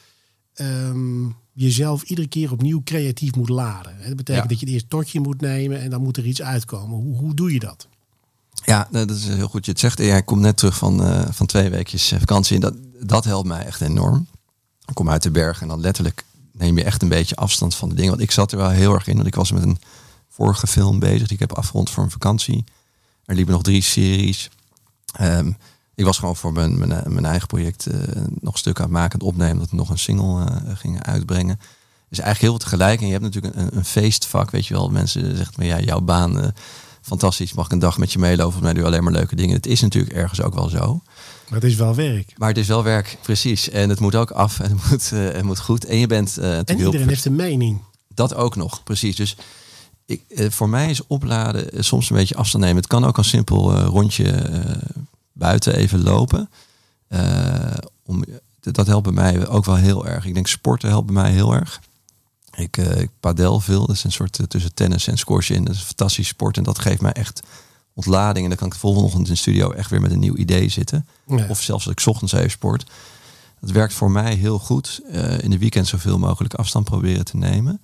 um, 0.54 1.36
jezelf 1.52 2.02
iedere 2.02 2.28
keer 2.28 2.52
opnieuw 2.52 2.80
creatief 2.84 3.34
moet 3.34 3.48
laden. 3.48 3.96
Dat 4.06 4.16
betekent 4.16 4.50
ja. 4.50 4.56
dat 4.56 4.60
je 4.60 4.66
eerst 4.66 4.90
totje 4.90 5.20
moet 5.20 5.40
nemen 5.40 5.80
en 5.80 5.90
dan 5.90 6.02
moet 6.02 6.16
er 6.16 6.26
iets 6.26 6.42
uitkomen. 6.42 6.98
Hoe, 6.98 7.16
hoe 7.16 7.34
doe 7.34 7.52
je 7.52 7.58
dat? 7.58 7.88
Ja, 8.64 8.88
dat 8.90 9.10
is 9.10 9.26
heel 9.26 9.48
goed. 9.48 9.64
Je 9.64 9.70
het 9.70 9.80
zegt. 9.80 9.98
Ja, 9.98 10.16
ik 10.16 10.26
kom 10.26 10.40
net 10.40 10.56
terug 10.56 10.76
van, 10.76 11.02
uh, 11.02 11.26
van 11.30 11.46
twee 11.46 11.70
weekjes 11.70 12.14
vakantie. 12.18 12.54
En 12.54 12.60
dat, 12.60 12.74
dat 13.00 13.24
helpt 13.24 13.48
mij 13.48 13.64
echt 13.64 13.80
enorm. 13.80 14.26
Ik 14.86 14.94
kom 14.94 15.10
uit 15.10 15.22
de 15.22 15.30
berg 15.30 15.62
en 15.62 15.68
dan 15.68 15.80
letterlijk 15.80 16.24
neem 16.52 16.78
je 16.78 16.84
echt 16.84 17.02
een 17.02 17.08
beetje 17.08 17.36
afstand 17.36 17.74
van 17.74 17.88
de 17.88 17.94
dingen. 17.94 18.10
Want 18.10 18.22
ik 18.22 18.30
zat 18.30 18.52
er 18.52 18.58
wel 18.58 18.68
heel 18.68 18.94
erg 18.94 19.06
in. 19.06 19.14
Want 19.14 19.26
ik 19.26 19.34
was 19.34 19.52
met 19.52 19.62
een 19.62 19.78
vorige 20.28 20.66
film 20.66 20.98
bezig 20.98 21.28
die 21.28 21.32
ik 21.32 21.48
heb 21.48 21.52
afgerond 21.52 21.90
voor 21.90 22.02
een 22.02 22.10
vakantie. 22.10 22.64
Er 23.24 23.34
liepen 23.34 23.52
nog 23.52 23.62
drie 23.62 23.82
series. 23.82 24.50
Um, 25.20 25.56
ik 25.94 26.04
was 26.04 26.18
gewoon 26.18 26.36
voor 26.36 26.52
mijn, 26.52 26.78
mijn, 26.78 27.02
mijn 27.06 27.24
eigen 27.24 27.46
project 27.46 27.86
uh, 27.88 28.00
nog 28.40 28.58
stukken 28.58 28.84
aan 28.84 28.90
het 28.90 28.98
maken, 28.98 29.20
opnemen, 29.20 29.58
dat 29.58 29.70
we 29.70 29.76
nog 29.76 29.90
een 29.90 29.98
single 29.98 30.50
uh, 30.50 30.56
gingen 30.74 31.04
uitbrengen. 31.04 31.60
Dus 32.08 32.18
eigenlijk 32.18 32.40
heel 32.40 32.50
veel 32.50 32.58
tegelijk. 32.58 33.00
En 33.00 33.06
je 33.06 33.12
hebt 33.12 33.24
natuurlijk 33.24 33.56
een, 33.56 33.76
een 33.76 33.84
feestvak, 33.84 34.50
weet 34.50 34.66
je 34.66 34.74
wel. 34.74 34.88
Mensen 34.88 35.36
zeggen, 35.36 35.54
maar 35.56 35.66
ja, 35.66 35.80
jouw 35.80 36.00
baan, 36.00 36.38
uh, 36.38 36.46
fantastisch, 37.00 37.52
mag 37.52 37.66
ik 37.66 37.72
een 37.72 37.78
dag 37.78 37.98
met 37.98 38.12
je 38.12 38.18
meelopen. 38.18 38.52
Volgens 38.52 38.62
mij 38.62 38.74
doe 38.74 38.84
alleen 38.84 39.04
maar 39.04 39.12
leuke 39.12 39.36
dingen. 39.36 39.56
Het 39.56 39.66
is 39.66 39.80
natuurlijk 39.80 40.14
ergens 40.14 40.42
ook 40.42 40.54
wel 40.54 40.68
zo. 40.68 41.02
Maar 41.48 41.60
het 41.60 41.70
is 41.70 41.76
wel 41.76 41.94
werk. 41.94 42.32
Maar 42.36 42.48
het 42.48 42.58
is 42.58 42.66
wel 42.66 42.82
werk, 42.82 43.18
precies. 43.22 43.70
En 43.70 43.88
het 43.88 44.00
moet 44.00 44.14
ook 44.14 44.30
af 44.30 44.60
en 44.60 44.70
het 44.70 44.90
moet, 44.90 45.10
uh, 45.12 45.32
het 45.32 45.42
moet 45.42 45.60
goed. 45.60 45.84
En 45.84 45.98
je 45.98 46.06
bent. 46.06 46.38
Uh, 46.38 46.56
en 46.56 46.78
iedereen 46.78 47.08
heeft 47.08 47.24
een 47.24 47.36
mening. 47.36 47.80
Dat 48.14 48.34
ook 48.34 48.56
nog, 48.56 48.82
precies. 48.82 49.16
Dus 49.16 49.36
ik, 50.06 50.22
uh, 50.28 50.50
voor 50.50 50.68
mij 50.68 50.90
is 50.90 51.06
opladen 51.06 51.84
soms 51.84 52.10
een 52.10 52.16
beetje 52.16 52.36
afstand 52.36 52.64
nemen. 52.64 52.78
Het 52.78 52.86
kan 52.86 53.04
ook 53.04 53.18
een 53.18 53.24
simpel 53.24 53.74
rondje 53.74 54.50
buiten 55.32 55.76
even 55.76 56.02
lopen. 56.02 56.50
om, 58.04 58.24
dat 58.60 58.86
helpt 58.86 59.04
bij 59.04 59.12
mij 59.12 59.48
ook 59.48 59.64
wel 59.64 59.76
heel 59.76 60.06
erg. 60.06 60.24
Ik 60.24 60.34
denk 60.34 60.46
sporten 60.46 60.88
helpt 60.88 61.06
bij 61.06 61.22
mij 61.22 61.32
heel 61.32 61.54
erg. 61.54 61.80
Ik, 62.54 62.76
ik 62.76 63.10
padel 63.20 63.60
veel. 63.60 63.86
Dat 63.86 63.96
is 63.96 64.04
een 64.04 64.12
soort 64.12 64.40
tussen 64.48 64.74
tennis 64.74 65.06
en 65.06 65.18
squash 65.18 65.50
in. 65.50 65.64
Dat 65.64 65.74
is 65.74 65.80
een 65.80 65.86
fantastisch 65.86 66.28
sport. 66.28 66.56
En 66.56 66.62
dat 66.62 66.78
geeft 66.78 67.00
mij 67.00 67.12
echt 67.12 67.42
ontlading. 67.96 68.42
En 68.42 68.48
dan 68.48 68.58
kan 68.58 68.66
ik 68.66 68.72
de 68.72 68.78
volgende 68.78 69.06
ochtend 69.06 69.26
in 69.26 69.32
de 69.32 69.38
studio 69.38 69.70
echt 69.70 69.90
weer 69.90 70.00
met 70.00 70.12
een 70.12 70.18
nieuw 70.18 70.36
idee 70.36 70.68
zitten. 70.68 71.06
Ja. 71.26 71.46
Of 71.48 71.62
zelfs 71.62 71.86
als 71.86 71.96
ik 71.96 72.06
ochtends 72.06 72.32
even 72.32 72.50
sport. 72.50 72.86
Dat 73.60 73.70
werkt 73.70 73.94
voor 73.94 74.10
mij 74.10 74.34
heel 74.34 74.58
goed. 74.58 75.00
Uh, 75.12 75.38
in 75.38 75.50
de 75.50 75.58
weekend 75.58 75.86
zoveel 75.86 76.18
mogelijk 76.18 76.54
afstand 76.54 76.84
proberen 76.84 77.24
te 77.24 77.36
nemen. 77.36 77.80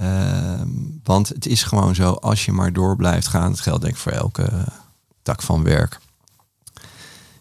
Uh, 0.00 0.60
want 1.04 1.28
het 1.28 1.46
is 1.46 1.62
gewoon 1.62 1.94
zo, 1.94 2.12
als 2.12 2.44
je 2.44 2.52
maar 2.52 2.72
door 2.72 2.96
blijft 2.96 3.28
gaan, 3.28 3.50
het 3.50 3.60
geldt 3.60 3.82
denk 3.82 3.94
ik 3.94 4.00
voor 4.00 4.12
elke 4.12 4.64
tak 5.22 5.42
van 5.42 5.62
werk. 5.62 6.00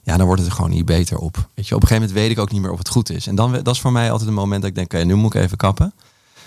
Ja, 0.04 0.18
dan 0.18 0.26
wordt 0.26 0.42
het 0.42 0.50
er 0.50 0.56
gewoon 0.56 0.72
niet 0.72 0.86
beter 0.86 1.18
op. 1.18 1.50
Weet 1.54 1.68
je, 1.68 1.76
op 1.76 1.82
een 1.82 1.88
gegeven 1.88 2.10
moment 2.10 2.12
weet 2.12 2.32
ik 2.32 2.40
ook 2.40 2.52
niet 2.52 2.62
meer 2.62 2.72
of 2.72 2.78
het 2.78 2.90
goed 2.90 3.10
is. 3.10 3.28
En 3.28 3.36
dan 3.36 3.52
dat 3.52 3.68
is 3.68 3.82
voor 3.82 3.92
mij 3.92 4.12
altijd 4.12 4.30
een 4.30 4.36
moment 4.36 4.62
dat 4.62 4.70
ik 4.70 4.76
denk, 4.76 4.94
oké, 4.94 5.04
nu 5.04 5.16
moet 5.16 5.36
ik 5.36 5.42
even 5.42 5.58
kappen. 5.58 5.94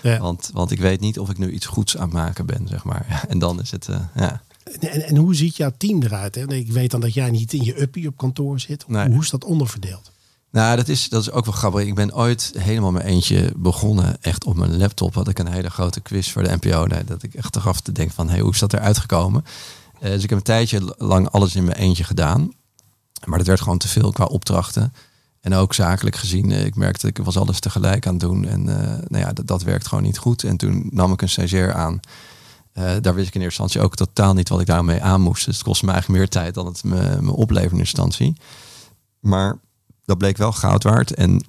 Ja. 0.01 0.19
Want, 0.19 0.49
want 0.53 0.71
ik 0.71 0.79
weet 0.79 0.99
niet 0.99 1.19
of 1.19 1.29
ik 1.29 1.37
nu 1.37 1.51
iets 1.51 1.65
goeds 1.65 1.97
aan 1.97 2.03
het 2.03 2.13
maken 2.13 2.45
ben, 2.45 2.67
zeg 2.67 2.83
maar. 2.83 3.05
En 3.29 3.39
dan 3.39 3.61
is 3.61 3.71
het, 3.71 3.87
uh, 3.87 3.97
ja. 4.15 4.41
En, 4.79 5.07
en, 5.07 5.15
hoe 5.15 5.35
ziet 5.35 5.55
jouw 5.55 5.71
team 5.77 6.03
eruit? 6.03 6.35
Hè? 6.35 6.53
Ik 6.53 6.71
weet 6.71 6.91
dan 6.91 7.01
dat 7.01 7.13
jij 7.13 7.29
niet 7.29 7.53
in 7.53 7.63
je 7.63 7.81
uppie 7.81 8.07
op 8.07 8.17
kantoor 8.17 8.59
zit. 8.59 8.87
Nee. 8.87 9.09
Hoe 9.09 9.21
is 9.21 9.29
dat 9.29 9.45
onderverdeeld? 9.45 10.11
Nou, 10.51 10.75
dat 10.75 10.87
is, 10.87 11.09
dat 11.09 11.21
is 11.21 11.31
ook 11.31 11.45
wel 11.45 11.53
grappig. 11.53 11.81
Ik 11.81 11.95
ben 11.95 12.15
ooit 12.15 12.51
helemaal 12.57 12.91
mijn 12.91 13.05
eentje 13.05 13.53
begonnen. 13.55 14.21
Echt 14.21 14.43
op 14.43 14.55
mijn 14.55 14.77
laptop 14.77 15.13
had 15.13 15.27
ik 15.27 15.39
een 15.39 15.51
hele 15.51 15.69
grote 15.69 15.99
quiz 15.99 16.31
voor 16.31 16.43
de 16.43 16.57
NPO. 16.61 16.85
Nee, 16.85 17.03
dat 17.03 17.23
ik 17.23 17.33
echt 17.33 17.55
eraf 17.55 17.81
te 17.81 17.91
denken 17.91 18.15
van, 18.15 18.29
hey, 18.29 18.39
hoe 18.39 18.51
is 18.51 18.59
dat 18.59 18.73
eruit 18.73 18.97
gekomen? 18.97 19.45
Uh, 20.01 20.09
dus 20.09 20.23
ik 20.23 20.29
heb 20.29 20.37
een 20.37 20.43
tijdje 20.43 20.95
lang 20.97 21.29
alles 21.29 21.55
in 21.55 21.63
mijn 21.63 21.77
eentje 21.77 22.03
gedaan. 22.03 22.51
Maar 23.25 23.37
dat 23.37 23.47
werd 23.47 23.61
gewoon 23.61 23.77
te 23.77 23.87
veel 23.87 24.11
qua 24.11 24.25
opdrachten. 24.25 24.93
En 25.41 25.53
ook 25.53 25.73
zakelijk 25.73 26.15
gezien, 26.15 26.49
uh, 26.49 26.65
ik 26.65 26.75
merkte 26.75 27.07
ik 27.07 27.17
was 27.17 27.37
alles 27.37 27.59
tegelijk 27.59 28.05
aan 28.05 28.13
het 28.13 28.21
doen. 28.21 28.45
En 28.45 28.59
uh, 28.59 28.75
nou 29.07 29.23
ja, 29.23 29.33
dat, 29.33 29.47
dat 29.47 29.63
werkt 29.63 29.87
gewoon 29.87 30.03
niet 30.03 30.17
goed. 30.17 30.43
En 30.43 30.57
toen 30.57 30.89
nam 30.91 31.11
ik 31.11 31.21
een 31.21 31.29
stagiair 31.29 31.73
aan. 31.73 31.99
Uh, 32.77 32.95
daar 33.01 33.15
wist 33.15 33.27
ik 33.27 33.35
in 33.35 33.41
eerste 33.41 33.61
instantie 33.61 33.81
ook 33.81 33.95
totaal 33.95 34.33
niet 34.33 34.49
wat 34.49 34.59
ik 34.59 34.65
daarmee 34.65 35.01
aan 35.01 35.21
moest. 35.21 35.45
Dus 35.45 35.55
het 35.55 35.65
kostte 35.65 35.85
me 35.85 35.91
eigenlijk 35.91 36.21
meer 36.21 36.29
tijd 36.29 36.53
dan 36.53 36.65
het 36.65 36.83
me, 36.83 37.17
me 37.21 37.31
opleverde 37.31 37.73
in 37.75 37.81
instantie. 37.81 38.35
Maar 39.19 39.57
dat 40.05 40.17
bleek 40.17 40.37
wel 40.37 40.51
goud 40.51 40.83
waard. 40.83 41.13
En 41.13 41.43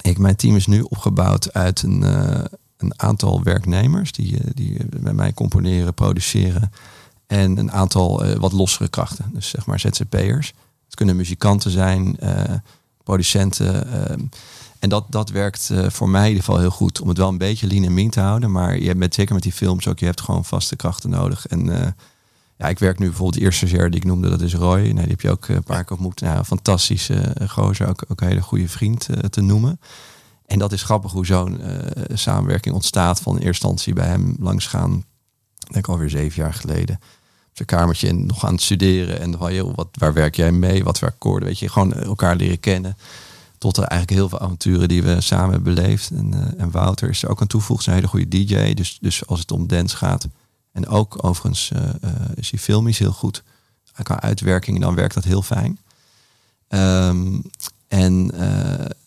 ik, 0.00 0.18
mijn 0.18 0.36
team 0.36 0.56
is 0.56 0.66
nu 0.66 0.80
opgebouwd 0.80 1.52
uit 1.52 1.82
een, 1.82 2.02
uh, 2.02 2.44
een 2.76 2.92
aantal 2.96 3.42
werknemers 3.42 4.12
die, 4.12 4.38
die 4.54 4.78
bij 5.00 5.12
mij 5.12 5.32
componeren, 5.32 5.94
produceren. 5.94 6.72
En 7.26 7.56
een 7.58 7.72
aantal 7.72 8.38
wat 8.38 8.52
lossere 8.52 8.88
krachten. 8.88 9.30
Dus 9.32 9.48
zeg 9.48 9.66
maar 9.66 9.80
ZZP'ers. 9.80 10.52
Het 10.84 10.94
kunnen 10.94 11.16
muzikanten 11.16 11.70
zijn, 11.70 12.18
producenten. 13.02 14.30
En 14.80 14.88
dat, 14.88 15.04
dat 15.08 15.30
werkt 15.30 15.68
uh, 15.72 15.88
voor 15.88 16.08
mij 16.08 16.22
in 16.22 16.28
ieder 16.28 16.44
geval 16.44 16.60
heel 16.60 16.70
goed. 16.70 17.00
Om 17.00 17.08
het 17.08 17.18
wel 17.18 17.28
een 17.28 17.38
beetje 17.38 17.66
lean 17.66 17.84
en 17.84 17.94
mean 17.94 18.10
te 18.10 18.20
houden. 18.20 18.50
Maar 18.50 18.78
je 18.78 18.94
met, 18.94 19.14
zeker 19.14 19.34
met 19.34 19.42
die 19.42 19.52
films 19.52 19.88
ook, 19.88 19.98
je 19.98 20.04
hebt 20.04 20.20
gewoon 20.20 20.44
vaste 20.44 20.76
krachten 20.76 21.10
nodig. 21.10 21.46
En 21.46 21.66
uh, 21.66 21.86
ja, 22.56 22.68
ik 22.68 22.78
werk 22.78 22.98
nu 22.98 23.06
bijvoorbeeld 23.06 23.38
de 23.38 23.40
eerste 23.40 23.66
stagiair 23.66 23.90
die 23.90 24.00
ik 24.00 24.06
noemde, 24.06 24.28
dat 24.28 24.40
is 24.40 24.54
Roy. 24.54 24.80
Nou, 24.80 24.94
die 24.94 25.08
heb 25.08 25.20
je 25.20 25.30
ook 25.30 25.48
een 25.48 25.62
paar 25.62 25.84
keer 25.84 25.92
ontmoet. 25.92 26.20
Nou, 26.20 26.44
fantastische 26.44 27.36
gozer, 27.48 27.88
ook, 27.88 28.04
ook 28.08 28.20
een 28.20 28.26
hele 28.26 28.42
goede 28.42 28.68
vriend 28.68 29.08
te 29.30 29.40
noemen. 29.40 29.80
En 30.46 30.58
dat 30.58 30.72
is 30.72 30.82
grappig 30.82 31.12
hoe 31.12 31.26
zo'n 31.26 31.60
samenwerking 32.12 32.74
ontstaat. 32.74 33.20
Van 33.20 33.32
in 33.32 33.42
eerste 33.42 33.66
instantie 33.66 33.94
bij 33.94 34.06
hem 34.06 34.36
langs 34.38 34.66
gaan, 34.66 35.04
denk 35.70 35.88
alweer 35.88 36.10
zeven 36.10 36.42
jaar 36.42 36.54
geleden. 36.54 36.96
Op 37.48 37.56
zijn 37.56 37.68
kamertje 37.68 38.08
en 38.08 38.26
nog 38.26 38.44
aan 38.44 38.52
het 38.52 38.62
studeren. 38.62 39.20
En 39.20 39.38
van, 39.38 39.54
joh, 39.54 39.74
wat, 39.74 39.88
waar 39.92 40.12
werk 40.12 40.36
jij 40.36 40.52
mee? 40.52 40.84
Wat 40.84 40.98
voor 40.98 41.08
akkoorden? 41.08 41.48
Weet 41.48 41.58
je, 41.58 41.68
gewoon 41.68 41.92
elkaar 41.92 42.36
leren 42.36 42.60
kennen 42.60 42.96
tot 43.60 43.76
er 43.76 43.84
eigenlijk 43.84 44.20
heel 44.20 44.28
veel 44.28 44.40
avonturen 44.40 44.88
die 44.88 45.02
we 45.02 45.20
samen 45.20 45.52
hebben 45.52 45.74
beleefd. 45.74 46.10
En, 46.10 46.34
uh, 46.34 46.62
en 46.62 46.70
Wouter 46.70 47.08
is 47.08 47.22
er 47.22 47.28
ook 47.30 47.40
aan 47.40 47.46
toevoegd, 47.46 47.86
een 47.86 47.92
hele 47.92 48.08
goede 48.08 48.28
DJ. 48.28 48.74
Dus, 48.74 48.98
dus 49.00 49.26
als 49.26 49.40
het 49.40 49.52
om 49.52 49.66
dance 49.66 49.96
gaat. 49.96 50.28
En 50.72 50.86
ook 50.88 51.24
overigens 51.24 51.70
uh, 51.74 51.80
uh, 51.80 52.10
is 52.34 52.50
hij 52.50 52.60
filmisch 52.60 52.98
heel 52.98 53.12
goed. 53.12 53.42
Qua 54.02 54.20
uitwerking, 54.20 54.80
dan 54.80 54.94
werkt 54.94 55.14
dat 55.14 55.24
heel 55.24 55.42
fijn. 55.42 55.78
Um, 56.68 57.42
en 57.88 58.30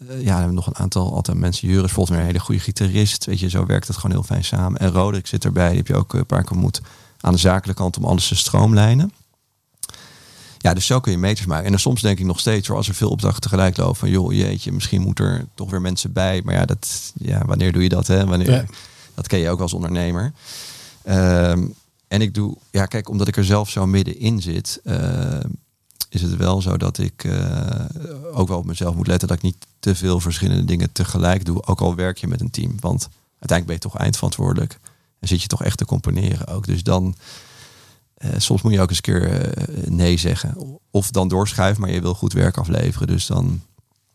ja, 0.08 0.24
we 0.24 0.30
hebben 0.30 0.54
nog 0.54 0.68
een 0.68 0.76
aantal 0.76 1.14
altijd 1.14 1.38
mensen. 1.38 1.68
Juris 1.68 1.92
volgens 1.92 2.16
mij 2.16 2.20
een 2.20 2.32
hele 2.32 2.44
goede 2.44 2.62
gitarist. 2.62 3.26
Weet 3.26 3.40
je, 3.40 3.50
zo 3.50 3.66
werkt 3.66 3.88
het 3.88 3.96
gewoon 3.96 4.12
heel 4.12 4.24
fijn 4.26 4.44
samen. 4.44 4.80
En 4.80 4.92
Roderick 4.92 5.28
zit 5.28 5.46
erbij, 5.46 5.68
die 5.68 5.78
heb 5.78 5.88
je 5.88 5.96
ook 5.96 6.14
een 6.14 6.26
paar 6.26 6.44
keer 6.44 6.52
ontmoet. 6.52 6.82
Aan 7.20 7.34
de 7.34 7.40
zakelijke 7.40 7.82
kant 7.82 7.98
om 7.98 8.06
alles 8.06 8.28
te 8.28 8.36
stroomlijnen. 8.36 9.12
Ja, 10.64 10.74
dus 10.74 10.86
zo 10.86 11.00
kun 11.00 11.12
je 11.12 11.18
meters 11.18 11.48
maken. 11.48 11.66
En 11.66 11.72
dan 11.72 11.80
soms 11.80 12.02
denk 12.02 12.20
ik 12.20 12.26
nog 12.26 12.40
steeds, 12.40 12.70
als 12.70 12.88
er 12.88 12.96
veel 12.96 13.10
opdrachten 13.10 13.42
tegelijk 13.42 13.78
lopen, 13.78 13.96
van 13.96 14.10
joh, 14.10 14.34
jeetje, 14.34 14.72
misschien 14.72 15.02
moet 15.02 15.20
er 15.20 15.46
toch 15.54 15.70
weer 15.70 15.82
mensen 15.82 16.14
bij. 16.14 16.42
Maar 16.44 16.54
ja, 16.54 16.66
dat, 16.66 17.14
ja 17.14 17.46
wanneer 17.46 17.72
doe 17.72 17.84
je 17.84 17.90
dat? 17.90 18.08
Hè? 18.08 18.26
Wanneer, 18.26 18.52
Ja. 18.52 18.66
Dat 19.14 19.28
ken 19.28 19.40
je 19.40 19.50
ook 19.50 19.60
als 19.60 19.74
ondernemer. 19.74 20.34
Ehm, 21.04 21.66
en 22.08 22.22
ik 22.22 22.34
doe, 22.34 22.58
ja, 22.72 22.86
kijk, 22.86 23.10
omdat 23.10 23.28
ik 23.28 23.38
er 23.38 23.46
zelf 23.46 23.70
zo 23.70 23.88
middenin 23.88 24.42
zit, 24.42 24.80
uh, 24.84 25.40
is 26.10 26.22
het 26.22 26.36
wel 26.36 26.62
zo 26.62 26.78
dat 26.78 26.98
ik 26.98 27.24
uh, 27.24 27.86
ook 28.34 28.48
wel 28.48 28.58
op 28.58 28.66
mezelf 28.66 28.96
moet 28.96 29.08
letten 29.08 29.28
dat 29.28 29.38
ik 29.38 29.44
niet 29.44 29.66
te 29.80 29.96
veel 29.96 30.20
verschillende 30.20 30.66
dingen 30.66 30.92
tegelijk 30.92 31.46
doe. 31.46 31.66
Ook 31.66 31.82
al 31.82 31.96
werk 31.96 32.18
je 32.18 32.28
met 32.28 32.42
een 32.42 32.52
team. 32.52 32.76
Want 32.80 33.10
uiteindelijk 33.40 33.66
ben 33.66 33.76
je 33.76 33.82
toch 33.82 33.98
eindverantwoordelijk. 33.98 34.80
En 35.20 35.28
zit 35.28 35.42
je 35.42 35.48
toch 35.48 35.64
echt 35.64 35.78
te 35.78 35.86
componeren 35.86 36.48
ook. 36.48 36.66
Dus 36.66 36.84
dan. 36.84 37.16
Uh, 38.26 38.32
soms 38.38 38.62
moet 38.62 38.74
je 38.74 38.82
ook 38.82 38.90
eens 38.90 38.98
een 38.98 39.04
keer 39.04 39.58
uh, 39.70 39.88
nee 39.88 40.18
zeggen. 40.18 40.80
Of 40.92 41.12
dan 41.12 41.28
doorschuiven, 41.28 41.82
maar 41.82 41.92
je 41.92 42.02
wil 42.02 42.14
goed 42.14 42.34
werk 42.34 42.58
afleveren. 42.58 43.08
Dus 43.08 43.26
dan. 43.26 43.62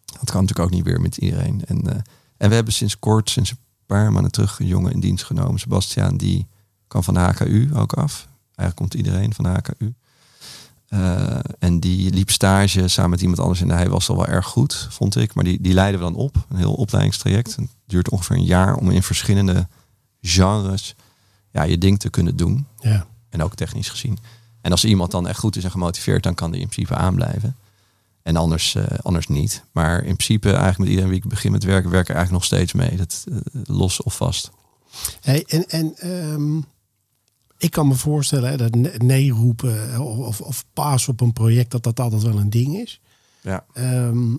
Dat 0.05 0.31
kan 0.31 0.41
natuurlijk 0.41 0.69
ook 0.69 0.75
niet 0.75 0.85
weer 0.85 1.01
met 1.01 1.17
iedereen. 1.17 1.63
En, 1.67 1.83
uh, 1.87 1.93
en 2.37 2.49
we 2.49 2.55
hebben 2.55 2.73
sinds 2.73 2.99
kort, 2.99 3.31
sinds 3.31 3.51
een 3.51 3.59
paar 3.87 4.13
maanden 4.13 4.33
terug, 4.33 4.59
een 4.59 4.67
jongen 4.67 4.93
in 4.93 5.01
dienst 5.01 5.25
genomen. 5.25 5.61
Sebastiaan, 5.61 6.17
die 6.17 6.47
kan 6.87 7.05
van 7.05 7.15
de 7.15 7.21
HKU 7.21 7.71
ook 7.75 7.93
af. 7.93 8.29
Eigenlijk 8.55 8.77
komt 8.77 8.95
iedereen 8.95 9.35
van 9.35 9.45
de 9.45 9.51
HKU. 9.51 9.95
Eh, 10.89 11.39
en 11.59 11.81
die 11.81 12.13
liep 12.13 12.31
stage 12.31 12.89
samen 12.89 13.11
met 13.11 13.21
iemand 13.21 13.39
anders 13.41 13.61
en 13.61 13.71
hij 13.71 13.89
was 13.89 14.09
al 14.09 14.17
wel 14.17 14.27
erg 14.27 14.47
goed, 14.47 14.89
vond 14.91 15.17
ik. 15.17 15.35
Maar 15.35 15.45
die, 15.45 15.61
die 15.61 15.75
leiden 15.75 16.01
we 16.01 16.07
dan 16.07 16.15
op, 16.15 16.47
een 16.49 16.57
heel 16.57 16.75
opleidingstraject. 16.75 17.57
Het 17.57 17.69
duurt 17.87 18.11
ongeveer 18.11 18.37
een 18.37 18.45
jaar 18.45 18.77
om 18.77 18.91
in 18.91 19.03
verschillende 19.03 19.69
genres 20.21 20.95
ja, 21.51 21.63
je 21.63 21.79
ding 21.79 21.99
te 21.99 22.11
kunnen 22.11 22.37
doen. 22.37 22.67
Ja. 22.81 23.07
En 23.29 23.43
ook 23.43 23.55
technisch 23.55 23.89
gezien. 23.89 24.19
En 24.61 24.71
als 24.71 24.85
iemand 24.85 25.11
dan 25.11 25.29
echt 25.29 25.39
goed 25.39 25.57
is 25.57 25.65
en 25.65 25.71
gemotiveerd, 25.71 26.23
dan 26.23 26.35
kan 26.35 26.51
die 26.51 26.61
in 26.61 26.69
principe 26.69 26.95
aanblijven. 26.95 27.57
En 28.23 28.37
anders, 28.37 28.75
eh, 28.75 28.85
anders 29.03 29.27
niet. 29.27 29.65
Maar 29.73 29.97
in 29.97 30.17
principe 30.17 30.49
eigenlijk 30.49 30.79
met 30.79 30.89
iedereen 30.89 31.11
wie 31.11 31.19
ik 31.19 31.29
begin 31.29 31.53
met 31.53 31.65
werken, 31.65 31.91
werk 31.91 32.09
ik 32.09 32.15
eigenlijk 32.15 32.45
nog 32.45 32.45
steeds 32.45 32.73
mee. 32.73 32.97
Dat, 32.97 33.25
eh, 33.29 33.61
los 33.65 34.03
of 34.03 34.17
vast. 34.17 34.51
Hey, 35.21 35.45
en 35.47 35.69
en 35.69 35.97
ehm, 35.97 36.57
ik 37.59 37.71
kan 37.71 37.89
me 37.89 37.95
voorstellen 37.95 38.51
hè, 38.51 38.57
dat 38.57 38.75
ne- 38.75 38.95
nee 38.99 39.31
roepen 39.31 39.93
eh, 39.93 40.01
of, 40.01 40.19
of, 40.19 40.41
of 40.41 40.65
paas 40.73 41.09
op 41.09 41.21
een 41.21 41.33
project, 41.33 41.71
dat 41.71 41.83
dat 41.83 42.01
altijd 42.01 42.23
wel 42.23 42.39
een 42.39 42.51
ding 42.51 42.77
is. 42.77 43.01
Ja. 43.41 43.65
Ehm, 43.73 44.35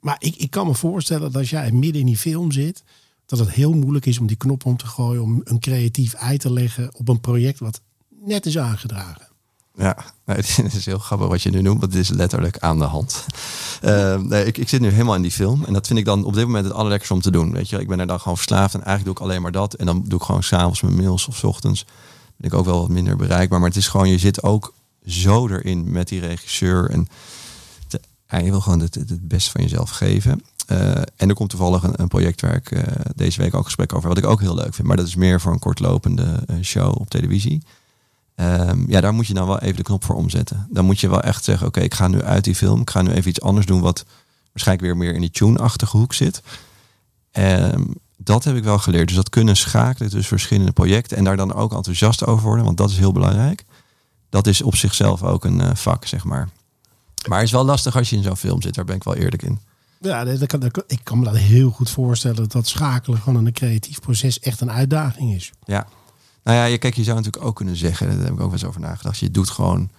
maar 0.00 0.16
ik, 0.18 0.36
ik 0.36 0.50
kan 0.50 0.66
me 0.66 0.74
voorstellen 0.74 1.22
dat 1.22 1.36
als 1.36 1.50
jij 1.50 1.72
midden 1.72 2.00
in 2.00 2.06
die 2.06 2.16
film 2.16 2.52
zit, 2.52 2.82
dat 3.26 3.38
het 3.38 3.50
heel 3.50 3.72
moeilijk 3.72 4.06
is 4.06 4.18
om 4.18 4.26
die 4.26 4.36
knop 4.36 4.64
om 4.64 4.76
te 4.76 4.86
gooien, 4.86 5.22
om 5.22 5.40
een 5.44 5.60
creatief 5.60 6.12
ei 6.12 6.36
te 6.36 6.52
leggen 6.52 6.94
op 6.94 7.08
een 7.08 7.20
project 7.20 7.58
wat 7.58 7.80
net 8.26 8.46
is 8.46 8.58
aangedragen. 8.58 9.28
Ja, 9.74 9.96
het 10.24 10.58
is 10.74 10.86
heel 10.86 10.98
grappig 10.98 11.28
wat 11.28 11.42
je 11.42 11.50
nu 11.50 11.62
noemt, 11.62 11.80
want 11.80 11.92
het 11.92 12.02
is 12.02 12.08
letterlijk 12.08 12.58
aan 12.58 12.78
de 12.78 12.84
hand. 12.84 13.24
Eh, 13.80 14.20
nee, 14.20 14.44
ik, 14.44 14.58
ik 14.58 14.68
zit 14.68 14.80
nu 14.80 14.88
helemaal 14.88 15.14
in 15.14 15.22
die 15.22 15.30
film 15.30 15.64
en 15.64 15.72
dat 15.72 15.86
vind 15.86 15.98
ik 15.98 16.04
dan 16.04 16.24
op 16.24 16.34
dit 16.34 16.44
moment 16.44 16.64
het 16.64 16.74
allerlekkerste 16.74 17.14
om 17.14 17.20
te 17.20 17.30
doen. 17.30 17.52
Weet 17.52 17.68
je, 17.68 17.80
ik 17.80 17.88
ben 17.88 18.00
er 18.00 18.06
dan 18.06 18.20
gewoon 18.20 18.36
verslaafd 18.36 18.74
en 18.74 18.84
eigenlijk 18.84 19.04
doe 19.04 19.26
ik 19.26 19.30
alleen 19.30 19.42
maar 19.42 19.52
dat. 19.52 19.74
En 19.74 19.86
dan 19.86 20.04
doe 20.06 20.18
ik 20.18 20.24
gewoon 20.24 20.42
s'avonds 20.42 20.80
mijn 20.80 20.96
mails 20.96 21.28
of 21.28 21.36
's 21.36 21.42
ochtends. 21.42 21.84
Ben 22.36 22.50
ik 22.50 22.54
ook 22.54 22.64
wel 22.64 22.80
wat 22.80 22.88
minder 22.88 23.16
bereikbaar, 23.16 23.58
maar 23.58 23.68
het 23.68 23.78
is 23.78 23.88
gewoon, 23.88 24.08
je 24.08 24.18
zit 24.18 24.42
ook 24.42 24.74
zo 25.06 25.48
erin 25.48 25.92
met 25.92 26.08
die 26.08 26.20
regisseur 26.20 26.90
en 26.90 27.08
je 28.44 28.50
wil 28.50 28.60
gewoon 28.60 28.80
het, 28.80 28.94
het, 28.94 29.28
beste 29.28 29.50
van 29.50 29.62
jezelf 29.62 29.90
geven. 29.90 30.42
Eh, 30.66 30.90
en 31.16 31.28
er 31.28 31.34
komt 31.34 31.50
toevallig 31.50 31.82
een, 31.82 32.08
project 32.08 32.40
waar 32.40 32.54
ik 32.54 32.70
eh, 32.70 32.82
deze 33.14 33.40
week 33.42 33.54
ook 33.54 33.64
gesprek 33.64 33.94
over, 33.94 34.08
wat 34.08 34.18
ik 34.18 34.26
ook 34.26 34.40
heel 34.40 34.54
leuk 34.54 34.74
vind. 34.74 34.88
Maar 34.88 34.96
dat 34.96 35.06
is 35.06 35.14
meer 35.14 35.40
voor 35.40 35.52
een 35.52 35.58
kortlopende 35.58 36.44
show 36.62 37.00
op 37.00 37.10
televisie. 37.10 37.62
Ehm, 38.34 38.90
ja, 38.90 39.00
daar 39.00 39.14
moet 39.14 39.26
je 39.26 39.34
dan 39.34 39.46
wel 39.46 39.60
even 39.60 39.76
de 39.76 39.82
knop 39.82 40.04
voor 40.04 40.14
omzetten. 40.14 40.66
Dan 40.70 40.84
moet 40.84 41.00
je 41.00 41.08
wel 41.08 41.22
echt 41.22 41.44
zeggen, 41.44 41.66
oké, 41.66 41.80
ik 41.80 41.94
ga 41.94 42.08
nu 42.08 42.22
uit 42.22 42.44
die 42.44 42.54
film. 42.54 42.80
Ik 42.80 42.90
ga 42.90 43.02
nu 43.02 43.10
even 43.10 43.30
iets 43.30 43.40
anders 43.40 43.66
doen 43.66 43.80
wat 43.80 44.04
waarschijnlijk 44.52 44.86
weer 44.86 44.96
meer 44.96 45.14
in 45.14 45.20
die 45.20 45.30
tune-achtige 45.30 45.96
hoek 45.96 46.12
zit. 46.14 46.42
Ehm, 47.30 47.82
dat 48.16 48.44
heb 48.44 48.56
ik 48.56 48.64
wel 48.64 48.78
geleerd. 48.78 49.06
Dus 49.06 49.16
dat 49.16 49.28
kunnen 49.28 49.56
schakelen 49.56 50.10
tussen 50.10 50.28
verschillende 50.28 50.72
projecten. 50.72 51.16
En 51.16 51.24
daar 51.24 51.36
dan 51.36 51.54
ook 51.54 51.72
enthousiast 51.72 52.26
over 52.26 52.44
worden, 52.46 52.64
want 52.64 52.76
dat 52.76 52.90
is 52.90 52.98
heel 52.98 53.12
belangrijk. 53.12 53.64
Dat 54.30 54.46
is 54.46 54.62
op 54.62 54.76
zichzelf 54.76 55.22
ook 55.22 55.44
een 55.44 55.60
eh, 55.60 55.74
vak, 55.74 56.06
zeg 56.06 56.24
maar. 56.24 56.48
Maar 57.28 57.38
het 57.38 57.46
is 57.46 57.52
wel 57.52 57.64
lastig 57.64 57.96
als 57.96 58.10
je 58.10 58.16
in 58.16 58.22
zo'n 58.22 58.36
film 58.36 58.62
zit. 58.62 58.74
Daar 58.74 58.84
ben 58.84 58.96
ik 58.96 59.04
wel 59.04 59.14
eerlijk 59.14 59.42
in. 59.42 59.58
Ja, 60.00 60.24
dat 60.24 60.46
kan, 60.46 60.60
dat 60.60 60.70
kan- 60.70 60.82
ik 60.86 61.00
kan 61.02 61.18
me 61.18 61.24
dat 61.24 61.36
heel 61.36 61.70
goed 61.70 61.90
voorstellen 61.90 62.36
dat 62.36 62.52
dat 62.52 62.66
schakelen 62.68 63.18
gewoon 63.18 63.38
in 63.40 63.46
een 63.46 63.52
creatief 63.52 64.00
proces 64.00 64.40
echt 64.40 64.60
een 64.60 64.70
uitdaging 64.70 65.34
is. 65.34 65.52
Ja. 65.64 65.86
Nou 66.44 66.56
ja, 66.58 66.64
je, 66.64 66.78
kijk, 66.78 66.94
je 66.94 67.04
zou 67.04 67.16
natuurlijk 67.16 67.44
ook 67.44 67.56
kunnen 67.56 67.76
zeggen, 67.76 68.06
daar 68.06 68.16
heb 68.16 68.26
ik 68.26 68.32
ook 68.32 68.38
wel 68.38 68.52
eens 68.52 68.64
over 68.64 68.80
nagedacht. 68.80 69.18
Je 69.18 69.30
doet 69.30 69.50
gewoon 69.50 69.90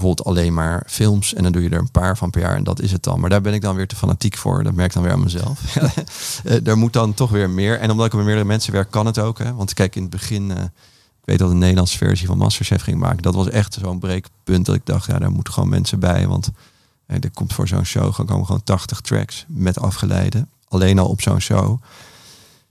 bijvoorbeeld 0.00 0.26
alleen 0.26 0.54
maar 0.54 0.82
films 0.86 1.34
en 1.34 1.42
dan 1.42 1.52
doe 1.52 1.62
je 1.62 1.68
er 1.68 1.78
een 1.78 1.90
paar 1.90 2.16
van 2.16 2.30
per 2.30 2.40
jaar 2.40 2.56
en 2.56 2.64
dat 2.64 2.80
is 2.80 2.92
het 2.92 3.02
dan. 3.02 3.20
Maar 3.20 3.30
daar 3.30 3.40
ben 3.40 3.54
ik 3.54 3.60
dan 3.60 3.76
weer 3.76 3.86
te 3.86 3.96
fanatiek 3.96 4.36
voor. 4.36 4.62
Dat 4.62 4.74
merk 4.74 4.88
ik 4.88 4.94
dan 4.94 5.02
weer 5.02 5.12
aan 5.12 5.22
mezelf. 5.22 5.60
Eh, 6.44 6.56
daar 6.62 6.78
moet 6.78 6.92
dan 6.92 7.14
toch 7.14 7.30
weer 7.30 7.50
meer. 7.50 7.78
En 7.78 7.90
omdat 7.90 8.06
ik 8.06 8.12
met 8.12 8.24
meerdere 8.24 8.46
mensen 8.46 8.72
werk, 8.72 8.90
kan 8.90 9.06
het 9.06 9.18
ook. 9.18 9.38
Hè? 9.38 9.54
Want 9.54 9.74
kijk, 9.74 9.96
in 9.96 10.02
het 10.02 10.10
begin, 10.10 10.50
eh, 10.50 10.62
ik 10.62 11.24
weet 11.24 11.38
dat 11.38 11.50
een 11.50 11.58
Nederlandse 11.58 11.98
versie 11.98 12.26
van 12.26 12.38
Masterchef 12.38 12.82
ging 12.82 12.98
maken. 12.98 13.22
Dat 13.22 13.34
was 13.34 13.48
echt 13.48 13.78
zo'n 13.80 13.98
breekpunt 13.98 14.66
dat 14.66 14.74
ik 14.74 14.86
dacht, 14.86 15.06
ja, 15.06 15.18
daar 15.18 15.30
moeten 15.30 15.52
gewoon 15.52 15.68
mensen 15.68 16.00
bij. 16.00 16.26
Want 16.26 16.50
eh, 17.06 17.16
er 17.20 17.30
komt 17.30 17.52
voor 17.52 17.68
zo'n 17.68 17.84
show 17.84 18.12
gewoon, 18.12 18.26
komen 18.26 18.46
gewoon 18.46 18.64
80 18.64 19.00
tracks 19.00 19.44
met 19.48 19.80
afgeleiden. 19.80 20.48
Alleen 20.68 20.98
al 20.98 21.08
op 21.08 21.20
zo'n 21.20 21.40
show. 21.40 21.80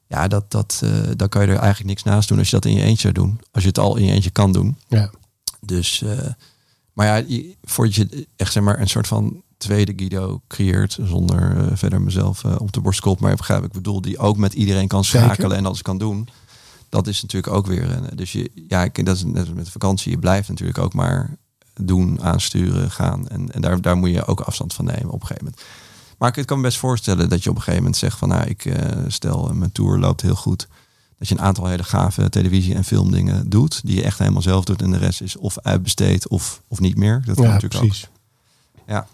Ja, 0.10 0.28
dat, 0.28 0.52
dat, 0.52 0.82
eh, 0.84 0.91
dan 1.15 1.30
kan 1.30 1.41
je 1.41 1.48
er 1.48 1.58
eigenlijk 1.58 1.89
niks 1.89 2.04
naast 2.04 2.28
doen 2.30 2.38
als 2.38 2.50
je 2.50 2.56
dat 2.56 2.65
in 2.65 2.74
je 2.76 2.82
eentje 2.84 3.02
zou 3.02 3.13
doen. 3.13 3.39
Als 3.52 3.63
je 3.63 3.69
het 3.69 3.80
al 3.80 3.95
in 3.95 4.06
je 4.06 4.12
eentje 4.12 4.30
kan 4.30 4.54
doen. 4.54 4.78
Ja. 4.88 5.10
Dus, 5.62 6.02
eh, 6.02 6.17
maar 6.93 7.24
ja, 7.26 7.43
voordat 7.63 7.95
je 7.95 8.28
echt 8.36 8.52
zeg 8.52 8.63
maar 8.63 8.80
een 8.80 8.89
soort 8.89 9.08
van 9.08 9.41
tweede 9.58 9.93
Guido 9.95 10.41
creëert, 10.48 10.98
zonder 11.02 11.58
eh, 11.58 11.67
verder 11.78 12.02
mezelf 12.02 12.45
op 12.45 12.72
de 12.72 12.82
borst 12.82 13.00
klopt, 13.00 13.19
maar 13.22 13.30
je 13.32 13.36
begrijpt 13.38 13.62
wat 13.62 13.76
ik 13.76 13.82
bedoel, 13.84 14.02
die 14.02 14.17
ook 14.17 14.38
met 14.38 14.54
iedereen 14.54 14.88
kan 14.88 15.04
Zeker. 15.06 15.26
schakelen 15.28 15.58
en 15.58 15.65
alles 15.65 15.82
kan 15.82 15.98
doen. 15.98 16.28
Dat 16.89 17.08
is 17.08 17.22
natuurlijk 17.22 17.54
ook 17.54 17.67
weer, 17.67 17.91
een- 17.91 18.15
dus 18.15 18.32
je, 18.32 18.52
ja, 18.67 18.84
ik- 18.84 19.06
dat 19.06 19.15
is 19.15 19.24
net 19.24 19.38
als 19.39 19.50
met 19.54 19.69
vakantie, 19.69 20.12
je 20.12 20.17
blijft 20.19 20.50
natuurlijk 20.50 20.78
ook 20.78 20.93
maar 20.93 21.38
doen, 21.82 22.22
aansturen, 22.22 22.91
gaan. 22.91 23.28
En, 23.28 23.52
en 23.52 23.62
daar, 23.62 23.82
daar 23.82 23.98
moet 23.98 24.10
je 24.10 24.26
ook 24.26 24.39
afstand 24.39 24.74
van 24.74 24.86
nemen 24.86 25.10
op 25.10 25.22
een 25.22 25.28
gegeven 25.28 25.43
moment. 25.45 25.63
Maar 26.19 26.38
ik 26.38 26.45
kan 26.45 26.58
me 26.58 26.63
best 26.63 26.77
voorstellen 26.77 27.29
dat 27.29 27.43
je 27.43 27.49
op 27.49 27.55
een 27.55 27.62
gegeven 27.62 27.84
moment 27.84 27.99
zegt 27.99 28.17
van, 28.17 28.29
nou, 28.29 28.47
ik 28.47 28.65
eh, 28.65 28.97
stel, 29.08 29.51
mijn 29.53 29.71
tour 29.71 29.99
loopt 29.99 30.21
heel 30.21 30.36
goed. 30.36 30.67
Dat 31.17 31.27
je 31.27 31.36
een 31.36 31.41
aantal 31.41 31.65
hele 31.65 31.84
gave 31.84 32.29
televisie- 32.29 32.75
en 32.75 32.84
filmdingen 32.84 33.49
doet. 33.49 33.82
Die 33.86 33.95
je 33.95 34.03
echt 34.03 34.19
helemaal 34.19 34.41
zelf 34.41 34.65
doet. 34.65 34.82
En 34.82 34.91
de 34.91 34.97
rest 34.97 35.21
is 35.21 35.36
of 35.36 35.60
uitbesteed 35.60 36.27
of, 36.27 36.62
of 36.67 36.79
niet 36.79 36.95
meer. 36.95 37.21
Dat 37.25 37.36
kan 37.36 37.43
ja, 37.45 37.51
natuurlijk 37.51 37.82
precies. 37.82 38.08
ook. 38.08 38.84
Ja. 38.88 39.08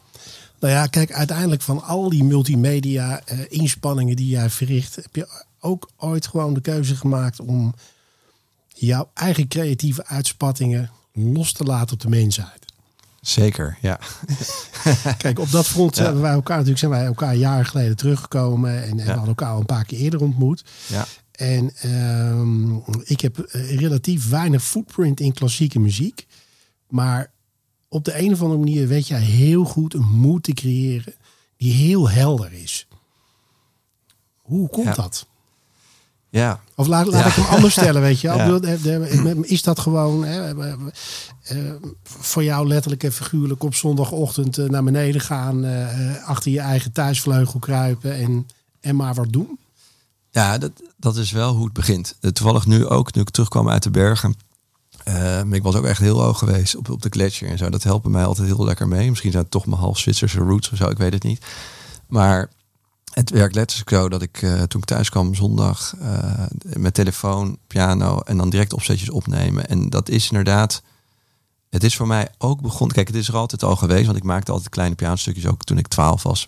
Nou 0.60 0.74
ja, 0.74 0.88
kijk, 0.88 1.12
uiteindelijk 1.12 1.62
van 1.62 1.84
al 1.84 2.10
die 2.10 2.24
multimedia 2.24 3.22
eh, 3.26 3.40
inspanningen 3.48 4.16
die 4.16 4.30
jij 4.30 4.50
verricht, 4.50 4.96
heb 4.96 5.16
je 5.16 5.44
ook 5.60 5.90
ooit 5.98 6.28
gewoon 6.28 6.54
de 6.54 6.62
keuze 6.62 6.96
gemaakt 6.96 7.40
om 7.40 7.74
jouw 8.68 9.10
eigen 9.14 9.48
creatieve 9.48 10.06
uitspattingen 10.06 10.92
los 11.14 11.52
te 11.52 11.64
laten 11.64 11.94
op 11.94 12.02
de 12.02 12.10
mensheid. 12.10 12.65
Zeker, 13.28 13.78
ja. 13.82 14.00
Kijk, 15.18 15.40
op 15.40 15.52
dat 15.52 15.68
front 15.68 15.96
Ja. 15.96 16.04
hebben 16.04 16.22
wij 16.22 16.32
elkaar 16.32 16.56
natuurlijk 16.58 16.80
zijn 16.80 16.92
wij 16.92 17.06
elkaar 17.06 17.36
jaren 17.36 17.66
geleden 17.66 17.96
teruggekomen 17.96 18.84
en, 18.84 18.90
en 18.90 18.96
we 18.96 19.04
hadden 19.04 19.28
elkaar 19.28 19.52
al 19.52 19.60
een 19.60 19.66
paar 19.66 19.86
keer 19.86 20.00
eerder 20.00 20.22
ontmoet. 20.22 20.64
ja. 20.88 21.06
En 21.32 21.72
ehm, 21.82 22.76
ik 23.04 23.22
heb 23.22 23.40
eh, 23.40 23.76
relatief 23.80 24.30
weinig 24.30 24.64
footprint 24.64 25.20
in 25.20 25.34
klassieke 25.34 25.80
muziek. 25.80 26.28
Maar 26.90 27.32
op 27.90 28.06
de 28.06 28.20
een 28.20 28.34
of 28.34 28.42
andere 28.42 28.60
manier 28.60 28.88
weet 28.88 29.08
jij 29.08 29.20
heel 29.22 29.64
goed 29.66 29.94
een 29.94 30.12
moed 30.12 30.44
te 30.44 30.54
creëren 30.54 31.14
die 31.58 31.74
heel 31.74 32.10
helder 32.10 32.54
is. 32.54 32.88
Hoe 34.42 34.70
komt 34.70 34.86
Ja. 34.86 34.94
dat? 34.94 35.28
Ja, 36.40 36.60
Of 36.76 36.88
laat, 36.88 37.06
laat 37.08 37.22
Ja. 37.22 37.28
ik 37.28 37.34
hem 37.34 37.46
anders 37.56 37.74
stellen, 37.74 38.02
weet 38.02 38.20
je. 38.20 38.28
Ja. 38.34 39.34
Is 39.42 39.62
dat 39.64 39.80
gewoon 39.80 40.26
hè, 40.26 40.54
eh, 41.44 41.58
voor 42.04 42.44
jou 42.44 42.68
letterlijk 42.68 43.04
en 43.04 43.12
figuurlijk 43.12 43.64
op 43.64 43.76
zondagochtend 43.76 44.58
eh, 44.58 44.66
naar 44.70 44.84
beneden 44.84 45.22
gaan, 45.22 45.64
eh, 45.66 46.28
achter 46.28 46.52
je 46.52 46.60
eigen 46.60 46.92
thuisvleugel 46.92 47.60
kruipen 47.60 48.14
en, 48.16 48.48
en 48.82 48.96
maar 48.96 49.14
wat 49.14 49.32
doen? 49.32 49.60
ja 50.32 50.58
dat, 50.58 50.72
dat 50.98 51.18
is 51.18 51.32
wel 51.32 51.54
hoe 51.56 51.64
het 51.64 51.74
begint. 51.74 52.16
Eh, 52.22 52.32
Toevallig 52.32 52.66
nu 52.66 52.86
ook, 52.88 53.14
nu 53.14 53.22
ik 53.22 53.30
terugkwam 53.30 53.70
uit 53.70 53.84
de 53.84 53.92
bergen. 53.92 54.36
eh, 55.04 55.42
ik 55.52 55.64
was 55.64 55.76
ook 55.76 55.86
echt 55.86 56.00
heel 56.00 56.22
hoog 56.22 56.40
geweest 56.40 56.76
op, 56.76 56.90
op 56.90 57.02
de 57.02 57.10
gletsjer 57.10 57.50
en 57.50 57.58
zo. 57.58 57.70
Dat 57.70 57.84
helpt 57.84 58.08
mij 58.08 58.26
altijd 58.26 58.48
heel 58.48 58.66
lekker 58.66 58.88
mee. 58.88 59.10
Misschien 59.10 59.32
zijn 59.32 59.44
het 59.44 59.52
toch 59.52 59.66
mijn 59.66 59.80
half 59.82 60.00
Zwitserse 60.00 60.40
roots 60.40 60.72
of 60.72 60.78
zo, 60.78 60.90
ik 60.90 60.98
weet 60.98 61.14
het 61.14 61.24
niet. 61.24 61.46
Maar 62.08 62.50
het 63.16 63.30
werkt 63.30 63.56
letterlijk 63.56 63.90
zo 63.90 64.10
dat 64.10 64.22
ik 64.22 64.42
eh, 64.42 64.62
toen 64.62 64.82
ik 64.82 64.88
thuis 64.88 65.10
kwam 65.10 65.36
zondag 65.36 65.96
met 66.78 66.94
telefoon, 66.94 67.58
piano 67.68 68.20
en 68.20 68.38
dan 68.38 68.50
direct 68.50 68.74
opzetjes 68.74 69.10
opnemen. 69.10 69.68
En 69.68 69.90
dat 69.90 70.10
is 70.10 70.30
inderdaad, 70.30 70.82
het 71.70 71.84
is 71.84 71.96
voor 71.96 72.08
mij 72.08 72.30
ook 72.38 72.62
begonnen. 72.62 72.96
Kijk, 72.96 73.08
het 73.08 73.16
is 73.16 73.28
er 73.28 73.36
altijd 73.36 73.64
al 73.64 73.76
geweest, 73.76 74.06
want 74.06 74.18
ik 74.18 74.24
maakte 74.24 74.52
altijd 74.52 74.70
kleine 74.70 74.96
pianostukjes 74.96 75.46
ook 75.48 75.64
toen 75.64 75.78
ik 75.78 75.88
12 75.88 76.24
was. 76.24 76.48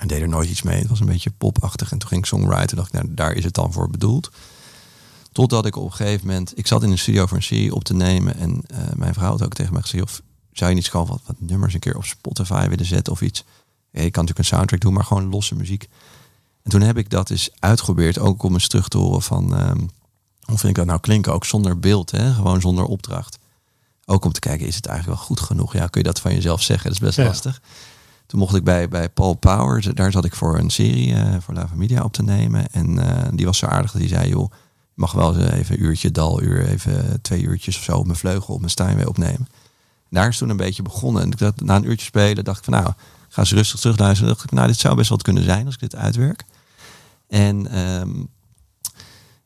En 0.00 0.08
deed 0.08 0.20
er 0.20 0.28
nooit 0.28 0.50
iets 0.50 0.62
mee. 0.62 0.78
Het 0.78 0.88
was 0.88 1.00
een 1.00 1.06
beetje 1.06 1.30
popachtig. 1.30 1.92
En 1.92 1.98
toen 1.98 2.08
ging 2.08 2.20
ik 2.20 2.26
songwriter. 2.26 2.76
dacht 2.76 2.94
ik, 2.94 3.00
nou, 3.00 3.14
daar 3.14 3.32
is 3.32 3.44
het 3.44 3.54
dan 3.54 3.72
voor 3.72 3.90
bedoeld. 3.90 4.30
Totdat 5.32 5.66
ik 5.66 5.76
op 5.76 5.84
een 5.84 5.92
gegeven 5.92 6.26
moment... 6.26 6.58
Ik 6.58 6.66
zat 6.66 6.82
in 6.82 6.90
een 6.90 6.98
studio 6.98 7.26
voor 7.26 7.36
een 7.36 7.42
serie 7.42 7.74
op 7.74 7.84
te 7.84 7.94
nemen. 7.94 8.36
En 8.36 8.62
eh, 8.66 8.78
mijn 8.94 9.14
vrouw 9.14 9.30
had 9.30 9.42
ook 9.42 9.54
tegen 9.54 9.72
mij 9.72 9.82
gezegd... 9.82 10.02
Of, 10.02 10.22
zou 10.52 10.70
je 10.70 10.76
niet 10.76 10.90
gewoon 10.90 11.06
wat, 11.06 11.20
wat 11.26 11.36
nummers 11.38 11.74
een 11.74 11.80
keer 11.80 11.96
op 11.96 12.04
Spotify 12.04 12.68
willen 12.68 12.84
zetten 12.84 13.12
of 13.12 13.20
iets? 13.20 13.44
Ja, 13.92 14.02
je 14.02 14.10
kan 14.10 14.24
natuurlijk 14.24 14.38
een 14.38 14.44
soundtrack 14.56 14.80
doen, 14.80 14.92
maar 14.92 15.04
gewoon 15.04 15.28
losse 15.30 15.54
muziek. 15.54 15.88
En 16.62 16.70
toen 16.70 16.80
heb 16.80 16.96
ik 16.96 17.10
dat 17.10 17.30
eens 17.30 17.50
uitgeprobeerd. 17.58 18.18
Ook 18.18 18.42
om 18.42 18.52
eens 18.52 18.68
terug 18.68 18.88
te 18.88 18.98
horen 18.98 19.22
van... 19.22 19.56
ehm, 19.56 19.78
hoe 20.40 20.58
vind 20.58 20.64
ik 20.68 20.74
dat 20.74 20.86
nou 20.86 21.00
klinken? 21.00 21.32
Ook 21.32 21.44
zonder 21.44 21.78
beeld, 21.78 22.10
hè? 22.10 22.32
gewoon 22.32 22.60
zonder 22.60 22.84
opdracht. 22.84 23.38
Ook 24.04 24.24
om 24.24 24.32
te 24.32 24.40
kijken, 24.40 24.66
is 24.66 24.76
het 24.76 24.86
eigenlijk 24.86 25.18
wel 25.18 25.26
goed 25.26 25.40
genoeg? 25.40 25.72
Ja, 25.72 25.86
kun 25.86 26.00
je 26.00 26.06
dat 26.06 26.20
van 26.20 26.34
jezelf 26.34 26.62
zeggen? 26.62 26.84
Dat 26.90 27.00
is 27.00 27.06
best 27.06 27.16
Ja. 27.16 27.24
lastig. 27.24 27.60
Toen 28.26 28.38
mocht 28.40 28.54
ik 28.54 28.64
bij, 28.64 28.88
bij 28.88 29.08
Paul 29.08 29.34
Power, 29.34 29.94
daar 29.94 30.12
zat 30.12 30.24
ik 30.24 30.34
voor 30.34 30.58
een 30.58 30.70
serie 30.70 31.14
eh, 31.14 31.34
voor 31.40 31.54
La 31.54 31.68
Familia 31.68 32.02
op 32.02 32.12
te 32.12 32.22
nemen. 32.22 32.72
En 32.72 32.98
eh, 32.98 33.28
die 33.34 33.46
was 33.46 33.58
zo 33.58 33.66
aardig 33.66 33.92
dat 33.92 34.00
hij 34.00 34.10
zei, 34.10 34.28
joh, 34.28 34.50
je 34.94 35.06
mag 35.06 35.12
wel 35.12 35.36
eens 35.36 35.50
even 35.52 35.74
een 35.74 35.82
uurtje, 35.84 36.10
daluur, 36.10 36.66
even 36.66 37.18
twee 37.22 37.42
uurtjes 37.42 37.76
of 37.76 37.82
zo 37.82 37.96
op 37.96 38.04
mijn 38.06 38.18
vleugel, 38.18 38.54
op 38.54 38.58
mijn 38.60 38.70
Steinway 38.70 39.04
opnemen. 39.04 39.48
Daar 40.10 40.28
is 40.28 40.38
toen 40.38 40.48
een 40.48 40.56
beetje 40.56 40.82
begonnen. 40.82 41.22
En 41.22 41.30
ik 41.30 41.38
dacht, 41.38 41.60
na 41.60 41.76
een 41.76 41.88
uurtje 41.88 42.06
spelen 42.06 42.44
dacht 42.44 42.58
ik 42.58 42.64
van, 42.64 42.72
nou, 42.72 42.92
ga 43.30 43.40
eens 43.40 43.52
rustig 43.52 43.80
terugluisteren. 43.80 44.32
dacht 44.32 44.44
ik, 44.44 44.50
nou, 44.50 44.66
dit 44.66 44.78
zou 44.78 44.96
best 44.96 45.08
wat 45.08 45.22
kunnen 45.22 45.44
zijn 45.44 45.66
als 45.66 45.74
ik 45.74 45.80
dit 45.80 45.96
uitwerk. 45.96 46.44
En 47.28 47.66
ehm, 47.66 48.10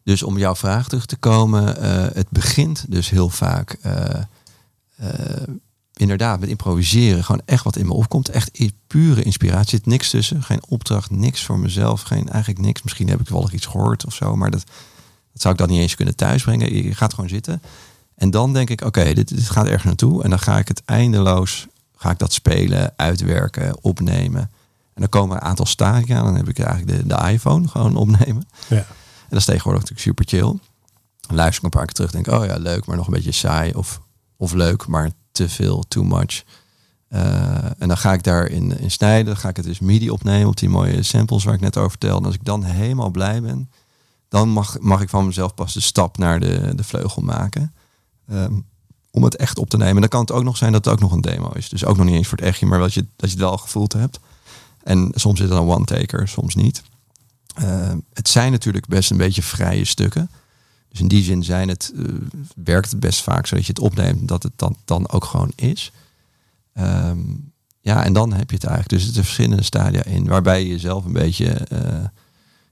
dus 0.05 0.23
om 0.23 0.39
jouw 0.39 0.55
vraag 0.55 0.89
terug 0.89 1.07
te 1.07 1.17
komen, 1.17 1.77
eh, 1.77 2.15
het 2.15 2.31
begint 2.31 2.85
dus 2.89 3.11
heel 3.11 3.29
vaak 3.29 3.77
eh, 3.83 4.21
eh, 4.97 5.49
inderdaad 5.93 6.41
met 6.41 6.49
improviseren 6.49 7.25
gewoon 7.25 7.43
echt 7.45 7.65
wat 7.65 7.77
in 7.77 7.87
me 7.87 7.93
opkomt. 7.93 8.29
Echt 8.29 8.51
pure 8.87 9.23
inspiratie. 9.23 9.65
Er 9.65 9.69
zit 9.69 9.87
niks 9.87 10.11
tussen. 10.11 10.43
Geen 10.43 10.63
opdracht, 10.69 11.11
niks 11.11 11.45
voor 11.45 11.59
mezelf. 11.59 12.03
Geen, 12.03 12.29
eigenlijk 12.29 12.65
niks. 12.65 12.83
Misschien 12.83 13.09
heb 13.09 13.21
ik 13.21 13.29
wel 13.29 13.49
iets 13.53 13.67
gehoord 13.67 14.07
of 14.07 14.15
zo. 14.15 14.37
Maar 14.37 14.51
dat, 14.51 14.65
dat 15.33 15.43
zou 15.43 15.55
ik 15.55 15.61
dan 15.61 15.69
niet 15.69 15.81
eens 15.81 15.95
kunnen 15.95 16.17
thuisbrengen. 16.17 16.85
Je 16.85 16.95
gaat 16.95 17.15
gewoon 17.15 17.31
zitten. 17.31 17.63
En 18.15 18.31
dan 18.31 18.53
denk 18.53 18.71
ik, 18.71 18.81
oké, 18.81 19.15
dit, 19.15 19.29
dit 19.29 19.51
gaat 19.51 19.67
ergens 19.67 19.85
naartoe. 19.85 20.23
En 20.23 20.31
dan 20.31 20.39
ga 20.39 20.59
ik 20.59 20.69
het 20.69 20.83
eindeloos, 20.85 21.67
ga 22.05 22.11
ik 22.11 22.19
dat 22.19 22.33
spelen, 22.33 22.93
uitwerken, 22.97 23.83
opnemen. 23.83 24.41
En 24.95 25.01
dan 25.01 25.09
komen 25.09 25.37
er 25.37 25.43
een 25.43 25.49
aantal 25.49 25.67
stadia. 25.67 26.23
Dan 26.23 26.37
heb 26.37 26.49
ik 26.49 26.59
eigenlijk 26.59 26.99
de, 26.99 27.07
de 27.07 27.31
iPhone 27.31 27.69
gewoon 27.69 27.97
opnemen. 27.97 28.47
Ja. 28.69 28.77
En 28.77 28.87
dat 29.29 29.39
is 29.39 29.45
tegenwoordig 29.45 29.83
natuurlijk 29.83 30.01
super 30.01 30.25
chill. 30.39 30.59
Dan 31.21 31.37
luister 31.37 31.59
ik 31.59 31.63
een 31.65 31.79
paar 31.79 31.85
keer 31.85 31.95
terug. 31.95 32.11
Denk, 32.11 32.27
oh 32.27 32.45
ja, 32.45 32.57
leuk, 32.57 32.87
maar 32.87 32.97
nog 32.97 33.07
een 33.07 33.13
beetje 33.13 33.33
saai. 33.33 33.73
Of, 33.73 34.01
of 34.37 34.53
leuk, 34.53 34.87
maar 34.87 35.11
te 35.33 35.49
veel, 35.49 35.85
too 35.89 36.05
much. 36.05 36.45
Eh, 37.09 37.81
en 37.81 37.89
dan 37.89 37.97
ga 37.97 38.13
ik 38.13 38.23
daarin 38.23 38.79
in 38.79 38.91
snijden. 38.91 39.25
Dan 39.25 39.37
ga 39.37 39.49
ik 39.49 39.57
het 39.57 39.65
dus 39.65 39.81
MIDI 39.81 40.11
opnemen 40.11 40.49
op 40.49 40.57
die 40.57 40.69
mooie 40.69 41.03
samples 41.03 41.45
waar 41.45 41.55
ik 41.55 41.61
net 41.61 41.77
over 41.77 41.91
vertelde. 41.91 42.19
En 42.19 42.27
als 42.27 42.35
ik 42.35 42.45
dan 42.45 42.63
helemaal 42.63 43.11
blij 43.11 43.43
ben, 43.43 43.71
dan 44.29 44.49
mag, 44.49 44.79
mag 44.81 45.01
ik 45.01 45.09
van 45.09 45.27
mezelf 45.27 45.55
pas 45.55 45.75
de 45.75 45.81
stap 45.81 46.19
naar 46.19 46.41
de, 46.41 46.75
de 46.75 46.85
vleugel 46.85 47.23
maken. 47.23 47.75
Ehm, 48.29 48.53
om 49.15 49.25
het 49.25 49.37
echt 49.37 49.59
op 49.59 49.71
te 49.71 49.77
nemen. 49.77 49.95
En 49.95 50.01
dan 50.01 50.09
kan 50.09 50.21
het 50.21 50.33
ook 50.33 50.45
nog 50.45 50.57
zijn 50.57 50.73
dat 50.73 50.85
het 50.85 50.95
ook 50.95 51.01
nog 51.01 51.13
een 51.13 51.21
demo 51.21 51.51
is. 51.51 51.69
Dus 51.69 51.85
ook 51.85 51.97
nog 51.97 52.07
niet 52.07 52.15
eens 52.15 52.29
voor 52.29 52.39
het 52.39 52.47
echtje, 52.47 52.67
maar 52.67 52.79
dat 52.79 52.95
je, 52.95 53.01
dat 53.01 53.31
je 53.31 53.37
het 53.37 53.45
wel 53.45 53.57
gevoeld 53.57 53.93
hebt. 53.93 54.21
En 54.83 55.11
soms 55.15 55.41
is 55.41 55.49
het 55.49 55.59
een 55.59 55.69
one-taker, 55.69 56.29
soms 56.29 56.55
niet. 56.55 56.83
Ehm, 57.55 57.99
het 58.13 58.29
zijn 58.29 58.53
natuurlijk 58.53 58.87
best 58.87 59.11
een 59.11 59.17
beetje 59.17 59.43
vrije 59.43 59.85
stukken. 59.85 60.31
Dus 60.89 61.01
in 61.01 61.09
die 61.09 61.23
zin 61.23 61.45
zijn 61.45 61.69
het, 61.69 61.93
eh, 61.97 62.05
werkt 62.65 62.91
het 62.91 63.01
best 63.01 63.23
vaak 63.23 63.47
zodat 63.47 63.67
je 63.67 63.73
het 63.73 63.83
opneemt, 63.83 64.29
dat 64.29 64.43
het 64.43 64.53
dan, 64.57 64.77
dan 64.85 65.11
ook 65.11 65.25
gewoon 65.25 65.53
is. 65.55 65.93
Ehm, 66.73 67.19
ja, 67.81 68.05
en 68.05 68.13
dan 68.13 68.33
heb 68.33 68.51
je 68.51 68.57
het 68.57 68.65
eigenlijk. 68.65 68.95
Dus 68.95 69.05
het 69.05 69.17
er 69.17 69.25
verschillende 69.25 69.63
stadia 69.63 70.05
in, 70.05 70.27
waarbij 70.27 70.63
je 70.63 70.69
jezelf 70.69 71.05
een 71.05 71.13
beetje 71.13 71.51
eh, 71.51 72.05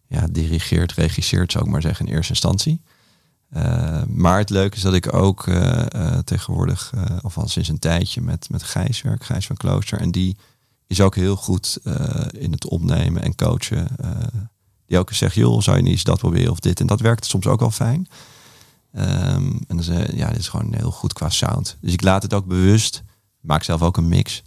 ja, 0.07 0.27
dirigeert, 0.31 0.93
regisseert, 0.93 1.53
zou 1.53 1.65
ik 1.65 1.71
maar 1.71 1.83
zeggen, 1.83 2.07
in 2.07 2.13
eerste 2.13 2.33
instantie. 2.33 2.81
Uh, 3.57 4.03
maar 4.07 4.39
het 4.39 4.51
leuke 4.51 4.77
is 4.77 4.83
dat 4.83 4.95
ik 4.95 5.15
ook 5.15 5.47
uh, 5.47 5.83
uh, 5.97 6.19
tegenwoordig, 6.19 6.93
of 7.23 7.39
al 7.39 7.49
sinds 7.49 7.69
een 7.69 7.79
tijdje, 7.79 8.21
met, 8.21 8.51
met 8.51 8.63
Gijs 8.63 9.03
werk, 9.03 9.25
Gijs 9.25 9.47
van 9.47 9.57
Klooster. 9.57 10.01
En 10.01 10.11
die 10.11 10.37
is 10.87 11.01
ook 11.01 11.15
heel 11.15 11.37
goed 11.37 11.79
in 12.31 12.53
het 12.53 12.67
opnemen 12.67 13.23
en 13.23 13.35
coachen. 13.35 13.89
die 14.87 14.99
ook 14.99 15.13
zegt, 15.13 15.35
joh, 15.35 15.61
zou 15.61 15.77
je 15.77 15.83
niet 15.83 15.93
eens 15.93 16.05
dat 16.05 16.19
proberen 16.19 16.51
of 16.51 16.61
dit. 16.61 16.81
En 16.81 16.87
dat 16.87 17.01
werkt 17.01 17.25
soms 17.25 17.47
ook 17.47 17.61
wel 17.61 17.71
fijn. 17.71 18.09
Um, 18.97 19.61
en 19.67 19.83
zeg 19.83 20.15
ja, 20.15 20.29
dit 20.29 20.39
is 20.39 20.49
gewoon 20.49 20.75
heel 20.75 20.91
goed 20.91 21.13
qua 21.13 21.29
sound. 21.29 21.77
Dus 21.81 21.93
ik 21.93 22.03
laat 22.03 22.23
het 22.23 22.35
ook 22.35 22.47
bewust. 22.47 23.03
Maak 23.41 23.63
zelf 23.63 23.83
ook 23.83 23.97
een 23.97 24.09
mix. 24.09 24.43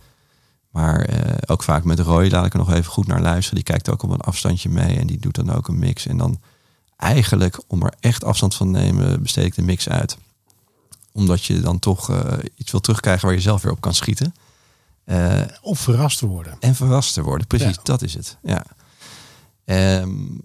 Maar 0.70 1.10
ook 1.46 1.64
vaak 1.64 1.84
met 1.84 2.00
Roy 2.00 2.30
laat 2.30 2.46
ik 2.46 2.54
er 2.54 2.60
nog 2.60 2.72
even 2.72 2.92
goed 2.92 3.08
naar 3.08 3.22
luisteren. 3.22 3.56
Die 3.56 3.64
kijkt 3.64 3.90
ook 3.90 4.04
op 4.04 4.10
een 4.10 4.22
afstandje 4.22 4.70
mee 4.70 4.98
en 4.98 5.08
die 5.08 5.20
doet 5.20 5.36
dan 5.36 5.52
ook 5.52 5.68
een 5.68 5.80
mix. 5.80 6.08
En 6.08 6.18
dan 6.18 6.40
eigenlijk, 6.98 7.60
om 7.68 7.84
er 7.84 7.94
echt 8.00 8.24
afstand 8.24 8.56
van 8.56 8.74
te 8.74 8.80
nemen, 8.80 9.22
besteed 9.22 9.46
ik 9.46 9.56
de 9.56 9.62
mix 9.62 9.90
uit. 9.90 10.18
Omdat 11.12 11.44
je 11.44 11.60
dan 11.60 11.80
toch 11.80 12.10
uh, 12.10 12.34
iets 12.56 12.72
wil 12.72 12.80
terugkrijgen 12.80 13.26
waar 13.26 13.36
je 13.36 13.42
zelf 13.42 13.62
weer 13.62 13.72
op 13.72 13.82
kan 13.82 13.94
schieten. 13.94 14.36
Uh, 15.06 15.42
of 15.62 15.80
verrast 15.80 16.18
te 16.18 16.28
worden. 16.28 16.58
En 16.60 16.76
verrast 16.76 17.14
te 17.14 17.22
worden, 17.22 17.48
precies, 17.48 17.76
ja. 17.76 17.82
dat 17.84 18.02
is 18.02 18.14
het. 18.14 18.38
Ja. 18.44 18.66
Um, 20.02 20.42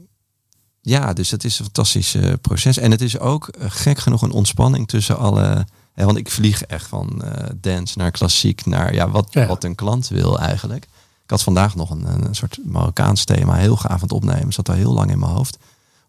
ja, 0.80 1.12
dus 1.12 1.30
het 1.30 1.44
is 1.44 1.58
een 1.58 1.64
fantastisch 1.64 2.14
uh, 2.14 2.32
proces. 2.40 2.76
En 2.76 2.90
het 2.90 3.00
is 3.00 3.18
ook 3.18 3.48
gek 3.58 3.98
genoeg 3.98 4.22
een 4.22 4.30
ontspanning 4.30 4.88
tussen 4.88 5.18
alle... 5.18 5.66
Hè, 5.92 6.04
want 6.04 6.18
ik 6.18 6.30
vlieg 6.30 6.62
echt 6.62 6.86
van 6.86 7.22
dance 7.56 7.98
naar 7.98 8.10
klassiek 8.10 8.66
naar 8.66 8.94
ja, 8.94 9.10
wat, 9.10 9.26
ja. 9.30 9.46
wat 9.46 9.64
een 9.64 9.74
klant 9.74 10.08
wil 10.08 10.38
eigenlijk. 10.38 10.84
Ik 11.24 11.30
had 11.30 11.42
vandaag 11.42 11.74
nog 11.74 11.90
een, 11.90 12.24
een 12.26 12.34
soort 12.34 12.58
Marokkaans 12.64 13.24
thema, 13.24 13.54
heel 13.54 13.76
gaaf 13.76 13.92
aan 13.92 14.00
het 14.00 14.12
opnemen. 14.12 14.52
Zat 14.52 14.68
al 14.68 14.74
heel 14.74 14.92
lang 14.92 15.10
in 15.10 15.18
mijn 15.18 15.32
hoofd 15.32 15.58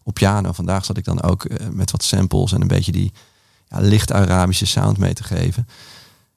op 0.02 0.14
piano. 0.14 0.52
Vandaag 0.52 0.84
zat 0.84 0.96
ik 0.96 1.04
dan 1.04 1.22
ook 1.22 1.44
uh, 1.44 1.68
met 1.70 1.90
wat 1.90 2.02
samples 2.02 2.52
en 2.52 2.60
een 2.60 2.68
beetje 2.68 2.92
die 2.92 3.12
ja, 3.68 3.80
licht 3.80 4.12
Arabische 4.12 4.66
sound 4.66 4.98
mee 4.98 5.14
te 5.14 5.24
geven. 5.24 5.66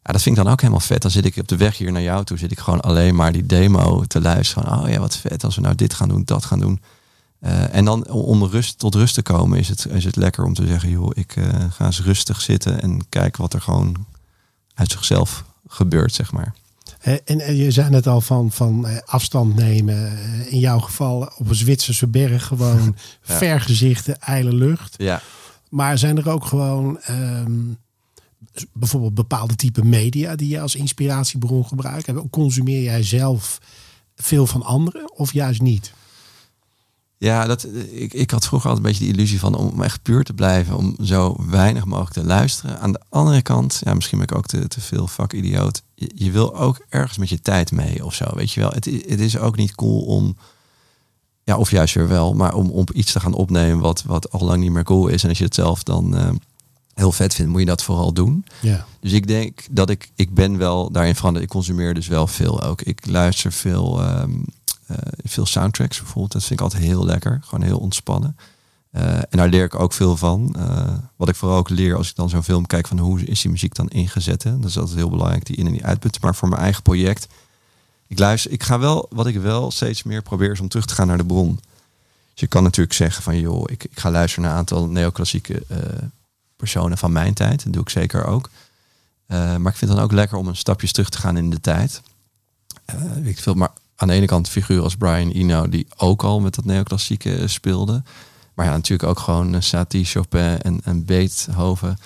Ja, 0.04 0.12
dat 0.12 0.21
vind 0.21 0.38
ik 0.38 0.43
dan 0.43 0.51
ook 0.51 0.60
helemaal 0.60 0.82
vet. 0.82 1.01
Dan 1.01 1.12
zit 1.12 1.25
ik 1.25 1.38
op 1.38 1.47
de 1.47 1.58
weg 1.58 1.78
hier 1.78 1.91
naar 1.91 2.01
jou 2.01 2.23
toe, 2.23 2.38
zit 2.38 2.51
ik 2.51 2.60
gewoon 2.60 2.82
alleen 2.82 3.15
maar 3.15 3.32
die 3.32 3.45
demo 3.45 4.04
te 4.04 4.21
luisteren. 4.21 4.80
Oh 4.80 4.89
ja, 4.89 4.99
wat 4.99 5.17
vet 5.17 5.43
als 5.43 5.56
we 5.56 5.62
nou 5.62 5.75
dit 5.75 5.93
gaan 5.93 6.10
doen, 6.10 6.23
dat 6.25 6.45
gaan 6.45 6.60
doen. 6.60 6.82
Uh, 7.41 7.75
en 7.75 7.86
dan 7.86 8.10
om 8.10 8.43
rust, 8.43 8.80
tot 8.80 8.95
rust 8.95 9.13
te 9.13 9.21
komen 9.21 9.60
is 9.60 9.67
het, 9.67 9.86
is 9.89 10.04
het 10.04 10.15
lekker 10.15 10.43
om 10.43 10.54
te 10.54 10.67
zeggen, 10.67 10.89
joh, 10.89 11.10
ik 11.13 11.36
uh, 11.36 11.45
ga 11.69 11.86
eens 11.86 12.01
rustig 12.01 12.41
zitten 12.41 12.82
en 12.82 13.10
kijken 13.10 13.41
wat 13.41 13.54
er 13.54 13.62
gewoon 13.62 14.06
uit 14.73 14.91
zichzelf 14.91 15.43
gebeurt, 15.67 16.13
zeg 16.13 16.32
maar. 16.32 16.54
En 17.06 17.56
je 17.56 17.72
zei 17.72 17.94
het 17.96 18.08
al 18.08 18.22
van, 18.22 18.52
van 18.52 18.88
afstand 19.06 19.56
nemen. 19.56 20.18
In 20.50 20.60
jouw 20.60 20.80
geval 20.80 21.32
op 21.38 21.50
een 21.50 21.56
Zwitserse 21.56 22.08
berg 22.08 22.46
gewoon 22.46 22.84
ja. 23.24 23.38
vergezichten, 23.38 24.20
ijle 24.20 24.54
lucht. 24.54 24.94
Ja. 24.98 25.22
Maar 25.70 25.98
zijn 25.98 26.18
er 26.18 26.30
ook 26.30 26.46
gewoon 26.46 27.00
um, 27.10 27.78
bijvoorbeeld 28.74 29.13
bepaalde 29.13 29.56
type 29.56 29.86
media 29.86 30.36
die 30.36 30.50
je 30.50 30.60
als 30.60 30.76
inspiratiebron 30.76 31.65
gebruikt? 31.65 32.30
Consumeer 32.30 32.82
jij 32.82 33.04
zelf 33.04 33.58
veel 34.15 34.48
van 34.48 34.63
anderen 34.63 35.18
of 35.18 35.34
juist 35.34 35.62
niet? 35.62 35.94
Ja, 37.18 37.46
dat, 37.46 37.68
ik, 37.91 38.13
ik 38.13 38.32
had 38.32 38.46
vroeger 38.46 38.70
altijd 38.70 38.86
een 38.86 38.91
beetje 38.91 39.08
de 39.08 39.18
illusie 39.18 39.39
van 39.39 39.56
om 39.56 39.82
echt 39.82 40.02
puur 40.02 40.24
te 40.24 40.34
blijven, 40.34 40.78
om 40.78 40.96
zo 41.04 41.46
weinig 41.50 41.86
mogelijk 41.86 42.13
te 42.13 42.26
luisteren. 42.26 42.80
Aan 42.80 42.91
de 42.91 43.02
andere 43.10 43.41
kant, 43.41 43.82
ja, 43.84 43.94
misschien 43.94 44.18
ben 44.18 44.28
ik 44.28 44.36
ook 44.36 44.46
te, 44.46 44.68
te 44.68 44.82
veel 44.82 45.08
vakidioot. 45.08 45.84
Je, 45.96 46.12
je 46.16 46.32
wil 46.32 46.56
ook 46.56 46.86
ergens 46.90 47.18
met 47.18 47.30
je 47.30 47.42
tijd 47.42 47.72
mee 47.72 48.06
of 48.06 48.14
zo, 48.14 48.26
weet 48.34 48.52
je 48.52 48.60
wel. 48.60 48.72
Het, 48.72 48.86
het 48.86 49.20
is 49.20 49.38
ook 49.38 49.56
niet 49.56 49.76
cool 49.76 50.02
om, 50.02 50.38
ja, 51.44 51.58
of 51.58 51.72
juist 51.72 51.94
weer 51.94 52.08
wel, 52.08 52.34
maar 52.34 52.54
om, 52.54 52.70
om 52.70 52.86
iets 52.94 53.12
te 53.12 53.20
gaan 53.20 53.34
opnemen 53.34 53.80
wat, 53.80 54.04
wat 54.04 54.32
al 54.32 54.46
lang 54.46 54.62
niet 54.62 54.72
meer 54.72 54.84
cool 54.84 55.08
is. 55.08 55.24
En 55.24 55.30
als 55.30 55.38
je 55.38 55.44
het 55.44 55.56
zelf 55.56 55.84
dan 55.84 56.16
uh, 56.16 56.30
heel 56.94 57.12
vet 57.12 57.34
vindt, 57.34 57.52
moet 57.52 57.60
je 57.60 57.66
dat 57.66 57.84
vooral 57.84 58.14
doen. 58.14 58.46
Ja. 58.62 58.86
Dus 59.00 59.12
ik 59.12 59.28
denk 59.28 59.62
dat 59.72 59.90
ik, 59.90 60.12
ik 60.16 60.34
ben 60.34 60.58
wel 60.58 60.92
daarin 60.92 61.16
van, 61.16 61.40
ik 61.40 61.50
consumeer 61.50 61.94
dus 61.94 62.08
wel 62.08 62.28
veel 62.28 62.62
ook. 62.62 62.82
Ik 62.82 63.06
luister 63.06 63.52
veel. 63.52 64.04
Um, 64.04 64.46
uh, 64.92 64.98
veel 65.24 65.46
soundtracks 65.46 65.98
bijvoorbeeld. 65.98 66.32
Dat 66.32 66.44
vind 66.44 66.60
ik 66.60 66.66
altijd 66.66 66.84
heel 66.84 67.06
lekker. 67.06 67.40
Gewoon 67.44 67.66
heel 67.66 67.78
ontspannen. 67.78 68.38
Uh, 68.96 69.18
en 69.18 69.26
daar 69.30 69.48
leer 69.48 69.64
ik 69.64 69.80
ook 69.80 69.94
veel 69.94 70.18
van. 70.18 70.56
Uh, 70.58 70.94
wat 71.16 71.30
ik 71.30 71.36
vooral 71.36 71.58
ook 71.58 71.70
leer 71.70 71.96
als 71.96 72.10
ik 72.10 72.16
dan 72.16 72.30
zo'n 72.30 72.44
film 72.44 72.66
kijk 72.66 72.88
van 72.88 72.98
hoe 73.00 73.24
is 73.24 73.42
die 73.42 73.52
muziek 73.52 73.76
dan 73.76 73.88
ingezet. 73.88 74.44
Hè? 74.44 74.60
Dat 74.60 74.70
is 74.70 74.78
altijd 74.78 74.98
heel 74.98 75.10
belangrijk, 75.10 75.46
die 75.46 75.56
in- 75.56 75.66
en 75.66 75.72
die 75.72 75.86
uitput. 75.86 76.22
Maar 76.22 76.36
voor 76.36 76.50
mijn 76.50 76.62
eigen 76.62 76.82
project. 76.84 77.28
Ik 78.08 78.20
luister, 78.20 78.52
ik 78.52 78.64
ga 78.64 78.80
wel, 78.80 79.08
wat 79.10 79.28
ik 79.28 79.38
wel 79.40 79.72
steeds 79.72 80.04
meer 80.04 80.22
probeer 80.22 80.52
is 80.52 80.60
om 80.60 80.68
terug 80.68 80.86
te 80.86 80.94
gaan 80.94 81.08
naar 81.08 81.18
de 81.18 81.26
bron. 81.26 81.56
Dus 82.32 82.40
je 82.44 82.48
kan 82.48 82.64
natuurlijk 82.64 82.96
zeggen 82.96 83.24
van 83.24 83.40
joh, 83.40 83.64
ik, 83.72 83.84
ik 83.84 84.00
ga 84.00 84.12
luisteren 84.12 84.44
naar 84.44 84.54
een 84.54 84.60
aantal 84.60 84.88
neoclassieke 84.88 85.64
personen 86.56 86.98
van 86.98 87.12
mijn 87.12 87.34
tijd. 87.34 87.64
Dat 87.64 87.74
doe 87.74 87.82
ik 87.82 87.90
zeker 87.90 88.26
ook. 88.26 88.50
maar 89.28 89.56
ik 89.72 89.78
vind 89.78 89.80
het 89.80 89.90
dan 89.90 90.00
ook 90.00 90.12
lekker 90.12 90.38
om 90.38 90.48
een 90.48 90.56
stapjes 90.56 90.92
terug 90.92 91.10
te 91.10 91.18
gaan 91.18 91.38
in 91.38 91.50
de 91.50 91.60
tijd. 91.62 92.02
ik 93.24 93.40
veel, 93.40 93.54
maar 93.54 93.72
aan 93.96 94.08
de 94.08 94.14
ene 94.14 94.26
kant 94.26 94.50
figuren 94.50 94.84
als 94.84 94.96
Brian 94.96 95.32
Eno, 95.32 95.70
die 95.70 95.88
ook 95.98 96.24
al 96.24 96.40
met 96.40 96.56
dat 96.56 96.66
neoclassieke 96.66 97.48
speelde. 97.48 98.04
Maar 98.56 98.65
ja, 98.65 98.72
natuurlijk 98.72 99.10
ook 99.10 99.20
gewoon 99.20 99.63
Satie, 99.63 100.06
Chopin 100.06 100.62
en, 100.62 100.82
en 100.84 101.06
Beethoven 101.06 101.98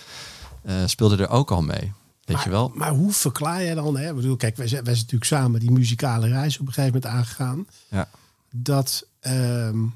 uh, 0.65 0.73
speelden 0.85 1.19
er 1.19 1.29
ook 1.29 1.51
al 1.51 1.61
mee. 1.61 1.93
Weet 2.23 2.35
maar, 2.37 2.43
je 2.45 2.49
wel? 2.49 2.71
Maar 2.75 2.91
hoe 2.91 3.11
verklaar 3.11 3.63
je 3.63 3.75
dan, 3.75 3.97
hè? 3.97 4.09
Ik 4.09 4.15
bedoel, 4.15 4.35
kijk, 4.35 4.57
wij 4.57 4.67
zijn, 4.67 4.83
wij 4.83 4.93
zijn 4.93 5.05
natuurlijk 5.05 5.31
samen 5.31 5.59
die 5.59 5.71
muzikale 5.71 6.27
reis 6.27 6.59
op 6.59 6.67
een 6.67 6.73
gegeven 6.73 6.99
moment 7.01 7.19
aangegaan. 7.19 7.67
Ja. 7.89 8.09
Dat 8.51 9.07
um, 9.21 9.93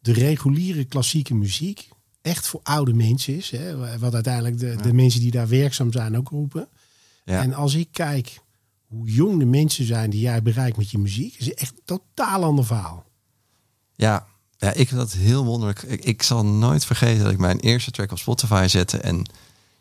de 0.00 0.12
reguliere 0.12 0.84
klassieke 0.84 1.34
muziek 1.34 1.88
echt 2.22 2.46
voor 2.46 2.60
oude 2.62 2.92
mensen 2.92 3.36
is. 3.36 3.50
Hè? 3.50 3.98
Wat 3.98 4.14
uiteindelijk 4.14 4.58
de, 4.58 4.66
ja. 4.66 4.76
de 4.76 4.92
mensen 4.92 5.20
die 5.20 5.30
daar 5.30 5.48
werkzaam 5.48 5.92
zijn 5.92 6.16
ook 6.16 6.28
roepen. 6.28 6.68
Ja. 7.24 7.42
En 7.42 7.54
als 7.54 7.74
ik 7.74 7.88
kijk 7.90 8.40
hoe 8.86 9.10
jong 9.10 9.38
de 9.38 9.44
mensen 9.44 9.84
zijn 9.84 10.10
die 10.10 10.20
jij 10.20 10.42
bereikt 10.42 10.76
met 10.76 10.90
je 10.90 10.98
muziek, 10.98 11.34
is 11.38 11.54
echt 11.54 11.72
een 11.72 11.84
totaal 11.84 12.44
ander 12.44 12.66
verhaal. 12.66 13.04
Ja, 13.94 14.26
ja 14.60 14.72
ik 14.72 14.88
vind 14.88 15.00
dat 15.00 15.12
heel 15.12 15.44
wonderlijk. 15.44 15.82
Ik, 15.82 16.04
ik, 16.04 16.22
zal 16.22 16.44
nooit 16.44 16.84
vergeten 16.84 17.22
dat 17.22 17.32
ik 17.32 17.38
mijn 17.38 17.60
eerste 17.60 17.90
track 17.90 18.10
op 18.10 18.18
Spotify 18.18 18.66
zette. 18.68 18.98
En 18.98 19.26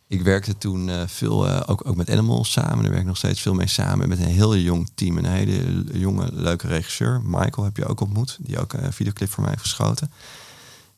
ik 0.07 0.21
werkte 0.21 0.57
toen 0.57 0.87
uh, 0.87 1.01
veel, 1.07 1.47
uh, 1.47 1.61
ook, 1.65 1.87
ook 1.87 1.95
met 1.95 2.09
Animals 2.09 2.51
samen. 2.51 2.81
Daar 2.81 2.89
werk 2.89 3.01
ik 3.01 3.07
nog 3.07 3.17
steeds 3.17 3.41
veel 3.41 3.53
mee 3.53 3.67
samen. 3.67 4.09
Met 4.09 4.19
een 4.19 4.25
heel 4.25 4.55
jong 4.55 4.89
team. 4.95 5.17
Een 5.17 5.25
hele 5.25 5.83
jonge, 5.99 6.29
leuke 6.33 6.67
regisseur. 6.67 7.21
Michael 7.23 7.63
heb 7.63 7.77
je 7.77 7.85
ook 7.85 8.01
ontmoet. 8.01 8.37
Die 8.41 8.59
ook 8.59 8.73
een 8.73 8.93
videoclip 8.93 9.29
voor 9.29 9.41
mij 9.41 9.51
heeft 9.51 9.63
geschoten. 9.63 10.11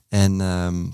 En, 0.10 0.40
um, 0.42 0.94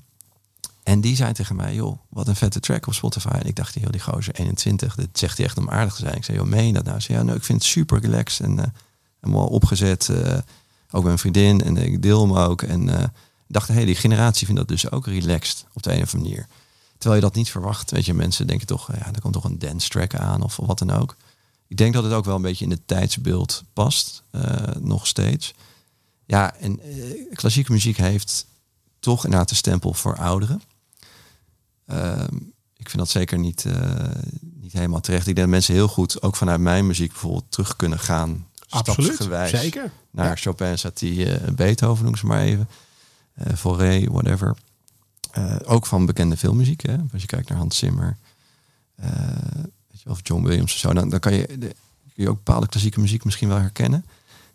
en 0.84 1.02
die 1.02 1.16
zei 1.16 1.34
tegen 1.34 1.56
mij, 1.56 1.76
joh, 1.76 1.98
wat 2.10 2.28
een 2.28 2.36
vette 2.36 2.60
track 2.60 2.88
op 2.88 2.94
Spotify. 2.94 3.28
En 3.28 3.48
ik 3.48 3.56
dacht, 3.56 3.74
joh, 3.74 3.90
die 3.90 4.02
gozer 4.02 4.36
21, 4.36 4.96
dit 4.96 5.10
zegt 5.12 5.38
hij 5.38 5.46
echt 5.46 5.58
om 5.58 5.70
aardig 5.70 5.94
te 5.94 6.02
zijn. 6.02 6.16
Ik 6.16 6.24
zei, 6.24 6.38
joh, 6.38 6.48
meen 6.48 6.74
dat 6.74 6.86
nou? 6.86 7.02
Zei, 7.02 7.18
ja, 7.18 7.24
nou, 7.24 7.38
ik 7.38 7.44
vind 7.44 7.62
het 7.62 7.72
super 7.72 8.00
relaxed 8.00 8.46
en 8.46 8.58
uh, 8.58 8.64
helemaal 9.20 9.48
opgezet. 9.48 10.10
Ook 10.92 11.04
mijn 11.04 11.18
vriendin 11.18 11.62
en 11.62 11.78
ik 11.78 12.02
deel 12.02 12.22
hem 12.22 12.38
ook. 12.38 12.62
En 12.62 12.88
uh, 12.88 13.04
dacht, 13.48 13.68
hé, 13.68 13.74
hey, 13.74 13.86
die 13.86 13.96
generatie 13.96 14.46
vindt 14.46 14.62
dat 14.62 14.70
dus 14.70 14.92
ook 14.92 15.06
relaxed 15.06 15.66
op 15.74 15.84
de 15.84 15.94
een 15.94 16.02
of 16.02 16.14
manier. 16.14 16.48
Terwijl 16.98 17.22
je 17.22 17.28
dat 17.28 17.36
niet 17.36 17.50
verwacht. 17.50 17.92
Weet 17.92 18.06
je, 18.06 18.14
mensen 18.14 18.48
denken 18.48 18.68
toch, 18.68 18.92
ja, 18.92 19.14
er 19.14 19.22
komt 19.22 19.34
toch 19.34 19.44
een 19.44 19.60
dance 19.60 19.90
track 19.90 20.16
aan 20.16 20.42
of 20.42 20.56
wat 20.56 20.80
dan 20.80 20.92
ook. 20.92 21.16
Ik 21.68 21.78
denk 21.78 21.94
dat 21.94 22.04
het 22.04 22.14
ook 22.14 22.26
wel 22.26 22.36
een 22.36 22.42
beetje 22.42 22.66
in 22.66 22.72
het 22.72 22.88
tijdsbeeld 22.88 23.64
past, 23.74 24.24
eh, 24.32 24.76
nog 24.80 25.08
steeds. 25.08 25.54
Ja, 26.26 26.56
en 26.56 26.80
eh, 26.80 27.36
klassieke 27.36 27.72
muziek 27.72 27.98
heeft 27.98 28.46
toch 29.00 29.24
inderdaad 29.24 29.50
de 29.50 29.56
stempel 29.56 29.94
voor 29.94 30.18
ouderen. 30.18 30.62
Ehm, 31.86 32.36
ik 32.78 32.90
vind 32.90 32.98
dat 32.98 33.10
zeker 33.10 33.40
niet, 33.40 33.66
niet 34.62 34.74
helemaal 34.74 35.02
terecht. 35.02 35.28
Ik 35.28 35.36
denk 35.36 35.48
dat 35.48 35.56
mensen 35.56 35.74
heel 35.74 35.88
goed, 35.88 36.22
ook 36.22 36.36
vanuit 36.36 36.60
mijn 36.60 36.88
muziek 36.88 37.12
bijvoorbeeld, 37.12 37.52
terug 37.52 37.76
kunnen 37.76 38.00
gaan. 38.00 38.47
Absoluut, 38.70 39.28
zeker. 39.50 39.92
Naar 40.12 40.28
Ja. 40.28 40.36
Chopin, 40.36 40.78
Satie, 40.78 41.32
eh, 41.36 41.52
Beethoven, 41.52 42.06
noem 42.06 42.16
ze 42.16 42.26
maar 42.26 42.42
even. 42.42 42.68
Fauré, 43.56 44.04
whatever. 44.12 44.56
Eh, 45.32 45.56
ook 45.64 45.86
van 45.86 46.06
bekende 46.06 46.38
filmmuziek. 46.38 46.82
Hè? 46.82 46.96
Als 47.14 47.22
je 47.22 47.28
kijkt 47.28 47.50
naar 47.50 47.58
Hans 47.58 47.78
Zimmer. 47.78 48.18
weet 48.96 50.02
je, 50.04 50.10
of 50.10 50.20
John 50.24 50.44
Williams 50.44 50.74
of 50.74 50.80
zo. 50.80 50.94
Dan, 50.94 51.10
dan 51.10 51.20
kan 51.20 51.34
je, 51.34 51.48
de, 51.48 51.76
kun 52.14 52.24
je 52.24 52.30
ook 52.30 52.36
bepaalde 52.44 52.68
klassieke 52.68 53.00
muziek 53.00 53.24
misschien 53.24 53.48
wel 53.48 53.60
herkennen. 53.60 54.06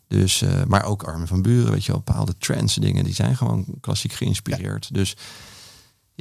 Dus, 0.09 0.45
maar 0.67 0.85
ook 0.85 1.03
Armin 1.03 1.27
van 1.27 1.43
Buren, 1.43 1.73
weet 1.73 1.85
je 1.85 1.93
wel, 1.93 2.03
bepaalde 2.05 2.35
trance 2.39 2.81
dingen, 2.81 3.05
die 3.05 3.15
zijn 3.15 3.37
gewoon 3.37 3.65
klassiek 3.81 4.13
geïnspireerd. 4.13 4.95
Dus 4.95 5.17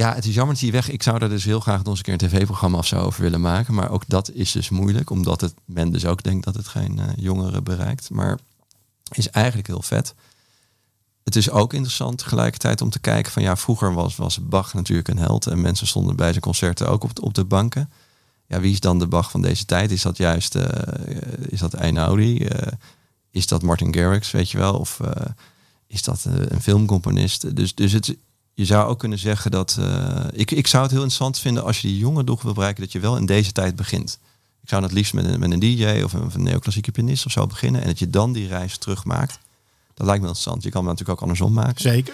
ja, 0.01 0.15
het 0.15 0.25
is 0.25 0.33
jammer 0.33 0.53
dat 0.53 0.63
die 0.63 0.71
weg. 0.71 0.89
Ik 0.89 1.03
zou 1.03 1.19
daar 1.19 1.29
dus 1.29 1.43
heel 1.43 1.59
graag 1.59 1.77
nog 1.77 1.87
eens 1.87 1.97
een 1.97 2.03
keer 2.03 2.13
een 2.13 2.29
tv-programma 2.29 2.77
of 2.77 2.85
zo 2.87 2.99
over 2.99 3.21
willen 3.21 3.41
maken. 3.41 3.73
Maar 3.73 3.91
ook 3.91 4.03
dat 4.07 4.31
is 4.31 4.51
dus 4.51 4.69
moeilijk, 4.69 5.09
omdat 5.09 5.41
het, 5.41 5.53
men 5.65 5.91
dus 5.91 6.05
ook 6.05 6.23
denkt 6.23 6.45
dat 6.45 6.55
het 6.55 6.67
geen 6.67 6.99
eh, 6.99 7.05
jongeren 7.15 7.63
bereikt. 7.63 8.09
Maar 8.09 8.39
is 9.11 9.29
eigenlijk 9.29 9.67
heel 9.67 9.81
vet. 9.81 10.13
Het 11.23 11.35
is 11.35 11.49
ook 11.49 11.73
interessant 11.73 12.17
tegelijkertijd 12.17 12.81
om 12.81 12.89
te 12.89 12.99
kijken 12.99 13.31
van 13.31 13.43
ja, 13.43 13.55
vroeger 13.57 13.93
was, 13.93 14.15
was 14.15 14.47
Bach 14.47 14.73
natuurlijk 14.73 15.07
een 15.07 15.17
held 15.17 15.47
en 15.47 15.61
mensen 15.61 15.87
stonden 15.87 16.15
bij 16.15 16.29
zijn 16.29 16.41
concerten 16.41 16.89
ook 16.89 17.03
op, 17.03 17.15
de- 17.15 17.21
op 17.21 17.33
de 17.33 17.45
banken. 17.45 17.91
Ja, 18.47 18.59
wie 18.59 18.71
is 18.71 18.79
dan 18.79 18.99
de 18.99 19.07
Bach 19.07 19.31
van 19.31 19.41
deze 19.41 19.65
tijd? 19.65 19.91
Is 19.91 20.01
dat 20.01 20.17
juist, 20.17 20.55
eh, 20.55 20.95
is 21.49 21.59
dat 21.59 21.73
Einaudi? 21.73 22.45
Eh, 22.45 22.71
is 23.31 23.47
dat 23.47 23.61
Martin 23.61 23.93
Garrix, 23.93 24.31
weet 24.31 24.51
je 24.51 24.57
wel? 24.57 24.73
Of 24.79 24.99
is 25.87 26.03
dat 26.03 26.25
een 26.25 26.61
filmcomponist? 26.61 27.55
Dus, 27.55 27.75
dus 27.75 27.91
het, 27.91 28.15
je 28.53 28.65
zou 28.65 28.89
ook 28.89 28.99
kunnen 28.99 29.19
zeggen 29.19 29.51
dat... 29.51 29.77
eh, 29.79 30.25
ik, 30.31 30.51
ik 30.51 30.67
zou 30.67 30.83
het 30.83 30.91
heel 30.91 31.01
interessant 31.01 31.39
vinden 31.39 31.63
als 31.63 31.81
je 31.81 31.87
die 31.87 31.97
jonge 31.97 32.23
doel 32.23 32.39
wil 32.41 32.53
bereiken... 32.53 32.83
dat 32.83 32.91
je 32.91 32.99
wel 32.99 33.17
in 33.17 33.25
deze 33.25 33.51
tijd 33.51 33.75
begint. 33.75 34.19
Ik 34.63 34.69
zou 34.69 34.83
het 34.83 34.91
liefst 34.91 35.13
met 35.13 35.25
een, 35.25 35.39
met 35.39 35.51
een 35.51 35.59
DJ 35.59 36.01
of 36.03 36.13
een, 36.13 36.23
of 36.25 36.33
een 36.35 36.43
neoclassieke 36.43 36.91
pianist 36.91 37.25
of 37.25 37.31
zo 37.31 37.47
beginnen... 37.47 37.81
en 37.81 37.87
dat 37.87 37.99
je 37.99 38.09
dan 38.09 38.33
die 38.33 38.47
reis 38.47 38.77
terugmaakt. 38.77 39.39
Dat 39.93 40.05
lijkt 40.05 40.21
me 40.21 40.27
interessant. 40.27 40.63
Je 40.63 40.69
kan 40.69 40.81
het 40.81 40.89
natuurlijk 40.89 41.17
ook 41.17 41.23
andersom 41.29 41.53
maken. 41.53 41.81
Zeker. 41.81 42.13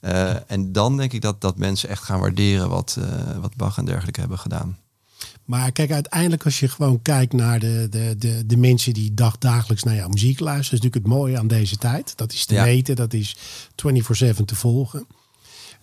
Eh, 0.00 0.50
en 0.50 0.72
dan 0.72 0.96
denk 0.96 1.12
ik 1.12 1.20
dat, 1.22 1.40
dat 1.40 1.56
mensen 1.56 1.88
echt 1.88 2.02
gaan 2.02 2.20
waarderen 2.20 2.68
wat, 2.68 2.96
eh, 3.00 3.38
wat 3.40 3.56
Bach 3.56 3.78
en 3.78 3.84
dergelijke 3.84 4.20
hebben 4.20 4.38
gedaan. 4.38 4.78
Maar 5.44 5.72
kijk, 5.72 5.90
uiteindelijk 5.92 6.44
als 6.44 6.60
je 6.60 6.68
gewoon 6.68 7.02
kijkt 7.02 7.32
naar 7.32 7.58
de, 7.58 7.86
de, 7.90 8.14
de, 8.18 8.46
de 8.46 8.56
mensen 8.56 8.92
die 8.94 9.14
dag, 9.14 9.38
dagelijks 9.38 9.82
naar 9.82 9.94
jouw 9.94 10.08
muziek 10.08 10.40
luisteren, 10.40 10.78
is 10.78 10.84
natuurlijk 10.84 11.04
het 11.04 11.20
mooie 11.20 11.38
aan 11.38 11.46
deze 11.48 11.76
tijd. 11.76 12.16
Dat 12.16 12.32
is 12.32 12.44
te 12.44 12.54
Ja. 12.54 12.64
weten, 12.64 12.96
dat 12.96 13.12
is 13.12 13.36
24-7 13.76 14.44
te 14.44 14.54
volgen. 14.54 15.06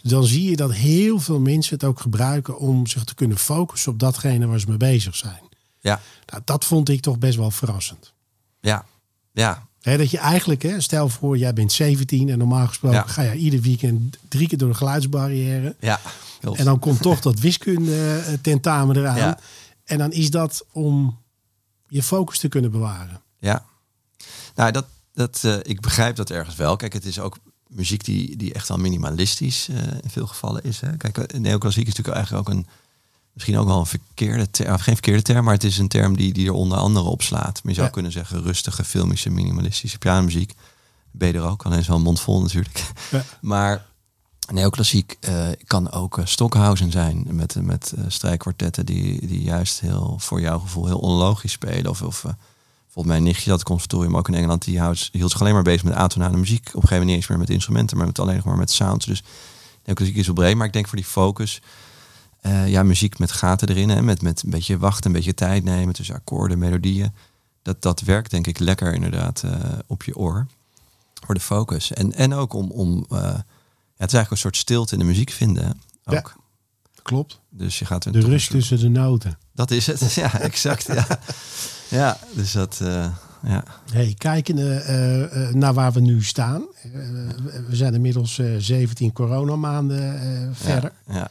Dan 0.01 0.23
zie 0.23 0.49
je 0.49 0.55
dat 0.55 0.73
heel 0.73 1.19
veel 1.19 1.39
mensen 1.39 1.73
het 1.73 1.83
ook 1.83 1.99
gebruiken 1.99 2.57
om 2.57 2.87
zich 2.87 3.03
te 3.03 3.15
kunnen 3.15 3.37
focussen 3.37 3.91
op 3.91 3.99
datgene 3.99 4.47
waar 4.47 4.59
ze 4.59 4.67
mee 4.67 4.77
bezig 4.77 5.15
zijn. 5.15 5.39
Ja, 5.79 6.01
Nou, 6.25 6.41
dat 6.45 6.65
vond 6.65 6.89
ik 6.89 7.01
toch 7.01 7.17
best 7.17 7.37
wel 7.37 7.51
verrassend. 7.51 8.13
ja, 8.59 8.85
ja, 9.31 9.67
dat 9.97 10.11
je 10.11 10.17
eigenlijk, 10.17 10.61
hè, 10.61 10.81
stel 10.81 11.09
voor, 11.09 11.37
jij 11.37 11.53
bent 11.53 11.71
17 11.71 12.29
en 12.29 12.37
normaal 12.37 12.67
gesproken 12.67 12.97
Ja. 12.97 13.05
ga 13.07 13.21
je 13.21 13.35
ieder 13.35 13.61
weekend 13.61 14.17
drie 14.27 14.47
keer 14.47 14.57
door 14.57 14.69
de 14.69 14.75
geluidsbarrière. 14.75 15.75
ja. 15.79 15.99
En 16.53 16.65
dan 16.65 16.79
komt 16.79 17.01
toch 17.01 17.19
dat 17.19 17.39
wiskunde 17.39 18.17
eh, 18.25 18.33
tentamen 18.41 18.95
eraan. 18.97 19.17
Ja. 19.17 19.39
En 19.83 19.97
dan 19.97 20.11
is 20.11 20.29
dat 20.29 20.65
om 20.71 21.17
je 21.87 22.03
focus 22.03 22.39
te 22.39 22.47
kunnen 22.47 22.71
bewaren. 22.71 23.21
Ja, 23.39 23.65
nou 24.55 24.71
dat, 24.71 24.85
dat, 25.13 25.41
eh, 25.43 25.57
ik 25.61 25.81
begrijp 25.81 26.15
dat 26.15 26.29
ergens 26.29 26.55
wel. 26.55 26.75
Kijk, 26.75 26.93
het 26.93 27.05
is 27.05 27.19
ook 27.19 27.37
muziek 27.69 28.05
die, 28.05 28.37
die 28.37 28.53
echt 28.53 28.67
wel 28.67 28.77
minimalistisch 28.77 29.67
eh, 29.69 29.75
in 30.01 30.09
veel 30.09 30.27
gevallen 30.27 30.63
is. 30.63 30.79
Hè? 30.81 30.97
Kijk, 30.97 31.17
eh, 31.17 31.39
neoclassiek 31.39 31.87
is 31.87 31.93
natuurlijk 31.95 32.15
eigenlijk 32.17 32.47
ook 32.47 32.55
een, 32.55 32.67
misschien 33.33 33.57
ook 33.57 33.67
wel 33.67 33.79
een 33.79 33.85
verkeerde 33.85 34.51
term, 34.51 34.73
of 34.73 34.81
geen 34.81 34.93
verkeerde 34.93 35.21
term, 35.21 35.43
maar 35.43 35.53
het 35.53 35.63
is 35.63 35.77
een 35.77 35.87
term 35.87 36.17
die, 36.17 36.33
die 36.33 36.47
er 36.47 36.53
onder 36.53 36.77
andere 36.77 37.05
op 37.05 37.21
slaat. 37.21 37.53
Maar 37.63 37.71
je 37.71 37.73
zou 37.73 37.85
Ja. 37.87 37.93
kunnen 37.93 38.11
zeggen 38.11 38.41
rustige, 38.41 38.83
filmische, 38.83 39.29
minimalistische 39.29 39.97
pianomuziek. 39.97 40.53
Ben 41.11 41.27
je 41.27 41.33
er 41.33 41.43
ook, 41.43 41.63
alleen 41.63 41.83
een 41.87 42.01
mond 42.01 42.19
vol 42.19 42.41
natuurlijk. 42.41 42.83
Ja. 43.11 43.23
Maar 43.41 43.85
neoclassiek 44.51 45.17
eh, 45.19 45.47
kan 45.67 45.91
ook 45.91 46.17
eh, 46.17 46.25
Stockhausen 46.25 46.91
zijn 46.91 47.25
met, 47.29 47.55
met 47.61 47.93
strijkkwartetten 48.07 48.85
die, 48.85 49.27
die 49.27 49.41
juist 49.41 49.79
heel 49.79 50.15
voor 50.19 50.41
jouw 50.41 50.59
gevoel 50.59 50.85
heel 50.85 50.99
onlogisch 50.99 51.51
spelen. 51.51 51.89
Of, 51.91 52.01
of 52.01 52.25
Volgens 52.89 53.13
mijn 53.13 53.23
nichtje, 53.23 53.49
dat 53.49 53.63
conservatorium 53.63 54.17
ook 54.17 54.27
in 54.27 54.33
Engeland, 54.33 54.63
die 54.63 54.79
houdt, 54.79 55.09
hield 55.11 55.31
zich 55.31 55.41
alleen 55.41 55.53
maar 55.53 55.63
bezig 55.63 55.83
met 55.83 55.93
atonale 55.93 56.37
muziek. 56.37 56.59
Op 56.59 56.65
een 56.65 56.71
gegeven 56.71 56.97
moment 56.97 57.09
niet 57.09 57.17
eens 57.17 57.27
meer 57.27 57.37
met 57.37 57.49
instrumenten, 57.49 57.97
maar 57.97 58.05
met 58.05 58.19
alleen 58.19 58.35
nog 58.35 58.45
maar 58.45 58.57
met 58.57 58.71
sounds. 58.71 59.05
Dus 59.05 59.23
neoclassiek 59.85 60.15
is 60.15 60.25
wel 60.25 60.35
breed, 60.35 60.55
maar 60.55 60.67
ik 60.67 60.73
denk 60.73 60.87
voor 60.87 60.97
die 60.97 61.05
focus, 61.05 61.61
eh, 62.41 62.67
ja, 62.67 62.83
muziek 62.83 63.19
met 63.19 63.31
gaten 63.31 63.69
erin, 63.69 63.89
hè, 63.89 64.01
met, 64.01 64.21
met 64.21 64.43
een 64.43 64.49
beetje 64.49 64.77
wachten, 64.77 65.05
een 65.05 65.15
beetje 65.15 65.33
tijd 65.33 65.63
nemen 65.63 65.93
tussen 65.93 66.15
akkoorden, 66.15 66.59
melodieën. 66.59 67.13
Dat, 67.61 67.81
dat 67.81 68.01
werkt 68.01 68.31
denk 68.31 68.47
ik 68.47 68.59
lekker 68.59 68.93
inderdaad 68.93 69.43
eh, 69.43 69.53
op 69.87 70.03
je 70.03 70.15
oor. 70.15 70.47
Voor 71.25 71.35
de 71.35 71.41
focus. 71.41 71.93
En, 71.93 72.13
en 72.13 72.33
ook 72.33 72.53
om, 72.53 72.71
om 72.71 73.05
eh, 73.09 73.19
ja, 73.19 73.43
het 73.97 74.07
is 74.07 74.13
eigenlijk 74.13 74.31
een 74.31 74.37
soort 74.37 74.57
stilte 74.57 74.93
in 74.93 74.99
de 74.99 75.05
muziek 75.05 75.29
vinden. 75.29 75.81
Ook. 76.05 76.35
Klopt. 77.03 77.39
Dus 77.49 77.79
je 77.79 77.85
gaat 77.85 78.13
De 78.13 78.19
rust 78.19 78.49
tussen 78.49 78.79
de 78.79 78.89
noten. 78.89 79.37
Dat 79.53 79.71
is 79.71 79.87
het. 79.87 80.13
Ja, 80.13 80.39
exact. 80.39 80.85
Ja, 80.87 81.07
ja 81.89 82.17
dus 82.35 82.51
dat. 82.51 82.79
eh, 82.81 83.11
ja. 83.43 83.63
Hey, 83.91 84.13
kijkende 84.17 84.73
eh, 84.75 85.23
eh, 85.47 85.53
naar 85.53 85.73
waar 85.73 85.91
we 85.91 85.99
nu 85.99 86.23
staan. 86.23 86.63
We 87.67 87.75
zijn 87.75 87.93
inmiddels 87.93 88.39
eh 88.39 88.55
17 88.57 89.13
coronamaanden 89.13 90.55
verder. 90.55 90.91
Ja, 91.07 91.13
ja. 91.13 91.29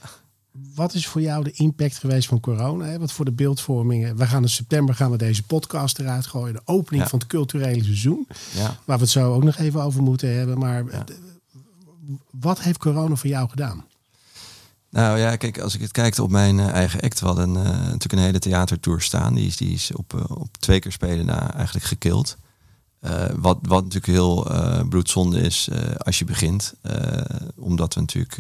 Wat 0.75 0.95
is 0.95 1.07
voor 1.07 1.21
jou 1.21 1.45
de 1.45 1.51
impact 1.53 1.99
geweest 1.99 2.29
van 2.29 2.41
corona? 2.41 2.85
Hè? 2.85 2.99
Wat 2.99 3.13
voor 3.13 3.25
de 3.25 3.33
beeldvorming? 3.33 4.17
We 4.17 4.27
gaan 4.27 4.43
in 4.43 4.49
september 4.49 4.95
gaan 4.95 5.11
we 5.11 5.17
deze 5.17 5.43
podcast 5.43 5.99
eruit 5.99 6.27
gooien. 6.27 6.55
De 6.55 6.61
opening 6.65 7.03
Ja. 7.03 7.09
van 7.09 7.19
het 7.19 7.29
culturele 7.29 7.85
seizoen. 7.85 8.27
ja. 8.55 8.77
Waar 8.85 8.97
we 8.97 9.03
het 9.03 9.13
zo 9.13 9.35
ook 9.35 9.45
nog 9.45 9.57
even 9.57 9.83
over 9.83 10.03
moeten 10.03 10.37
hebben. 10.37 10.59
Maar 10.59 10.85
wat 12.31 12.61
heeft 12.61 12.79
corona 12.79 13.15
voor 13.15 13.29
jou 13.31 13.49
gedaan? 13.49 13.85
Nou 14.91 15.19
ja, 15.19 15.37
kijk, 15.37 15.61
als 15.61 15.75
ik 15.75 15.81
het 15.81 15.91
kijk 15.91 16.19
op 16.19 16.31
mijn 16.31 16.59
eh, 16.59 16.69
eigen 16.69 17.01
act, 17.01 17.21
we 17.21 17.27
hadden 17.27 17.57
eh, 17.57 17.63
natuurlijk 17.65 18.13
een 18.13 18.19
hele 18.19 18.39
theatertour 18.39 19.01
staan. 19.01 19.35
Die 19.35 19.47
is, 19.47 19.57
die 19.57 19.73
is 19.73 19.93
op, 19.93 20.15
eh, 20.15 20.37
op 20.37 20.57
twee 20.57 20.81
keer 20.81 20.93
spelen 20.93 21.27
na 21.27 21.55
eigenlijk 21.55 21.87
gekild. 21.87 22.37
Wat, 23.37 23.59
wat 23.63 23.83
natuurlijk 23.83 24.07
heel 24.07 24.47
bloedzonde 24.89 25.41
is 25.41 25.69
als 25.99 26.19
je 26.19 26.25
begint. 26.25 26.75
Omdat 27.57 27.95
we 27.95 28.01
natuurlijk, 28.01 28.39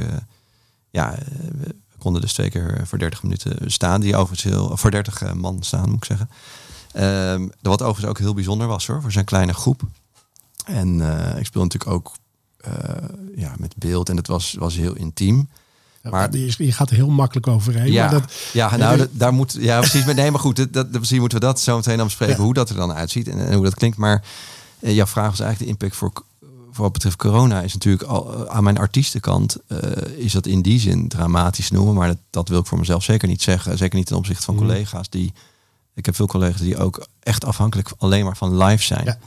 ja, 0.91 1.15
we 1.59 1.75
konden 1.99 2.21
dus 2.21 2.33
twee 2.33 2.51
keer 2.51 2.81
voor 2.85 2.99
30 2.99 3.23
minuten 3.23 3.71
staan. 3.71 4.01
Die 4.01 4.17
overigens 4.17 4.53
heel, 4.55 4.77
voor 4.77 4.91
30 4.91 5.23
eh, 5.23 5.33
man 5.33 5.63
staan, 5.63 5.89
moet 5.89 5.97
ik 5.97 6.05
zeggen. 6.05 6.31
Ehm, 6.93 7.49
wat 7.63 7.83
overigens 7.83 8.07
ook 8.07 8.19
heel 8.19 8.35
bijzonder 8.35 8.67
was 8.67 8.87
hoor, 8.87 9.03
voor 9.03 9.13
zijn 9.13 9.25
kleine 9.25 9.55
groep. 9.55 9.83
En 10.65 11.01
ik 11.39 11.47
speel 11.47 11.63
natuurlijk 11.63 11.91
ook 11.91 12.13
ja, 13.35 13.55
met 13.59 13.77
beeld 13.77 14.09
en 14.09 14.17
het 14.17 14.27
was, 14.27 14.55
was 14.59 14.75
heel 14.75 14.95
intiem. 14.95 15.49
Maar- 16.11 16.37
je, 16.37 16.55
je 16.65 16.73
gaat 16.73 16.91
er 16.91 16.97
heel 16.97 17.09
makkelijk 17.11 17.47
overheen. 17.47 17.93
Ja, 17.93 18.03
Maar 18.11 18.21
dat, 18.21 18.33
ja 18.53 18.77
nou, 18.77 18.97
dat- 18.97 19.09
daar 19.13 19.33
moet, 19.33 19.57
ja, 19.61 19.79
precies. 19.81 20.05
Maar 20.05 20.15
nee, 20.15 20.31
maar 20.31 20.41
goed, 20.41 20.57
dat, 20.57 20.73
dat, 20.73 20.91
misschien 20.93 21.21
moeten 21.21 21.39
we 21.39 21.45
dat 21.45 21.61
zo 21.61 21.77
meteen 21.77 21.97
dan 21.97 22.07
bespreken, 22.07 22.37
Ja. 22.37 22.43
hoe 22.43 22.55
dat 22.55 22.71
er 22.71 22.77
dan 22.77 22.93
uitziet 22.93 23.29
en, 23.29 23.47
en 23.47 23.55
hoe 23.55 23.65
dat 23.65 23.75
klinkt. 23.75 23.97
Maar 23.97 24.23
eh, 24.81 24.95
jouw 24.95 25.07
vraag 25.07 25.31
was 25.31 25.41
eigenlijk 25.41 25.71
de 25.71 25.77
impact 25.79 25.97
voor, 26.01 26.13
voor 26.73 26.85
wat 26.85 26.93
betreft 26.93 27.17
corona 27.17 27.61
is 27.63 27.73
natuurlijk 27.73 28.03
al, 28.03 28.35
eh, 28.47 28.55
aan 28.57 28.65
mijn 28.65 28.79
artiestenkant 28.79 29.57
eh, 29.67 29.79
is 30.17 30.33
dat 30.33 30.47
in 30.47 30.63
die 30.63 30.81
zin 30.81 31.09
dramatisch 31.09 31.71
noemen, 31.71 31.95
maar 31.95 32.09
dat, 32.09 32.19
dat 32.31 32.49
wil 32.49 32.61
ik 32.61 32.67
voor 32.67 32.79
mezelf 32.79 33.03
zeker 33.05 33.29
niet 33.29 33.43
zeggen. 33.43 33.79
Zeker 33.79 33.99
niet 33.99 34.07
ten 34.07 34.17
opzichte 34.17 34.43
van 34.43 34.55
Mhm. 34.55 34.65
collega's 34.65 35.09
die, 35.11 35.33
ik 35.95 36.07
heb 36.07 36.15
veel 36.17 36.27
collega's 36.27 36.61
die 36.61 36.77
ook 36.79 37.07
echt 37.23 37.45
afhankelijk 37.45 37.91
alleen 37.99 38.25
maar 38.25 38.37
van 38.37 38.57
live 38.65 38.83
zijn. 38.83 39.05
Ja. 39.05 39.19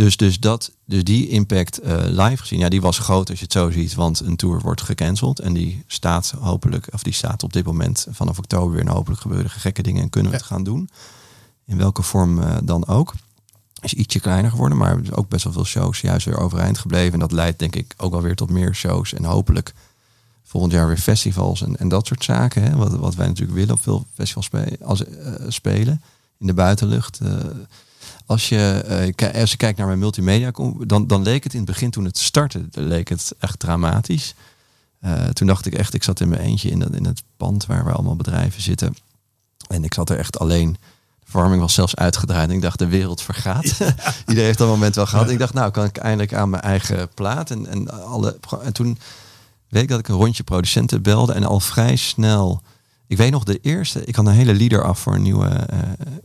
Dus, 0.00 0.16
dus, 0.16 0.40
dat, 0.40 0.72
dus 0.84 1.04
die 1.04 1.28
impact 1.28 1.78
eh, 1.78 1.96
live 2.04 2.36
gezien, 2.36 2.58
ja, 2.58 2.68
die 2.68 2.80
was 2.80 2.98
groot 2.98 3.30
als 3.30 3.38
je 3.38 3.44
het 3.44 3.52
zo 3.52 3.70
ziet. 3.70 3.94
Want 3.94 4.20
een 4.20 4.36
tour 4.36 4.60
wordt 4.60 4.82
gecanceld. 4.82 5.38
En 5.38 5.52
die 5.52 5.84
staat 5.86 6.34
hopelijk, 6.38 6.86
of 6.92 7.02
die 7.02 7.12
staat 7.12 7.42
op 7.42 7.52
dit 7.52 7.64
moment 7.64 8.06
vanaf 8.10 8.38
oktober 8.38 8.70
weer. 8.70 8.80
En 8.80 8.92
hopelijk 8.92 9.20
gebeuren 9.20 9.50
gekke 9.50 9.82
dingen 9.82 10.02
en 10.02 10.10
kunnen 10.10 10.30
we 10.30 10.36
Ja. 10.36 10.42
het 10.42 10.52
gaan 10.52 10.64
doen. 10.64 10.90
In 11.66 11.76
welke 11.76 12.02
vorm 12.02 12.42
eh, 12.42 12.56
dan 12.64 12.86
ook. 12.86 13.12
Is 13.80 13.94
ietsje 13.94 14.20
kleiner 14.20 14.50
geworden, 14.50 14.78
maar 14.78 14.98
er 14.98 15.16
ook 15.16 15.28
best 15.28 15.44
wel 15.44 15.52
veel 15.52 15.64
shows 15.64 16.00
juist 16.00 16.26
weer 16.26 16.38
overeind 16.38 16.78
gebleven. 16.78 17.12
En 17.12 17.18
dat 17.18 17.32
leidt 17.32 17.58
denk 17.58 17.76
ik 17.76 17.94
ook 17.96 18.12
wel 18.12 18.22
weer 18.22 18.36
tot 18.36 18.50
meer 18.50 18.74
shows. 18.74 19.12
En 19.14 19.24
hopelijk 19.24 19.72
volgend 20.44 20.72
jaar 20.72 20.86
weer 20.86 20.98
festivals 20.98 21.62
en, 21.62 21.76
en 21.76 21.88
dat 21.88 22.06
soort 22.06 22.24
zaken. 22.24 22.62
Hè? 22.62 22.76
Wat, 22.76 22.92
wat 22.92 23.14
wij 23.14 23.26
natuurlijk 23.26 23.58
willen 23.58 23.74
op 23.74 23.82
veel 23.82 24.06
festivals 24.14 24.46
spe- 24.46 24.76
als, 24.84 25.04
eh, 25.04 25.32
spelen. 25.48 26.02
In 26.38 26.46
de 26.46 26.54
buitenlucht. 26.54 27.20
Als 28.26 28.48
je, 28.48 28.82
eh, 29.16 29.40
als 29.40 29.50
je 29.50 29.56
kijkt 29.56 29.78
naar 29.78 29.86
mijn 29.86 29.98
multimedia, 29.98 30.50
dan, 30.86 31.06
dan 31.06 31.22
leek 31.22 31.44
het 31.44 31.52
in 31.52 31.58
het 31.58 31.68
begin 31.68 31.90
toen 31.90 32.04
het 32.04 32.18
startte, 32.18 32.68
leek 32.70 33.08
het 33.08 33.34
echt 33.38 33.58
dramatisch. 33.58 34.34
Eh, 35.00 35.24
toen 35.24 35.46
dacht 35.46 35.66
ik 35.66 35.74
echt, 35.74 35.94
ik 35.94 36.02
zat 36.02 36.20
in 36.20 36.28
mijn 36.28 36.40
eentje 36.40 36.70
in, 36.70 36.78
dat, 36.78 36.94
in 36.94 37.04
het 37.04 37.22
pand 37.36 37.66
waar, 37.66 37.84
waar 37.84 37.94
allemaal 37.94 38.16
bedrijven 38.16 38.62
zitten. 38.62 38.96
En 39.68 39.84
ik 39.84 39.94
zat 39.94 40.10
er 40.10 40.18
echt 40.18 40.38
alleen. 40.38 40.76
De 41.20 41.36
verwarming 41.36 41.60
was 41.60 41.74
zelfs 41.74 41.96
uitgedraaid. 41.96 42.48
En 42.48 42.54
ik 42.54 42.62
dacht, 42.62 42.78
de 42.78 42.86
wereld 42.86 43.22
vergaat. 43.22 43.64
Iedereen 44.20 44.44
heeft 44.44 44.58
dat 44.58 44.68
moment 44.68 44.94
wel 44.94 45.06
gehad. 45.06 45.30
Ik 45.30 45.38
dacht, 45.38 45.54
nou 45.54 45.70
kan 45.70 45.84
ik 45.84 45.96
eindelijk 45.96 46.34
aan 46.34 46.50
mijn 46.50 46.62
eigen 46.62 47.08
plaat. 47.14 47.50
En, 47.50 47.66
en, 47.66 48.04
alle, 48.04 48.38
en 48.62 48.72
toen 48.72 48.98
weet 49.68 49.82
ik 49.82 49.88
dat 49.88 49.98
ik 49.98 50.08
een 50.08 50.14
rondje 50.14 50.42
producenten 50.42 51.02
belde. 51.02 51.32
En 51.32 51.44
al 51.44 51.60
vrij 51.60 51.96
snel... 51.96 52.62
Ik 53.10 53.16
weet 53.16 53.30
nog 53.30 53.44
de 53.44 53.58
eerste... 53.60 54.04
Ik 54.04 54.16
had 54.16 54.26
een 54.26 54.32
hele 54.32 54.54
leader 54.54 54.84
af 54.84 54.98
voor 54.98 55.14
een 55.14 55.22
nieuwe 55.22 55.48
eh, 55.48 55.78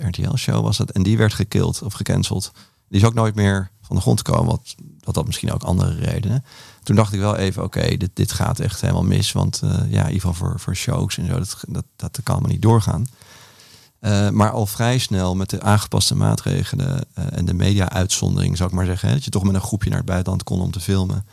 RTL-show 0.08 0.64
was 0.64 0.78
dat. 0.78 0.92
En 0.92 1.04
die 1.04 1.18
werd 1.18 1.34
gekild 1.34 1.82
of 1.82 1.94
gecanceld. 1.94 2.52
Die 2.90 3.02
is 3.02 3.08
ook 3.08 3.14
nooit 3.14 3.36
meer 3.36 3.72
van 3.82 3.96
de 3.96 4.02
grond 4.02 4.22
komen. 4.22 4.46
Wat, 4.46 4.76
wat 5.00 5.16
had 5.16 5.26
misschien 5.26 5.52
ook 5.52 5.64
andere 5.64 5.96
redenen. 5.96 6.44
Toen 6.84 6.96
dacht 6.96 7.14
ik 7.14 7.20
wel 7.20 7.36
even, 7.36 7.64
oké, 7.64 7.98
dit, 7.98 8.10
dit 8.14 8.32
gaat 8.32 8.60
echt 8.60 8.82
helemaal 8.82 9.04
mis. 9.04 9.32
Want 9.32 9.62
uh, 9.64 9.72
ja, 9.72 9.78
in 9.80 9.90
ieder 9.90 10.12
geval 10.12 10.34
voor, 10.34 10.60
voor 10.60 10.76
shows 10.76 11.18
en 11.18 11.28
zo, 11.28 11.38
dat, 11.38 11.58
dat, 11.68 11.86
dat 11.96 12.20
kan 12.24 12.42
maar 12.42 12.52
niet 12.52 12.62
doorgaan. 12.62 13.08
Uh, 14.02 14.30
maar 14.30 14.52
al 14.52 14.66
vrij 14.66 14.98
snel 14.98 15.36
met 15.36 15.50
de 15.50 15.62
aangepaste 15.62 16.16
maatregelen 16.16 17.04
en 17.14 17.46
de 17.46 17.54
media-uitzondering, 17.54 18.58
zou 18.58 18.70
ik 18.70 18.76
maar 18.76 18.86
zeggen, 18.86 19.08
hè, 19.08 19.14
dat 19.14 19.24
je 19.24 19.30
toch 19.30 19.44
met 19.44 19.56
een 19.56 19.62
groepje 19.62 19.90
naar 19.90 19.98
het 19.98 20.08
buitenland 20.08 20.44
kon 20.44 20.62
om 20.62 20.72
te 20.72 20.80
filmen, 20.80 21.26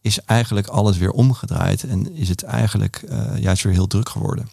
is 0.00 0.20
eigenlijk 0.20 0.66
alles 0.66 0.98
weer 0.98 1.10
omgedraaid 1.10 1.84
en 1.84 2.16
is 2.16 2.28
het 2.28 2.42
eigenlijk 2.42 3.04
juist 3.36 3.62
weer 3.62 3.72
heel 3.72 3.86
druk 3.86 4.08
geworden. 4.08 4.48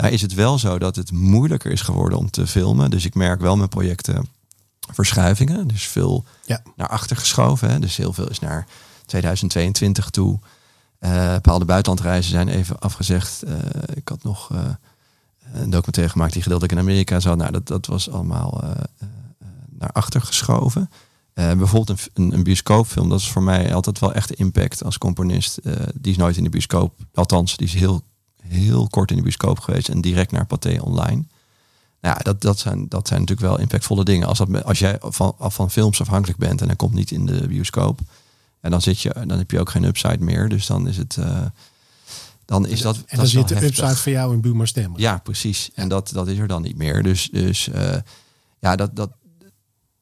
Daar 0.00 0.12
is 0.12 0.22
het 0.22 0.34
wel 0.34 0.58
zo 0.58 0.78
dat 0.78 0.96
het 0.96 1.12
moeilijker 1.12 1.70
is 1.70 1.80
geworden 1.80 2.18
om 2.18 2.30
te 2.30 2.46
filmen. 2.46 2.90
Dus 2.90 3.04
ik 3.04 3.14
merk 3.14 3.40
wel 3.40 3.56
mijn 3.56 3.68
projecten 3.68 4.28
verschuivingen. 4.92 5.68
Dus 5.68 5.86
veel 5.86 6.24
ja. 6.44 6.62
naar 6.76 6.88
achter 6.88 7.16
geschoven. 7.16 7.70
Hè. 7.70 7.78
Dus 7.78 7.96
heel 7.96 8.12
veel 8.12 8.28
is 8.30 8.38
naar 8.38 8.66
2022 9.06 10.10
toe. 10.10 10.38
Uh, 11.00 11.32
bepaalde 11.32 11.64
buitenlandreizen 11.64 12.30
zijn 12.30 12.48
even 12.48 12.78
afgezegd. 12.78 13.42
Uh, 13.46 13.54
ik 13.94 14.08
had 14.08 14.22
nog 14.22 14.52
uh, 14.52 14.58
een 15.52 15.70
documentaire 15.70 16.12
gemaakt 16.12 16.32
die 16.32 16.42
gedeeltelijk 16.42 16.78
in 16.78 16.84
Amerika 16.84 17.20
zat. 17.20 17.36
Nou, 17.36 17.52
dat, 17.52 17.66
dat 17.66 17.86
was 17.86 18.10
allemaal 18.10 18.64
naar 19.78 19.92
achter 19.92 20.20
geschoven. 20.20 20.90
bijvoorbeeld 21.34 22.08
een, 22.14 22.32
een, 22.32 22.42
bioscoopfilm, 22.42 23.08
dat 23.08 23.20
is 23.20 23.30
voor 23.30 23.42
mij 23.42 23.74
altijd 23.74 23.98
wel 23.98 24.12
echt 24.12 24.32
impact 24.32 24.84
als 24.84 24.98
componist. 24.98 25.58
die 25.94 26.12
is 26.12 26.16
nooit 26.16 26.36
in 26.36 26.44
de 26.44 26.50
bioscoop, 26.50 26.94
althans, 27.14 27.56
die 27.56 27.66
is 27.66 27.74
heel, 27.74 28.02
heel 28.50 28.88
kort 28.88 29.10
in 29.10 29.16
de 29.16 29.22
bioscoop 29.22 29.58
geweest 29.58 29.88
en 29.88 30.00
direct 30.00 30.32
naar 30.32 30.46
Pathé 30.46 30.80
online. 30.80 31.24
Nou 32.00 32.16
ja, 32.16 32.22
dat, 32.22 32.40
dat, 32.40 32.58
zijn, 32.58 32.88
dat 32.88 33.08
zijn 33.08 33.20
natuurlijk 33.20 33.48
wel 33.48 33.58
impactvolle 33.58 34.04
dingen. 34.04 34.26
Als, 34.26 34.38
dat, 34.38 34.64
als 34.64 34.78
jij 34.78 34.96
van, 35.00 35.34
van 35.38 35.70
films 35.70 36.00
afhankelijk 36.00 36.38
bent 36.38 36.60
en 36.60 36.68
dat 36.68 36.76
komt 36.76 36.94
niet 36.94 37.10
in 37.10 37.26
de 37.26 37.48
bioscoop, 37.48 38.00
en 38.60 38.70
dan, 38.70 38.82
zit 38.82 39.00
je, 39.00 39.14
dan 39.26 39.38
heb 39.38 39.50
je 39.50 39.60
ook 39.60 39.70
geen 39.70 39.84
upside 39.84 40.24
meer. 40.24 40.48
Dus 40.48 40.66
dan 40.66 40.88
is 40.88 40.96
het. 40.96 41.16
Uh, 41.20 41.40
dan 42.44 42.66
is 42.66 42.80
dat. 42.80 43.02
En 43.06 43.16
dan 43.16 43.26
zit 43.26 43.48
de 43.48 43.64
upside 43.64 43.96
voor 43.96 44.12
jou 44.12 44.32
in 44.32 44.40
Buma 44.40 44.64
stemmen. 44.64 45.00
Ja, 45.00 45.18
precies. 45.18 45.70
En 45.74 45.88
dat, 45.88 46.10
dat 46.12 46.28
is 46.28 46.38
er 46.38 46.48
dan 46.48 46.62
niet 46.62 46.76
meer. 46.76 47.02
Dus, 47.02 47.28
dus 47.32 47.68
uh, 47.68 47.96
ja, 48.58 48.76
dat, 48.76 48.96
dat, 48.96 49.10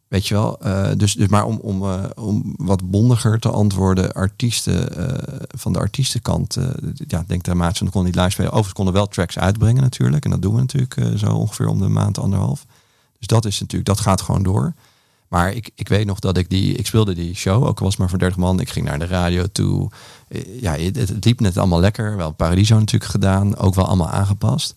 Weet 0.08 0.26
je 0.26 0.34
wel, 0.34 0.58
uh, 0.66 0.90
dus, 0.96 1.14
dus 1.14 1.28
maar 1.28 1.44
om, 1.44 1.56
om, 1.56 1.82
uh, 1.82 2.04
om 2.14 2.54
wat 2.56 2.90
bondiger 2.90 3.38
te 3.38 3.50
antwoorden, 3.50 4.12
artiesten 4.12 4.98
uh, 4.98 5.38
van 5.48 5.72
de 5.72 5.78
artiestenkant, 5.78 6.58
ja, 7.06 7.24
denk 7.26 7.44
daar 7.44 7.56
maat, 7.56 7.76
ze 7.76 7.84
kon 7.90 8.04
niet 8.04 8.14
live 8.14 8.30
spelen. 8.30 8.50
Overigens 8.50 8.76
konden 8.76 8.94
wel 8.94 9.06
tracks 9.06 9.38
uitbrengen 9.38 9.82
natuurlijk. 9.82 10.24
En 10.24 10.30
dat 10.30 10.42
doen 10.42 10.54
we 10.54 10.60
natuurlijk 10.60 11.18
zo 11.18 11.34
ongeveer 11.34 11.66
om 11.66 11.78
de 11.78 11.88
maand, 11.88 12.18
anderhalf. 12.18 12.66
Dus 13.18 13.26
dat 13.26 13.44
is 13.44 13.60
natuurlijk, 13.60 13.88
dat 13.88 14.00
gaat 14.00 14.20
gewoon 14.20 14.42
door. 14.42 14.74
Maar 15.28 15.52
ik, 15.52 15.70
ik 15.74 15.88
weet 15.88 16.06
nog 16.06 16.18
dat 16.18 16.36
ik 16.36 16.50
die, 16.50 16.74
ik 16.74 16.86
speelde 16.86 17.14
die 17.14 17.34
show, 17.34 17.64
ook 17.64 17.78
al 17.78 17.84
was 17.84 17.96
maar 17.96 18.08
voor 18.08 18.18
30 18.18 18.38
man. 18.38 18.60
Ik 18.60 18.70
ging 18.70 18.86
naar 18.86 18.98
de 18.98 19.06
radio 19.06 19.46
toe. 19.52 19.90
Ja, 20.60 20.72
het, 20.72 20.96
het 20.96 21.24
liep 21.24 21.40
net 21.40 21.56
allemaal 21.56 21.80
lekker. 21.80 22.16
Wel 22.16 22.32
Paradiso 22.32 22.78
natuurlijk 22.78 23.10
gedaan, 23.10 23.56
ook 23.56 23.74
wel 23.74 23.86
allemaal 23.86 24.08
aangepast. 24.10 24.74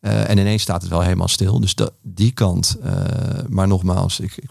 Uh, 0.00 0.30
en 0.30 0.38
ineens 0.38 0.62
staat 0.62 0.82
het 0.82 0.90
wel 0.90 1.00
helemaal 1.00 1.28
stil. 1.28 1.60
Dus 1.60 1.74
dat, 1.74 1.92
die 2.02 2.32
kant. 2.32 2.76
Uh, 2.84 2.92
maar 3.48 3.68
nogmaals, 3.68 4.20
ik, 4.20 4.36
ik 4.36 4.50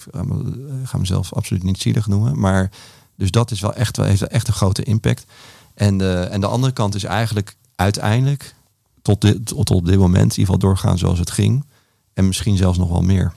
ga 0.83 0.97
mezelf 0.97 1.33
absoluut 1.33 1.63
niet 1.63 1.81
zielig 1.81 2.07
noemen. 2.07 2.39
Maar 2.39 2.71
dus 3.15 3.31
dat 3.31 3.51
is 3.51 3.59
wel 3.59 3.73
echt, 3.73 3.97
wel, 3.97 4.05
heeft 4.05 4.27
echt 4.27 4.47
een 4.47 4.53
grote 4.53 4.83
impact. 4.83 5.25
En 5.73 5.97
de, 5.97 6.13
en 6.13 6.41
de 6.41 6.47
andere 6.47 6.73
kant 6.73 6.95
is 6.95 7.03
eigenlijk 7.03 7.55
uiteindelijk 7.75 8.55
tot, 9.01 9.21
dit, 9.21 9.45
tot 9.45 9.69
op 9.69 9.85
dit 9.85 9.97
moment 9.97 10.31
in 10.31 10.39
ieder 10.39 10.45
geval 10.45 10.57
doorgaan 10.57 10.97
zoals 10.97 11.19
het 11.19 11.31
ging. 11.31 11.65
En 12.13 12.27
misschien 12.27 12.57
zelfs 12.57 12.77
nog 12.77 12.89
wel 12.89 13.01
meer. 13.01 13.33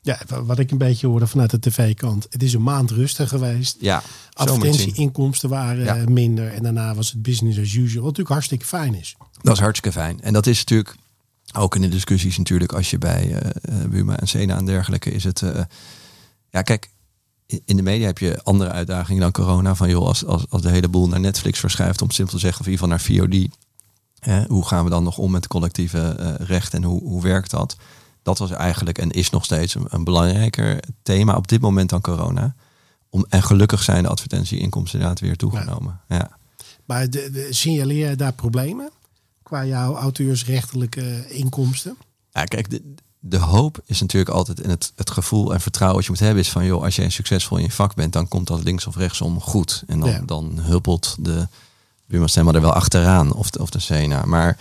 Ja, 0.00 0.18
wat 0.44 0.58
ik 0.58 0.70
een 0.70 0.78
beetje 0.78 1.06
hoorde 1.06 1.26
vanuit 1.26 1.50
de 1.50 1.58
tv-kant. 1.58 2.26
Het 2.30 2.42
is 2.42 2.52
een 2.52 2.62
maand 2.62 2.90
rustig 2.90 3.28
geweest. 3.28 3.76
Ja, 3.80 4.02
Advertentieinkomsten 4.32 5.48
waren 5.48 5.84
ja. 5.84 6.04
minder. 6.08 6.52
En 6.52 6.62
daarna 6.62 6.94
was 6.94 7.10
het 7.10 7.22
business 7.22 7.58
as 7.58 7.74
usual. 7.74 7.86
Wat 7.86 8.02
natuurlijk 8.02 8.28
hartstikke 8.28 8.64
fijn 8.64 8.94
is. 8.94 9.16
Dat 9.42 9.54
is 9.54 9.60
hartstikke 9.60 9.98
fijn. 9.98 10.20
En 10.20 10.32
dat 10.32 10.46
is 10.46 10.58
natuurlijk 10.58 10.96
ook 11.54 11.74
in 11.74 11.80
de 11.80 11.88
discussies 11.88 12.38
natuurlijk 12.38 12.72
als 12.72 12.90
je 12.90 12.98
bij 12.98 13.32
uh, 13.32 13.84
Buma 13.88 14.18
en 14.18 14.28
Sena 14.28 14.56
en 14.56 14.64
dergelijke 14.64 15.10
is 15.10 15.24
het... 15.24 15.40
Uh, 15.40 15.60
ja, 16.50 16.62
kijk, 16.62 16.90
in 17.46 17.76
de 17.76 17.82
media 17.82 18.06
heb 18.06 18.18
je 18.18 18.42
andere 18.42 18.70
uitdagingen 18.70 19.20
dan 19.20 19.32
corona. 19.32 19.74
Van 19.74 19.88
joh, 19.88 20.06
als, 20.06 20.24
als, 20.24 20.44
als 20.48 20.62
de 20.62 20.70
hele 20.70 20.88
boel 20.88 21.08
naar 21.08 21.20
Netflix 21.20 21.58
verschuift, 21.58 22.02
om 22.02 22.10
simpel 22.10 22.34
te 22.34 22.40
zeggen, 22.40 22.60
of 22.60 22.66
in 22.66 22.72
ieder 22.72 22.98
geval 22.98 23.18
naar 23.18 23.28
VOD. 23.30 24.48
hoe 24.48 24.66
gaan 24.66 24.84
we 24.84 24.90
dan 24.90 25.04
nog 25.04 25.18
om 25.18 25.30
met 25.30 25.46
collectieve 25.46 26.16
uh, 26.20 26.46
recht 26.46 26.74
en 26.74 26.82
hoe, 26.82 27.02
hoe 27.02 27.22
werkt 27.22 27.50
dat? 27.50 27.76
Dat 28.22 28.38
was 28.38 28.50
eigenlijk 28.50 28.98
en 28.98 29.10
is 29.10 29.30
nog 29.30 29.44
steeds 29.44 29.74
een, 29.74 29.86
een 29.88 30.04
belangrijker 30.04 30.80
thema 31.02 31.36
op 31.36 31.48
dit 31.48 31.60
moment 31.60 31.90
dan 31.90 32.00
corona. 32.00 32.54
Om, 33.10 33.26
en 33.28 33.42
gelukkig 33.42 33.82
zijn 33.82 34.02
de 34.02 34.08
advertentieinkomsten 34.08 34.98
inderdaad 34.98 35.20
weer 35.20 35.36
toegenomen. 35.36 36.00
Ja. 36.08 36.16
ja. 36.16 36.36
Maar 36.84 37.10
de, 37.10 37.30
de, 37.30 37.48
signaleer 37.50 38.08
je 38.08 38.16
daar 38.16 38.32
problemen? 38.32 38.90
Qua 39.46 39.64
jouw 39.64 39.96
auteursrechtelijke 39.96 41.24
inkomsten? 41.28 41.96
Ja, 42.32 42.44
kijk, 42.44 42.70
de, 42.70 42.94
de 43.18 43.36
hoop 43.38 43.82
is 43.84 44.00
natuurlijk 44.00 44.34
altijd 44.34 44.60
in 44.60 44.70
het, 44.70 44.92
het 44.96 45.10
gevoel 45.10 45.52
en 45.52 45.60
vertrouwen 45.60 45.96
wat 45.96 46.06
je 46.06 46.12
moet 46.12 46.20
hebben 46.20 46.42
is 46.42 46.50
van 46.50 46.64
joh, 46.64 46.82
als 46.82 46.96
jij 46.96 47.10
succesvol 47.10 47.56
in 47.56 47.62
je 47.62 47.70
vak 47.70 47.94
bent, 47.94 48.12
dan 48.12 48.28
komt 48.28 48.46
dat 48.46 48.62
links 48.62 48.86
of 48.86 48.96
rechtsom 48.96 49.40
goed. 49.40 49.82
En 49.86 50.00
dan, 50.00 50.26
dan 50.26 50.58
huppelt 50.58 51.16
de 51.18 51.48
buurman 52.06 52.54
er 52.54 52.60
wel 52.60 52.72
achteraan 52.72 53.32
of 53.32 53.50
de, 53.50 53.60
of 53.60 53.70
de 53.70 53.78
Sena. 53.78 54.24
Maar 54.24 54.58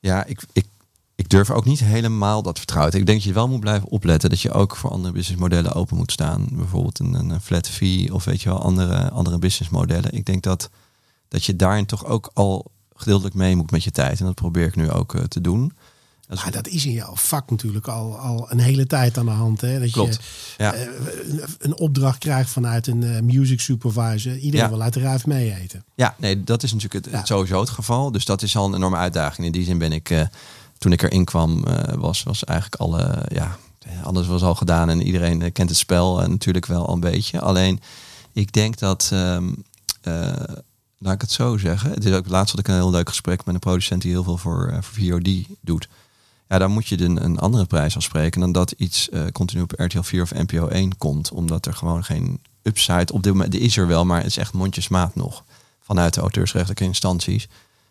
ja, 0.00 0.24
ik, 0.24 0.42
ik, 0.52 0.66
ik 1.14 1.28
durf 1.28 1.50
ook 1.50 1.64
niet 1.64 1.80
helemaal 1.80 2.42
dat 2.42 2.58
vertrouwen. 2.58 2.94
Ik 2.94 3.06
denk 3.06 3.18
dat 3.18 3.26
je 3.26 3.32
wel 3.32 3.48
moet 3.48 3.60
blijven 3.60 3.88
opletten 3.88 4.30
dat 4.30 4.40
je 4.40 4.52
ook 4.52 4.76
voor 4.76 4.90
andere 4.90 5.12
businessmodellen 5.12 5.74
open 5.74 5.96
moet 5.96 6.12
staan. 6.12 6.46
Bijvoorbeeld 6.50 6.98
een, 6.98 7.14
een 7.14 7.40
flat 7.40 7.68
fee 7.68 8.14
of 8.14 8.24
weet 8.24 8.42
je 8.42 8.48
wel, 8.48 8.62
andere, 8.62 9.10
andere 9.10 9.38
businessmodellen. 9.38 10.12
Ik 10.12 10.26
denk 10.26 10.42
dat, 10.42 10.70
dat 11.28 11.44
je 11.44 11.56
daarin 11.56 11.86
toch 11.86 12.04
ook 12.04 12.30
al 12.32 12.72
gedeeltelijk 12.94 13.34
mee 13.34 13.56
moet 13.56 13.70
met 13.70 13.84
je 13.84 13.90
tijd. 13.90 14.20
En 14.20 14.26
dat 14.26 14.34
probeer 14.34 14.66
ik 14.66 14.76
nu 14.76 14.90
ook 14.90 15.14
uh, 15.14 15.22
te 15.22 15.40
doen. 15.40 15.72
Dat 16.28 16.38
is, 16.38 16.52
dat 16.52 16.68
is 16.68 16.86
in 16.86 16.92
jouw 16.92 17.16
vak 17.16 17.50
natuurlijk 17.50 17.88
al, 17.88 18.18
al 18.18 18.46
een 18.50 18.58
hele 18.58 18.86
tijd 18.86 19.18
aan 19.18 19.24
de 19.24 19.30
hand. 19.30 19.60
Hè? 19.60 19.80
Dat 19.80 19.90
Klopt. 19.90 20.14
je 20.56 20.62
ja. 20.62 20.74
uh, 20.74 20.80
een, 21.58 21.78
opdracht 21.78 22.18
krijgt 22.18 22.50
vanuit 22.50 22.86
een 22.86 23.02
uh, 23.02 23.20
music 23.20 23.60
supervisor. 23.60 24.36
Iedereen 24.36 24.66
ja. 24.66 24.68
wil 24.68 24.82
uit 24.82 24.92
de 24.92 25.00
ruif 25.00 25.26
mee 25.26 25.54
eten. 25.54 25.84
Ja, 25.94 26.14
nee, 26.18 26.44
dat 26.44 26.62
is 26.62 26.72
natuurlijk 26.72 27.04
het, 27.04 27.14
ja. 27.14 27.24
sowieso 27.24 27.60
het 27.60 27.70
geval. 27.70 28.10
Dus 28.10 28.24
dat 28.24 28.42
is 28.42 28.56
al 28.56 28.66
een 28.66 28.74
enorme 28.74 28.96
uitdaging. 28.96 29.46
In 29.46 29.52
die 29.52 29.64
zin 29.64 29.78
ben 29.78 29.92
ik, 29.92 30.28
toen 30.78 30.92
ik 30.92 31.02
erin 31.02 31.24
kwam, 31.24 31.64
was, 31.94 32.22
was 32.22 32.44
eigenlijk 32.44 32.80
alle, 32.80 33.22
ja, 33.28 33.56
alles 34.02 34.26
was 34.26 34.42
al 34.42 34.54
gedaan. 34.54 34.90
En 34.90 35.02
iedereen 35.02 35.52
kent 35.52 35.68
het 35.68 35.78
spel 35.78 36.28
natuurlijk 36.28 36.66
wel 36.66 36.86
al 36.86 36.94
een 36.94 37.00
beetje. 37.00 37.40
Alleen, 37.40 37.80
ik 38.32 38.52
denk 38.52 38.78
dat... 38.78 39.10
Um, 39.12 39.64
laat 41.04 41.14
ik 41.14 41.20
het 41.20 41.30
zo 41.30 41.56
zeggen. 41.56 41.90
Het 41.90 42.04
is 42.04 42.12
ook 42.12 42.28
laatst 42.28 42.50
had 42.50 42.60
ik 42.60 42.68
een 42.68 42.74
heel 42.74 42.90
leuk 42.90 43.08
gesprek 43.08 43.44
met 43.44 43.54
een 43.54 43.60
producent 43.60 44.02
die 44.02 44.10
heel 44.10 44.24
veel 44.24 44.36
voor, 44.36 44.68
uh, 44.68 44.78
voor 44.80 45.04
VOD 45.04 45.28
doet. 45.60 45.88
Ja, 46.48 46.58
dan 46.58 46.70
moet 46.70 46.86
je 46.86 47.00
een, 47.00 47.24
een 47.24 47.38
andere 47.38 47.64
prijs 47.64 47.96
afspreken 47.96 48.40
dan 48.40 48.52
dat 48.52 48.70
iets 48.70 49.08
uh, 49.08 49.26
continu 49.32 49.62
op 49.62 49.72
RTL 49.76 50.00
4 50.00 50.22
of 50.22 50.32
NPO 50.32 50.68
1 50.68 50.96
komt. 50.96 51.30
Omdat 51.30 51.66
er 51.66 51.74
gewoon 51.74 52.04
geen 52.04 52.40
upside 52.62 53.12
op 53.12 53.22
dit 53.22 53.32
moment, 53.32 53.54
is 53.54 53.76
er 53.76 53.86
wel, 53.86 54.04
maar 54.04 54.16
het 54.16 54.26
is 54.26 54.36
echt 54.36 54.52
mondjesmaat 54.52 55.14
nog 55.14 55.44
vanuit 55.80 56.14
de 56.14 56.20
auteursrechtelijke 56.20 56.84
instanties. 56.84 57.48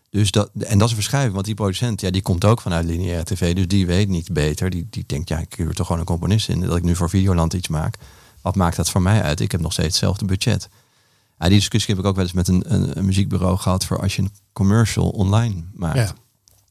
Dus 0.09 0.31
dat, 0.31 0.49
en 0.59 0.77
dat 0.77 0.83
is 0.83 0.89
een 0.89 1.01
verschuiving, 1.01 1.33
want 1.33 1.45
die 1.45 1.55
producent, 1.55 2.01
ja, 2.01 2.09
die 2.09 2.21
komt 2.21 2.45
ook 2.45 2.61
vanuit 2.61 2.85
lineaire 2.85 3.23
tv, 3.23 3.55
dus 3.55 3.67
die 3.67 3.85
weet 3.85 4.07
niet 4.09 4.33
beter. 4.33 4.69
Die, 4.69 4.87
die 4.89 5.03
denkt, 5.07 5.29
ja, 5.29 5.37
ik 5.37 5.53
huur 5.53 5.73
toch 5.73 5.85
gewoon 5.85 6.01
een 6.01 6.07
componist 6.07 6.49
in, 6.49 6.59
dat 6.59 6.77
ik 6.77 6.83
nu 6.83 6.95
voor 6.95 7.09
Videoland 7.09 7.53
iets 7.53 7.67
maak. 7.67 7.95
Wat 8.41 8.55
maakt 8.55 8.75
dat 8.75 8.89
voor 8.89 9.01
mij 9.01 9.21
uit? 9.21 9.39
Ik 9.39 9.51
heb 9.51 9.61
nog 9.61 9.71
steeds 9.71 9.87
hetzelfde 9.87 10.25
budget. 10.25 10.69
Ja, 11.43 11.49
die 11.49 11.57
discussie 11.57 11.95
heb 11.95 12.03
ik 12.03 12.09
ook 12.09 12.15
wel 12.15 12.23
eens 12.23 12.33
met 12.33 12.47
een, 12.47 12.73
een, 12.73 12.97
een 12.97 13.05
muziekbureau 13.05 13.57
gehad 13.57 13.85
voor 13.85 13.99
als 13.99 14.15
je 14.15 14.21
een 14.21 14.31
commercial 14.53 15.09
online 15.09 15.63
maakt. 15.73 15.97
Ja. 15.97 16.13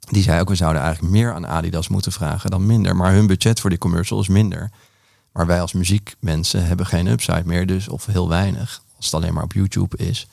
Die 0.08 0.22
zei 0.22 0.40
ook, 0.40 0.48
we 0.48 0.54
zouden 0.54 0.82
eigenlijk 0.82 1.12
meer 1.12 1.34
aan 1.34 1.46
Adidas 1.46 1.88
moeten 1.88 2.12
vragen 2.12 2.50
dan 2.50 2.66
minder. 2.66 2.96
Maar 2.96 3.12
hun 3.12 3.26
budget 3.26 3.60
voor 3.60 3.70
die 3.70 3.78
commercial 3.78 4.20
is 4.20 4.28
minder. 4.28 4.70
Maar 5.32 5.46
wij 5.46 5.60
als 5.60 5.72
muziekmensen 5.72 6.66
hebben 6.66 6.86
geen 6.86 7.06
upside 7.06 7.42
meer, 7.44 7.66
dus 7.66 7.88
of 7.88 8.06
heel 8.06 8.28
weinig. 8.28 8.82
Als 8.96 9.04
het 9.04 9.14
alleen 9.14 9.34
maar 9.34 9.42
op 9.42 9.52
YouTube 9.52 9.96
is. 9.96 10.26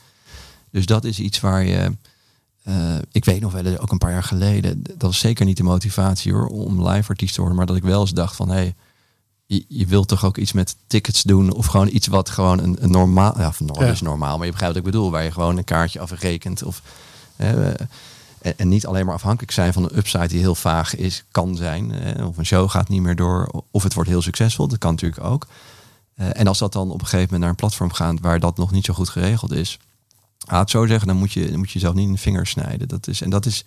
Dus 0.72 0.86
dat 0.86 1.04
is 1.04 1.20
iets 1.20 1.40
waar 1.40 1.64
je. 1.64 1.96
Uh, 2.68 2.96
ik 3.12 3.26
weet 3.26 3.42
nog 3.42 3.52
wel, 3.52 3.78
ook 3.78 3.92
een 3.92 3.98
paar 3.98 4.12
jaar 4.12 4.24
geleden. 4.24 4.84
Dat 4.84 5.02
was 5.02 5.20
zeker 5.20 5.46
niet 5.46 5.58
de 5.58 5.64
motivatie 5.64 6.34
hoor, 6.34 6.48
om 6.48 6.88
live 6.88 7.10
artiest 7.10 7.34
te 7.34 7.40
worden. 7.40 7.58
Maar 7.58 7.68
dat 7.68 7.76
ik 7.76 7.84
wel 7.84 8.02
eens 8.02 8.14
dacht 8.14 8.36
van 8.36 8.50
hé, 8.50 8.56
hey, 8.56 8.76
je, 9.50 9.66
je 9.68 9.86
wilt 9.86 10.08
toch 10.08 10.26
ook 10.26 10.38
iets 10.38 10.54
met 10.54 10.76
tickets 10.88 11.24
doen 11.24 11.54
of 11.54 11.66
gewoon 11.66 11.90
iets 11.92 12.08
wat 12.08 12.30
gewoon 12.30 12.60
een, 12.60 12.78
een 12.80 12.92
normaal, 12.92 13.34
ja, 13.38 13.54
is 13.92 14.02
normaal, 14.02 14.38
maar 14.38 14.46
je 14.46 14.52
begrijpt 14.52 14.76
wat 14.76 14.86
ik 14.86 14.92
bedoel, 14.92 15.12
waar 15.12 15.24
je 15.24 15.32
gewoon 15.32 15.58
een 15.58 15.64
kaartje 15.64 16.00
afrekent 16.00 16.64
of 16.64 16.82
en, 18.42 18.58
en 18.58 18.68
niet 18.68 18.86
alleen 18.86 19.06
maar 19.06 19.16
afhankelijk 19.16 19.52
zijn 19.52 19.74
van 19.74 19.84
een 19.84 19.98
upside 19.98 20.28
die 20.28 20.40
heel 20.40 20.56
vaag 20.56 20.96
is, 20.96 21.24
kan 21.32 21.56
zijn. 21.56 21.94
Of 22.26 22.38
een 22.38 22.46
show 22.46 22.70
gaat 22.70 22.90
niet 22.90 23.02
meer 23.02 23.16
door, 23.16 23.64
of 23.72 23.84
het 23.84 23.94
wordt 23.94 24.10
heel 24.10 24.22
succesvol. 24.22 24.68
Dat 24.68 24.78
kan 24.78 24.92
natuurlijk 24.92 25.24
ook. 25.24 25.48
Eh, 26.16 26.40
en 26.40 26.48
als 26.48 26.58
dat 26.58 26.74
dan 26.74 26.92
op 26.92 27.02
een 27.02 27.08
gegeven 27.08 27.24
moment 27.24 27.42
naar 27.42 27.50
een 27.50 27.56
platform 27.56 27.92
gaat 27.92 28.20
waar 28.20 28.40
dat 28.40 28.58
nog 28.58 28.72
niet 28.72 28.86
zo 28.86 28.94
goed 28.94 29.10
geregeld 29.10 29.52
is, 29.52 29.80
laat 30.38 30.60
het 30.60 30.70
zo 30.70 30.86
zeggen, 30.86 31.08
dan 31.08 31.18
moet 31.18 31.32
je, 31.32 31.50
dan 31.50 31.58
moet 31.58 31.68
je 31.68 31.74
jezelf 31.74 31.96
niet 31.96 32.08
in 32.08 32.14
de 32.14 32.20
vingers 32.20 32.50
snijden. 32.50 32.88
Dat 32.88 33.08
is, 33.08 33.22
en 33.22 33.30
dat 33.30 33.46
is, 33.46 33.66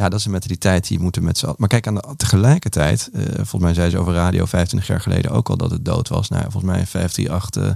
ja, 0.00 0.08
dat 0.08 0.18
is 0.18 0.24
een 0.24 0.30
mentaliteit 0.30 0.88
die 0.88 0.98
moeten 0.98 1.24
met 1.24 1.38
z'n 1.38 1.44
allen. 1.44 1.56
Maar 1.58 1.68
kijk, 1.68 1.86
aan 1.86 1.94
de, 1.94 2.14
tegelijkertijd, 2.16 3.10
eh, 3.12 3.22
volgens 3.34 3.62
mij 3.62 3.74
zei 3.74 3.90
ze 3.90 3.98
over 3.98 4.12
radio 4.12 4.44
25 4.44 4.88
jaar 4.88 5.00
geleden 5.00 5.30
ook 5.30 5.48
al 5.48 5.56
dat 5.56 5.70
het 5.70 5.84
dood 5.84 6.08
was. 6.08 6.28
Nou, 6.28 6.42
volgens 6.42 6.72
mij 6.72 6.86
538 6.86 7.62
uh, 7.62 7.70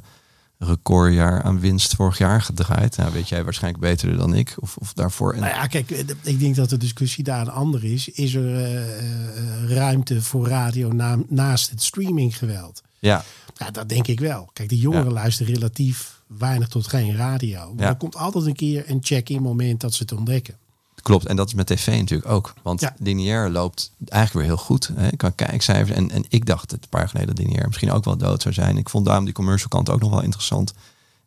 recordjaar 0.68 1.42
aan 1.42 1.60
winst 1.60 1.94
vorig 1.94 2.18
jaar 2.18 2.42
gedraaid. 2.42 2.96
Nou, 2.96 3.12
weet 3.12 3.28
jij 3.28 3.44
waarschijnlijk 3.44 3.82
beter 3.82 4.16
dan 4.16 4.34
ik, 4.34 4.54
of, 4.58 4.76
of 4.76 4.92
daarvoor. 4.92 5.32
En... 5.32 5.40
Nou 5.40 5.54
ja, 5.54 5.66
kijk, 5.66 5.90
eh, 5.90 5.98
ik 6.22 6.38
denk 6.38 6.56
dat 6.56 6.70
de 6.70 6.76
discussie 6.76 7.24
daar 7.24 7.40
een 7.40 7.50
ander 7.50 7.84
is. 7.84 8.08
Is 8.08 8.34
er 8.34 8.44
uh, 8.44 9.70
ruimte 9.70 10.22
voor 10.22 10.48
radio 10.48 10.92
na, 10.92 11.18
naast 11.28 11.70
het 11.70 11.82
streaminggeweld? 11.82 12.82
Ja. 12.98 13.24
ja, 13.54 13.70
dat 13.70 13.88
denk 13.88 14.06
ik 14.06 14.20
wel. 14.20 14.50
Kijk, 14.52 14.68
de 14.68 14.78
jongeren 14.78 15.06
ja. 15.06 15.12
luisteren 15.12 15.54
relatief 15.54 16.22
weinig 16.26 16.68
tot 16.68 16.86
geen 16.86 17.16
radio. 17.16 17.74
Maar 17.74 17.84
ja. 17.84 17.90
er 17.90 17.96
komt 17.96 18.16
altijd 18.16 18.46
een 18.46 18.54
keer 18.54 18.90
een 18.90 19.00
check-in 19.02 19.42
moment 19.42 19.80
dat 19.80 19.94
ze 19.94 20.02
het 20.02 20.12
ontdekken. 20.12 20.58
Klopt, 21.04 21.26
en 21.26 21.36
dat 21.36 21.46
is 21.46 21.54
met 21.54 21.66
tv 21.66 21.98
natuurlijk 21.98 22.30
ook. 22.30 22.54
Want 22.62 22.80
ja. 22.80 22.94
lineair 22.98 23.50
loopt 23.50 23.92
eigenlijk 24.08 24.46
weer 24.46 24.56
heel 24.56 24.64
goed. 24.64 24.90
Hè. 24.94 25.08
Ik 25.08 25.18
kan 25.18 25.34
kijkcijfers. 25.34 25.96
En, 25.96 26.10
en 26.10 26.24
ik 26.28 26.46
dacht 26.46 26.70
het 26.70 26.82
een 26.82 26.88
paar 26.88 27.08
geleden 27.08 27.34
dat 27.34 27.44
lineair 27.44 27.66
misschien 27.66 27.92
ook 27.92 28.04
wel 28.04 28.16
dood 28.16 28.42
zou 28.42 28.54
zijn. 28.54 28.76
Ik 28.76 28.88
vond 28.88 29.06
daarom 29.06 29.24
die 29.24 29.34
commercial 29.34 29.68
kant 29.68 29.90
ook 29.90 30.00
nog 30.00 30.10
wel 30.10 30.22
interessant. 30.22 30.72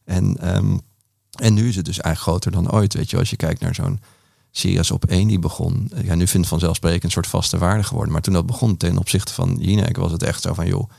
En, 0.03 0.55
um, 0.55 0.81
en 1.31 1.53
nu 1.53 1.67
is 1.67 1.75
het 1.75 1.85
dus 1.85 1.99
eigenlijk 1.99 2.39
groter 2.39 2.51
dan 2.51 2.71
ooit. 2.71 2.93
Weet 2.93 3.09
je, 3.09 3.17
als 3.17 3.29
je 3.29 3.35
kijkt 3.35 3.61
naar 3.61 3.75
zo'n 3.75 3.99
Sirius 4.51 4.91
op 4.91 5.05
één 5.05 5.27
die 5.27 5.39
begon. 5.39 5.91
Ja, 6.03 6.15
nu 6.15 6.27
vindt 6.27 6.33
het 6.33 6.47
vanzelfsprekend 6.47 7.03
een 7.03 7.11
soort 7.11 7.27
vaste 7.27 7.57
waarde 7.57 7.83
geworden. 7.83 8.13
Maar 8.13 8.21
toen 8.21 8.33
dat 8.33 8.45
begon 8.45 8.77
ten 8.77 8.97
opzichte 8.97 9.33
van 9.33 9.57
Jinek 9.59 9.97
was 9.97 10.11
het 10.11 10.23
echt 10.23 10.41
zo 10.41 10.53
van 10.53 10.67
joh, 10.67 10.89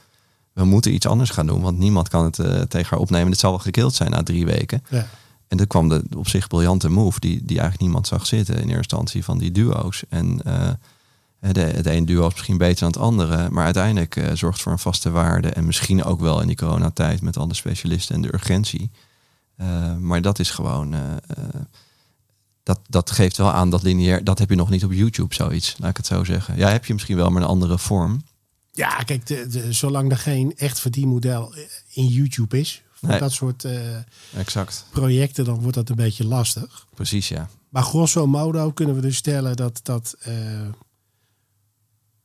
we 0.53 0.65
moeten 0.65 0.95
iets 0.95 1.07
anders 1.07 1.31
gaan 1.31 1.47
doen. 1.47 1.61
Want 1.61 1.79
niemand 1.79 2.09
kan 2.09 2.25
het 2.25 2.39
uh, 2.39 2.61
tegen 2.61 2.91
haar 2.91 2.99
opnemen. 2.99 3.31
Het 3.31 3.41
zal 3.41 3.51
wel 3.51 3.59
gekild 3.59 3.95
zijn 3.95 4.11
na 4.11 4.23
drie 4.23 4.47
weken. 4.47 4.85
Ja. 4.89 5.09
En 5.49 5.57
toen 5.57 5.67
kwam 5.67 5.89
de 5.89 6.05
op 6.17 6.29
zich 6.29 6.47
briljante 6.47 6.89
move, 6.89 7.21
die, 7.21 7.37
die 7.37 7.59
eigenlijk 7.59 7.81
niemand 7.81 8.07
zag 8.07 8.27
zitten 8.27 8.55
in 8.55 8.61
eerste 8.61 8.77
instantie 8.77 9.25
van 9.25 9.39
die 9.39 9.53
duo's. 9.53 10.03
En 10.09 10.41
uh, 10.47 10.71
de, 11.39 11.61
het 11.61 11.87
ene 11.87 12.07
duo 12.07 12.27
is 12.27 12.35
misschien 12.35 12.59
beter 12.59 12.79
dan 12.79 12.89
het 12.89 12.97
andere, 12.97 13.51
maar 13.51 13.65
uiteindelijk 13.65 14.17
uh, 14.17 14.33
zorgt 14.35 14.63
voor 14.63 14.73
een 14.73 14.79
vaste 14.79 15.11
waarde. 15.11 15.49
En 15.49 15.67
misschien 15.67 16.05
ook 16.05 16.21
wel 16.21 16.41
in 16.41 16.47
die 16.47 16.57
coronatijd 16.57 17.21
met 17.21 17.37
alle 17.37 17.55
specialisten 17.55 18.15
en 18.15 18.23
de 18.23 18.35
urgentie. 18.35 18.91
Uh, 19.61 19.97
maar 19.97 20.23
dat 20.23 20.39
is 20.39 20.51
gewoon, 20.51 20.95
dat, 22.63 22.81
dat 22.89 23.11
geeft 23.11 23.37
wel 23.37 23.53
aan 23.53 23.71
dat 23.71 23.83
lineair, 23.83 24.25
dat 24.25 24.39
heb 24.39 24.51
je 24.51 24.57
nog 24.57 24.71
niet 24.71 24.85
op 24.85 24.93
YouTube 24.93 25.35
zoiets, 25.35 25.75
laat 25.79 25.91
ik 25.91 25.97
het 25.97 26.07
zo 26.07 26.25
zeggen. 26.25 26.57
Ja, 26.57 26.69
heb 26.69 26.85
je 26.85 26.93
misschien 26.93 27.17
wel, 27.17 27.31
maar 27.31 27.43
een 27.43 27.49
andere 27.49 27.79
vorm. 27.79 28.23
Ja, 28.73 28.97
kijk, 28.97 29.27
de, 29.27 29.73
zolang 29.73 30.11
er 30.11 30.19
geen 30.19 30.53
echt 30.57 30.81
verdienmodel 30.81 31.55
in 31.93 32.07
YouTube 32.07 32.59
is, 32.59 32.83
voor 33.01 33.09
nee. 33.09 33.19
dat 33.19 33.33
soort 33.33 33.65
uh, 33.65 33.97
exact. 34.37 34.87
projecten, 34.91 35.45
dan 35.45 35.61
wordt 35.61 35.75
dat 35.77 35.89
een 35.89 35.97
beetje 35.97 36.27
lastig. 36.27 36.87
Precies, 36.95 37.29
ja. 37.29 37.49
Maar 37.69 37.83
grosso 37.83 38.27
modo 38.27 38.71
kunnen 38.71 38.95
we 38.95 39.01
dus 39.01 39.17
stellen 39.17 39.57
dat, 39.57 39.81
dat, 39.83 40.17
uh, 40.29 40.35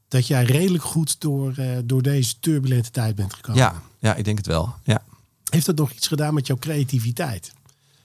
dat 0.07 0.27
jij 0.27 0.43
redelijk 0.43 0.83
goed 0.83 1.21
door, 1.21 1.53
uh, 1.59 1.77
door 1.85 2.01
deze 2.01 2.39
turbulente 2.39 2.91
tijd 2.91 3.15
bent 3.15 3.33
gekomen. 3.33 3.61
Ja, 3.61 3.81
ja, 3.99 4.15
ik 4.15 4.23
denk 4.23 4.37
het 4.37 4.47
wel. 4.47 4.73
Ja. 4.83 5.03
Heeft 5.49 5.65
dat 5.65 5.75
nog 5.75 5.91
iets 5.91 6.07
gedaan 6.07 6.33
met 6.33 6.47
jouw 6.47 6.57
creativiteit? 6.57 7.53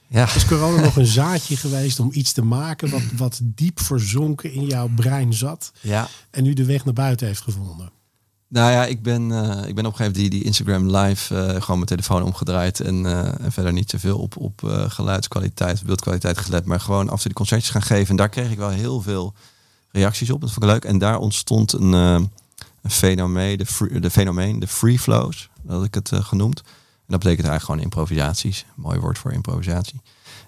Ja. 0.06 0.34
Is 0.34 0.46
corona 0.46 0.80
nog 0.82 0.96
een 0.96 1.06
zaadje 1.06 1.56
geweest 1.56 2.00
om 2.00 2.10
iets 2.12 2.32
te 2.32 2.42
maken 2.42 2.90
wat, 2.90 3.02
wat 3.16 3.40
diep 3.42 3.80
verzonken 3.80 4.52
in 4.52 4.66
jouw 4.66 4.88
brein 4.88 5.34
zat 5.34 5.72
ja. 5.80 6.08
en 6.30 6.42
nu 6.42 6.52
de 6.52 6.64
weg 6.64 6.84
naar 6.84 6.94
buiten 6.94 7.26
heeft 7.26 7.40
gevonden? 7.40 7.90
Nou 8.50 8.72
ja, 8.72 8.84
ik 8.84 9.02
ben, 9.02 9.30
uh, 9.30 9.66
ik 9.66 9.74
ben 9.74 9.86
op 9.86 9.92
een 9.92 9.96
gegeven 9.96 9.96
moment 9.96 10.14
die, 10.14 10.30
die 10.30 10.44
Instagram 10.44 10.96
live 10.96 11.34
uh, 11.34 11.48
gewoon 11.48 11.66
mijn 11.76 11.84
telefoon 11.84 12.22
omgedraaid. 12.22 12.80
En, 12.80 13.04
uh, 13.04 13.40
en 13.40 13.52
verder 13.52 13.72
niet 13.72 13.88
te 13.88 13.98
veel 13.98 14.18
op, 14.18 14.36
op 14.36 14.60
geluidskwaliteit, 14.88 15.82
beeldkwaliteit 15.82 16.38
gelet. 16.38 16.64
Maar 16.64 16.80
gewoon 16.80 17.08
af 17.08 17.10
en 17.10 17.16
toe 17.16 17.26
die 17.26 17.32
concertjes 17.32 17.70
gaan 17.70 17.82
geven. 17.82 18.08
En 18.08 18.16
daar 18.16 18.28
kreeg 18.28 18.50
ik 18.50 18.58
wel 18.58 18.68
heel 18.68 19.00
veel 19.00 19.34
reacties 19.90 20.30
op. 20.30 20.40
Dat 20.40 20.52
vond 20.52 20.64
ik 20.64 20.70
leuk. 20.70 20.84
En 20.84 20.98
daar 20.98 21.18
ontstond 21.18 21.72
een, 21.72 21.92
een 21.92 22.30
fenomeen, 22.88 23.58
de, 23.58 23.66
free, 23.66 24.00
de 24.00 24.10
fenomeen, 24.10 24.58
de 24.58 24.68
free 24.68 24.98
flows. 24.98 25.48
Dat 25.62 25.76
had 25.76 25.84
ik 25.84 25.94
het 25.94 26.10
genoemd. 26.12 26.60
En 26.60 27.14
dat 27.14 27.18
betekent 27.18 27.48
eigenlijk 27.48 27.64
gewoon 27.64 27.80
improvisaties. 27.80 28.64
Mooi 28.74 28.98
woord 28.98 29.18
voor 29.18 29.32
improvisatie. 29.32 30.00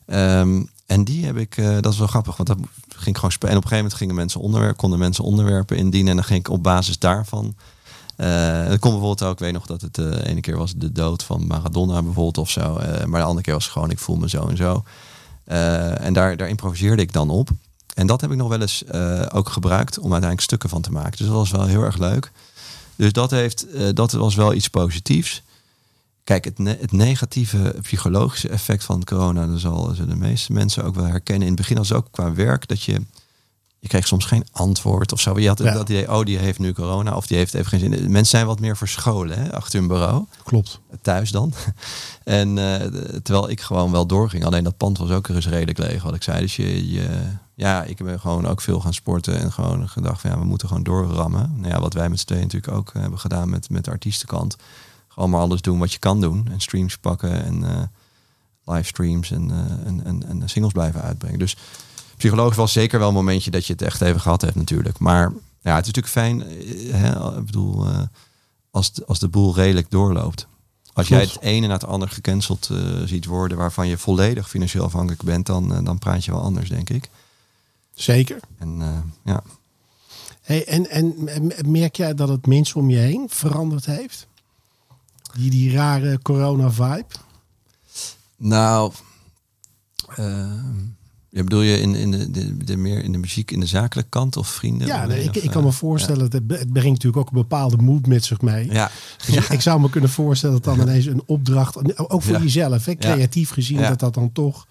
Um, 0.07 0.69
en 0.87 1.05
die 1.05 1.27
heb 1.27 1.37
ik, 1.37 1.57
dat 1.81 1.93
is 1.93 1.99
wel 1.99 2.07
grappig, 2.07 2.37
want 2.37 2.49
dat 2.49 2.59
ging 2.97 3.17
gewoon 3.17 3.33
spelen. 3.33 3.53
En 3.53 3.59
op 3.59 3.65
een 3.65 3.71
gegeven 3.71 3.77
moment 3.77 3.95
gingen 3.95 4.15
mensen 4.15 4.41
onderwerpen, 4.41 4.77
konden 4.77 4.99
mensen 4.99 5.25
onderwerpen 5.25 5.77
indienen. 5.77 6.11
En 6.11 6.17
dan 6.17 6.25
ging 6.25 6.39
ik 6.39 6.49
op 6.49 6.63
basis 6.63 6.99
daarvan 6.99 7.55
uh, 8.21 8.27
het 8.67 8.81
kon 8.81 8.91
bijvoorbeeld 8.91 9.23
ook, 9.23 9.33
ik 9.33 9.39
weet 9.39 9.53
nog 9.53 9.67
dat 9.67 9.81
het 9.81 9.95
de 9.95 10.21
uh, 10.23 10.31
ene 10.31 10.41
keer 10.41 10.57
was 10.57 10.73
de 10.77 10.93
dood 10.93 11.23
van 11.23 11.47
Maradona 11.47 12.03
bijvoorbeeld 12.03 12.39
of 12.39 12.51
zo. 12.51 12.79
Uh, 12.79 13.05
maar 13.05 13.21
de 13.21 13.27
andere 13.27 13.43
keer 13.43 13.55
was 13.55 13.69
gewoon, 13.69 13.91
ik 13.91 13.99
voel 13.99 14.17
me 14.17 14.29
zo 14.29 14.49
en 14.49 14.57
zo. 14.57 14.85
en 15.45 16.13
daar, 16.13 16.37
daar 16.37 16.49
improviseerde 16.49 17.03
ik 17.03 17.13
dan 17.13 17.31
op. 17.31 17.49
En 17.95 18.07
dat 18.07 18.21
heb 18.21 18.31
ik 18.31 18.37
nog 18.37 18.49
wel 18.49 18.61
eens 18.61 18.85
ook 19.33 19.49
gebruikt 19.49 19.97
om 19.97 20.03
uiteindelijk 20.03 20.41
stukken 20.41 20.69
van 20.69 20.83
te 20.83 20.93
maken. 20.93 21.17
Dus 21.17 21.27
dat 21.27 21.37
was 21.37 21.51
wel 21.51 21.67
heel 21.67 21.83
erg 21.83 21.99
leuk. 21.99 22.33
Dus 22.97 23.13
dat, 23.13 23.31
heeft, 23.31 23.67
dat 23.95 24.13
was 24.13 24.35
wel 24.35 24.55
iets 24.55 24.69
positiefs. 24.69 25.43
Kijk, 26.25 26.45
het, 26.45 26.59
het, 26.59 26.93
negatieve 26.93 27.75
psychologische 27.83 28.49
effect 28.49 28.85
van 28.85 29.05
corona, 29.05 29.47
dat 29.47 29.61
zal 29.61 29.95
de 29.95 30.17
meeste 30.17 30.53
mensen 30.53 30.85
ook 30.85 30.95
wel 30.95 31.07
herkennen. 31.07 31.43
In 31.43 31.53
het 31.53 31.61
begin 31.61 31.77
was 31.77 31.93
ook 31.93 32.07
qua 32.11 32.35
werk 32.35 32.69
dat 32.69 32.83
je 32.83 33.01
je 33.81 33.89
kreeg 33.89 34.07
soms 34.07 34.25
geen 34.25 34.47
antwoord 34.53 35.13
of 35.13 35.21
zo. 35.21 35.39
Je 35.39 35.49
had 35.49 35.59
ja. 35.59 35.73
dat 35.73 35.89
idee, 35.89 36.13
oh, 36.13 36.25
die 36.25 36.39
heeft 36.39 36.59
nu 36.59 36.73
corona 36.73 37.17
of 37.17 37.27
die 37.27 37.37
heeft 37.37 37.55
even 37.55 37.69
geen 37.69 37.81
zin. 37.81 37.91
Mensen 37.91 38.27
zijn 38.27 38.47
wat 38.47 38.61
meer 38.61 38.77
verscholen 38.77 39.39
hè, 39.39 39.53
achter 39.53 39.79
hun 39.79 39.89
bureau. 39.89 40.25
Klopt. 40.45 40.81
Thuis 41.03 41.31
dan. 41.31 41.53
en 42.25 42.57
uh, 42.57 42.75
terwijl 43.23 43.51
ik 43.51 43.61
gewoon 43.61 43.91
wel 43.91 44.07
doorging. 44.07 44.45
Alleen 44.45 44.65
dat 44.65 44.77
pand 44.77 44.99
was 44.99 45.11
ook 45.11 45.29
er 45.29 45.35
eens 45.35 45.49
redelijk 45.49 45.79
leeg, 45.79 46.03
wat 46.03 46.15
ik 46.15 46.23
zei. 46.23 46.41
Dus 46.41 46.57
je, 46.57 46.91
je, 46.93 47.09
ja, 47.55 47.83
ik 47.83 48.05
ben 48.05 48.21
gewoon 48.21 48.47
ook 48.47 48.61
veel 48.61 48.81
gaan 48.81 48.95
sporten 48.95 49.39
en 49.39 49.53
gewoon 49.53 49.89
gedacht 49.89 50.21
van 50.21 50.31
ja, 50.31 50.39
we 50.39 50.45
moeten 50.45 50.69
gewoon 50.69 50.83
doorrammen. 50.83 51.53
Nou 51.57 51.73
ja, 51.75 51.81
wat 51.81 51.95
wij 51.95 52.09
met 52.09 52.21
z'n 52.21 52.27
tweeën 52.27 52.43
natuurlijk 52.43 52.73
ook 52.73 52.93
hebben 52.93 53.19
gedaan 53.19 53.51
met, 53.51 53.71
met 53.71 53.85
de 53.85 53.91
artiestenkant. 53.91 54.57
Gewoon 55.09 55.31
maar 55.31 55.41
alles 55.41 55.61
doen 55.61 55.79
wat 55.79 55.93
je 55.93 55.99
kan 55.99 56.21
doen. 56.21 56.49
En 56.51 56.61
streams 56.61 56.97
pakken 56.97 57.45
en 57.45 57.63
uh, 57.63 57.83
livestreams 58.65 59.31
en, 59.31 59.49
uh, 59.49 59.87
en, 59.87 60.05
en, 60.05 60.23
en 60.29 60.49
singles 60.49 60.73
blijven 60.73 61.03
uitbrengen. 61.03 61.39
Dus 61.39 61.57
psychologisch 62.21 62.57
was 62.57 62.73
zeker 62.73 62.99
wel 62.99 63.09
een 63.09 63.15
momentje 63.15 63.51
dat 63.51 63.67
je 63.67 63.73
het 63.73 63.83
echt 63.83 64.01
even 64.01 64.21
gehad 64.21 64.41
hebt 64.41 64.55
natuurlijk. 64.55 64.99
Maar 64.99 65.33
ja, 65.61 65.75
het 65.75 65.87
is 65.87 65.93
natuurlijk 65.93 66.07
fijn, 66.07 66.41
hè, 66.93 67.39
ik 67.39 67.47
bedoel, 67.47 67.87
uh, 67.87 68.03
als, 68.71 68.93
de, 68.93 69.07
als 69.07 69.19
de 69.19 69.29
boel 69.29 69.55
redelijk 69.55 69.91
doorloopt. 69.91 70.47
Als 70.93 71.09
jij 71.09 71.21
het 71.21 71.41
ene 71.41 71.67
na 71.67 71.73
het 71.73 71.85
ander 71.85 72.09
gecanceld 72.09 72.69
uh, 72.73 73.03
ziet 73.05 73.25
worden 73.25 73.57
waarvan 73.57 73.89
je 73.89 73.99
volledig 73.99 74.49
financieel 74.49 74.85
afhankelijk 74.85 75.23
bent, 75.23 75.47
dan, 75.47 75.73
uh, 75.73 75.85
dan 75.85 75.99
praat 75.99 76.25
je 76.25 76.31
wel 76.31 76.43
anders, 76.43 76.69
denk 76.69 76.91
ik. 76.91 77.11
Zeker. 77.95 78.41
En 78.59 78.83
ja. 79.25 79.43
Hey, 80.43 80.67
en, 80.67 80.91
en 80.91 81.15
merk 81.71 81.97
jij 81.97 82.15
dat 82.15 82.29
het 82.29 82.47
mensen 82.47 82.77
om 82.77 82.91
je 82.91 82.99
heen 82.99 83.27
veranderd 83.29 83.87
heeft? 83.87 84.27
Die, 85.33 85.51
die 85.51 85.73
rare 85.73 86.19
corona-vibe? 86.23 87.15
Nou, 88.37 88.93
ja, 91.31 91.43
bedoel 91.43 91.61
je 91.61 91.81
in, 91.81 91.95
in 91.95 92.11
de, 92.11 92.31
de, 92.31 92.57
de, 92.57 92.77
meer 92.77 93.05
in 93.05 93.13
de 93.13 93.19
muziek, 93.19 93.51
in 93.51 93.61
de 93.61 93.67
zakelijke 93.67 94.11
kant 94.11 94.37
of 94.37 94.49
vrienden? 94.49 94.87
Ja, 94.87 95.07
nee, 95.07 95.25
ik, 95.25 95.37
ik 95.37 95.51
kan 95.51 95.65
me 95.65 95.73
voorstellen, 95.73 96.23
ja. 96.23 96.29
dat 96.29 96.59
het 96.59 96.73
brengt 96.73 96.91
natuurlijk 96.91 97.17
ook 97.17 97.29
een 97.29 97.41
bepaalde 97.43 97.77
mood 97.77 98.07
met 98.07 98.25
zich 98.25 98.41
mee. 98.41 98.73
Ja. 98.73 98.91
Dus 99.27 99.35
ja. 99.35 99.51
ik 99.51 99.61
zou 99.61 99.81
me 99.81 99.91
kunnen 99.91 100.11
voorstellen 100.11 100.63
dat 100.63 100.77
dan 100.77 100.89
ineens 100.89 101.07
een 101.07 101.23
opdracht, 101.27 102.09
ook 102.11 102.23
voor 102.23 102.43
jezelf, 102.43 102.85
hè, 102.85 102.97
creatief 102.97 103.51
gezien, 103.51 103.81
dat 103.81 103.99
dat 103.99 104.15
dan 104.15 104.33
toch 104.33 104.67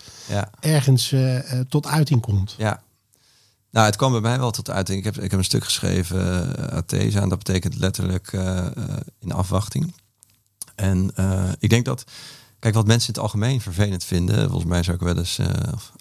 ergens 0.60 1.12
uh, 1.12 1.40
tot 1.70 1.88
uiting 1.88 2.22
komt. 2.22 2.56
Ja. 2.58 2.82
Nou, 3.72 3.86
het 3.86 3.96
kwam 3.96 4.12
bij 4.12 4.22
mij 4.22 4.40
wel 4.40 4.52
tot 4.52 4.70
uiting. 4.70 4.98
Ik 4.98 5.04
heb, 5.04 5.18
ik 5.18 5.32
heb 5.32 5.40
een 5.40 5.46
stuk 5.46 5.64
geschreven, 5.64 6.54
uh, 6.60 6.66
Athesa, 6.66 7.22
en 7.22 7.30
dat 7.30 7.38
betekent 7.38 7.76
letterlijk 7.76 8.32
uh, 8.32 8.66
in 9.20 9.32
afwachting. 9.32 9.94
En 10.76 11.12
ik 11.60 11.70
denk 11.70 11.86
dat 11.86 12.04
Kijk, 12.60 12.74
wat 12.74 12.88
mensen 12.88 13.08
in 13.08 13.14
het 13.14 13.24
algemeen 13.24 13.62
vervelend 13.62 14.04
vinden, 14.04 14.50
volgens 14.50 14.70
mij 14.70 14.80
is 14.80 14.90
ook 14.90 15.02
wel 15.02 15.18
eens 15.18 15.40
uh, 15.40 15.48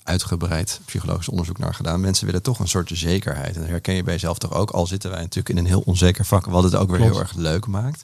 uitgebreid 0.02 0.80
psychologisch 0.84 1.28
onderzoek 1.28 1.59
naar 1.59 1.74
gedaan. 1.74 2.00
Mensen 2.00 2.26
willen 2.26 2.42
toch 2.42 2.59
een 2.59 2.68
soort 2.68 2.90
zekerheid. 2.92 3.54
En 3.54 3.61
dat 3.61 3.70
herken 3.70 3.94
je 3.94 4.02
bij 4.02 4.12
jezelf 4.12 4.38
toch 4.38 4.52
ook, 4.52 4.70
al 4.70 4.86
zitten 4.86 5.11
wij 5.11 5.20
natuurlijk 5.20 5.48
in 5.48 5.56
een 5.56 5.66
heel 5.66 5.82
onzeker 5.84 6.24
vak, 6.24 6.46
wat 6.46 6.62
het 6.62 6.74
ook 6.74 6.88
weer 6.88 6.96
Klopt. 6.96 7.12
heel 7.12 7.22
erg 7.22 7.34
leuk 7.34 7.66
maakt. 7.66 8.02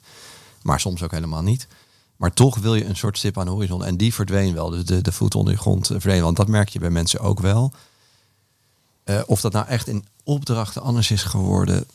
Maar 0.61 0.79
soms 0.79 1.03
ook 1.03 1.11
helemaal 1.11 1.41
niet. 1.41 1.67
Maar 2.15 2.33
toch 2.33 2.57
wil 2.57 2.75
je 2.75 2.85
een 2.85 2.95
soort 2.95 3.17
stip 3.17 3.37
aan 3.37 3.45
de 3.45 3.51
horizon. 3.51 3.85
En 3.85 3.97
die 3.97 4.13
verdween 4.13 4.53
wel. 4.53 4.69
Dus 4.69 4.85
de, 4.85 5.01
de 5.01 5.11
voet 5.11 5.35
onder 5.35 5.53
je 5.53 5.59
grond 5.59 5.87
verdween. 5.87 6.21
Want 6.21 6.37
dat 6.37 6.47
merk 6.47 6.69
je 6.69 6.79
bij 6.79 6.89
mensen 6.89 7.19
ook 7.19 7.39
wel. 7.39 7.73
Uh, 9.05 9.21
of 9.25 9.41
dat 9.41 9.51
nou 9.53 9.67
echt 9.67 9.87
in 9.87 10.05
opdrachten 10.23 10.81
anders 10.81 11.11
is 11.11 11.23
geworden, 11.23 11.85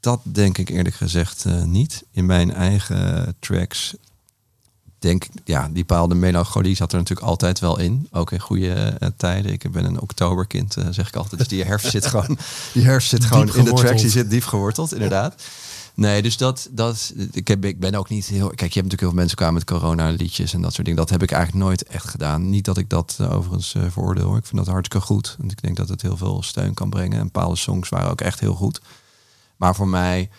dat 0.00 0.20
denk 0.22 0.58
ik 0.58 0.68
eerlijk 0.68 0.94
gezegd 0.94 1.44
uh, 1.44 1.62
niet. 1.62 2.04
In 2.10 2.26
mijn 2.26 2.54
eigen 2.54 3.34
tracks 3.38 3.94
denk, 5.02 5.26
ja, 5.44 5.64
die 5.64 5.84
bepaalde 5.84 6.14
melancholie 6.14 6.76
zat 6.76 6.92
er 6.92 6.98
natuurlijk 6.98 7.26
altijd 7.26 7.58
wel 7.58 7.78
in. 7.78 8.08
Ook 8.10 8.32
in 8.32 8.40
goede 8.40 8.72
eh, 8.72 9.08
tijden. 9.16 9.52
Ik 9.52 9.70
ben 9.70 9.84
een 9.84 10.00
oktoberkind, 10.00 10.76
uh, 10.76 10.86
zeg 10.90 11.08
ik 11.08 11.16
altijd. 11.16 11.38
Dus 11.38 11.48
die 11.48 11.64
herfst 11.64 11.90
zit 11.90 12.06
gewoon, 12.06 12.38
die 12.74 12.84
herfst 12.84 13.08
zit 13.08 13.24
gewoon 13.24 13.54
in 13.54 13.64
de 13.64 13.72
tracks. 13.72 14.00
Die 14.00 14.10
zit 14.10 14.30
diep 14.30 14.44
geworteld, 14.44 14.92
inderdaad. 14.92 15.42
Nee, 15.94 16.22
dus 16.22 16.36
dat, 16.36 16.68
dat 16.70 17.12
ik, 17.32 17.48
heb, 17.48 17.64
ik 17.64 17.80
ben 17.80 17.94
ook 17.94 18.08
niet 18.08 18.26
heel. 18.26 18.46
Kijk, 18.46 18.58
je 18.58 18.64
hebt 18.64 18.74
natuurlijk 18.74 19.00
heel 19.00 19.08
veel 19.08 19.18
mensen 19.18 19.36
kwamen 19.36 19.54
met 19.54 19.64
corona-liedjes 19.64 20.54
en 20.54 20.62
dat 20.62 20.72
soort 20.72 20.86
dingen. 20.86 21.00
Dat 21.00 21.10
heb 21.10 21.22
ik 21.22 21.30
eigenlijk 21.30 21.64
nooit 21.64 21.82
echt 21.82 22.08
gedaan. 22.08 22.50
Niet 22.50 22.64
dat 22.64 22.78
ik 22.78 22.90
dat 22.90 23.18
uh, 23.20 23.32
overigens 23.32 23.74
veroordeel. 23.88 24.26
Hoor. 24.26 24.36
Ik 24.36 24.46
vind 24.46 24.56
dat 24.56 24.66
hartstikke 24.66 25.06
goed. 25.06 25.34
Want 25.38 25.52
ik 25.52 25.62
denk 25.62 25.76
dat 25.76 25.88
het 25.88 26.02
heel 26.02 26.16
veel 26.16 26.42
steun 26.42 26.74
kan 26.74 26.90
brengen. 26.90 27.18
En 27.18 27.24
bepaalde 27.24 27.56
songs 27.56 27.88
waren 27.88 28.10
ook 28.10 28.20
echt 28.20 28.40
heel 28.40 28.54
goed. 28.54 28.80
Maar 29.56 29.74
voor 29.74 29.88
mij 29.88 30.30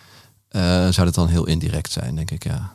zou 0.89 1.05
het 1.05 1.13
dan 1.13 1.27
heel 1.27 1.47
indirect 1.47 1.91
zijn, 1.91 2.15
denk 2.15 2.31
ik, 2.31 2.43
ja. 2.43 2.73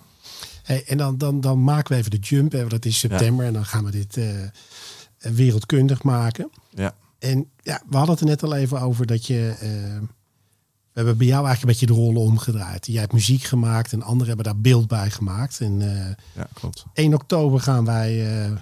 Hey, 0.69 0.85
en 0.87 0.97
dan, 0.97 1.19
dan, 1.19 1.41
dan 1.41 1.65
maken 1.65 1.93
we 1.93 1.99
even 1.99 2.11
de 2.11 2.17
jump. 2.17 2.53
Hè, 2.53 2.67
dat 2.67 2.85
is 2.85 2.99
september. 2.99 3.47
En 3.47 3.53
dan 3.53 3.65
gaan 3.65 3.85
we 3.85 3.91
dit 3.91 4.19
wereldkundig 5.19 6.03
maken. 6.03 6.51
Ja. 6.75 6.95
En 7.19 7.51
ja, 7.63 7.83
we 7.89 7.97
hadden 7.97 8.15
het 8.15 8.25
er 8.25 8.31
net 8.31 8.43
al 8.43 8.55
even 8.55 8.81
over 8.81 9.07
dat 9.07 9.27
je 9.27 9.55
we 10.99 11.05
hebben 11.05 11.19
bij 11.19 11.33
jou 11.33 11.47
eigenlijk 11.47 11.81
een 11.81 11.87
beetje 11.87 11.95
de 11.95 12.07
rollen 12.07 12.31
omgedraaid. 12.31 12.87
Jij 12.87 13.01
hebt 13.01 13.13
muziek 13.13 13.43
gemaakt 13.43 13.93
en 13.93 14.03
anderen 14.03 14.27
hebben 14.27 14.45
daar 14.45 14.61
beeld 14.61 14.89
bij 14.89 15.11
gemaakt. 15.11 15.61
En 15.61 15.81
uh, 15.81 16.07
ja, 16.35 16.49
klopt. 16.53 16.85
1 16.93 17.15
oktober 17.15 17.61
gaan 17.61 17.85
wij 17.85 18.47
uh, 18.47 18.57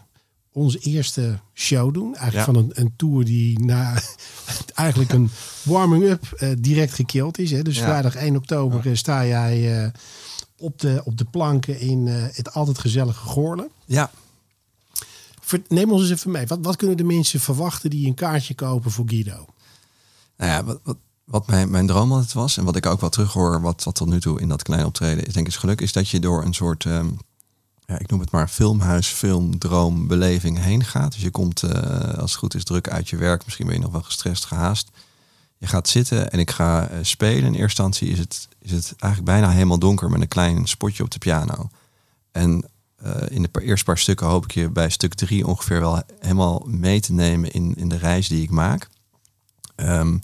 onze 0.53 0.79
eerste 0.79 1.39
show 1.55 1.95
doen. 1.95 2.15
Eigenlijk 2.15 2.45
van 2.45 2.57
een, 2.57 2.71
een, 2.75 2.93
tour 2.97 3.25
die 3.25 3.65
na 3.65 3.95
eigenlijk 4.75 5.13
een 5.13 5.31
warming-up 5.63 6.55
direct 6.59 6.95
gekild 6.95 7.39
is. 7.39 7.51
Hè. 7.51 7.63
Dus 7.63 7.77
ja. 7.77 7.85
vrijdag 7.85 8.15
1 8.15 8.37
oktober 8.37 8.97
sta 8.97 9.27
jij 9.27 9.93
op, 10.59 10.81
de, 10.81 11.01
op 11.05 11.19
de 11.19 11.25
planken 11.25 11.81
in 11.81 12.07
het 12.07 12.53
altijd 12.53 12.79
gezellige 12.79 13.29
Goorlen. 13.29 13.71
Ja. 13.85 14.11
Neem 15.69 15.93
ons 15.93 16.03
eens 16.03 16.11
even 16.11 16.31
mee. 16.31 16.47
Wat, 16.47 16.59
wat 16.63 16.77
kunnen 16.77 16.97
de 16.97 17.05
mensen 17.05 17.41
verwachten 17.41 17.91
die 17.91 18.07
een 18.07 18.15
kaartje 18.15 18.55
kopen 18.55 18.91
voor 18.91 19.05
Guido? 19.09 19.47
Nou 20.37 20.51
ja, 20.51 20.65
wat, 20.65 20.81
wat 20.83 20.97
wat 21.27 21.47
mijn, 21.47 21.71
mijn 21.71 21.87
droom 21.87 22.13
altijd 22.13 22.33
was, 22.33 22.57
en 22.57 22.65
wat 22.65 22.77
ik 22.77 22.87
ook 22.87 23.01
wel 23.01 23.11
terughoor, 23.11 23.61
wat, 23.61 23.85
wat 23.85 23.95
tot 23.95 24.09
nu 24.09 24.21
toe 24.21 24.41
in 24.41 24.49
dat 24.49 24.63
kleine 24.63 24.87
optreden 24.87 25.27
is, 25.27 25.33
denk 25.33 25.47
ik, 25.47 25.53
is 25.53 25.59
geluk, 25.59 25.81
is 25.81 25.93
dat 25.93 26.09
je 26.09 26.21
door 26.21 26.45
een 26.45 26.55
soort, 26.55 26.85
um, 26.85 27.19
ja, 27.87 27.99
ik 27.99 28.11
noem 28.11 28.21
het 28.21 28.31
maar, 28.31 28.49
filmhuis, 28.49 29.07
film, 29.09 29.59
droom, 29.59 30.07
beleving 30.07 30.59
heen 30.59 30.85
gaat. 30.85 31.13
Dus 31.13 31.23
je 31.23 31.31
komt, 31.31 31.63
uh, 31.63 31.71
als 32.19 32.31
het 32.31 32.41
goed 32.41 32.55
is, 32.55 32.65
druk 32.65 32.89
uit 32.89 33.09
je 33.09 33.17
werk. 33.17 33.45
Misschien 33.45 33.67
ben 33.67 33.75
je 33.75 33.81
nog 33.81 33.93
wel 33.93 34.03
gestrest, 34.03 34.45
gehaast. 34.45 34.91
Je 35.59 35.67
gaat 35.67 35.89
zitten 35.89 36.31
en 36.31 36.39
ik 36.39 36.51
ga 36.51 36.91
uh, 36.91 36.99
spelen. 37.03 37.45
In 37.45 37.55
eerste 37.55 37.61
instantie 37.63 38.09
is 38.09 38.19
het, 38.19 38.49
is 38.59 38.71
het 38.71 38.95
eigenlijk 38.99 39.33
bijna 39.33 39.51
helemaal 39.51 39.79
donker 39.79 40.11
met 40.11 40.21
een 40.21 40.29
klein 40.29 40.67
spotje 40.67 41.03
op 41.03 41.11
de 41.11 41.19
piano. 41.19 41.69
En 42.33 42.65
uh, 43.05 43.13
in 43.29 43.43
de 43.43 43.61
eerste 43.61 43.85
paar 43.85 43.99
stukken 43.99 44.27
hoop 44.27 44.45
ik 44.45 44.51
je 44.51 44.71
bij 44.71 44.91
stuk 44.91 45.15
drie 45.15 45.47
ongeveer 45.47 45.81
wel 45.81 46.03
helemaal 46.19 46.63
mee 46.67 47.01
te 47.01 47.13
nemen 47.13 47.51
in, 47.51 47.75
in 47.75 47.89
de 47.89 47.99
reis 47.99 48.29
die 48.29 48.43
ik 48.43 48.51
maak. 48.51 48.89
Um, 49.77 50.21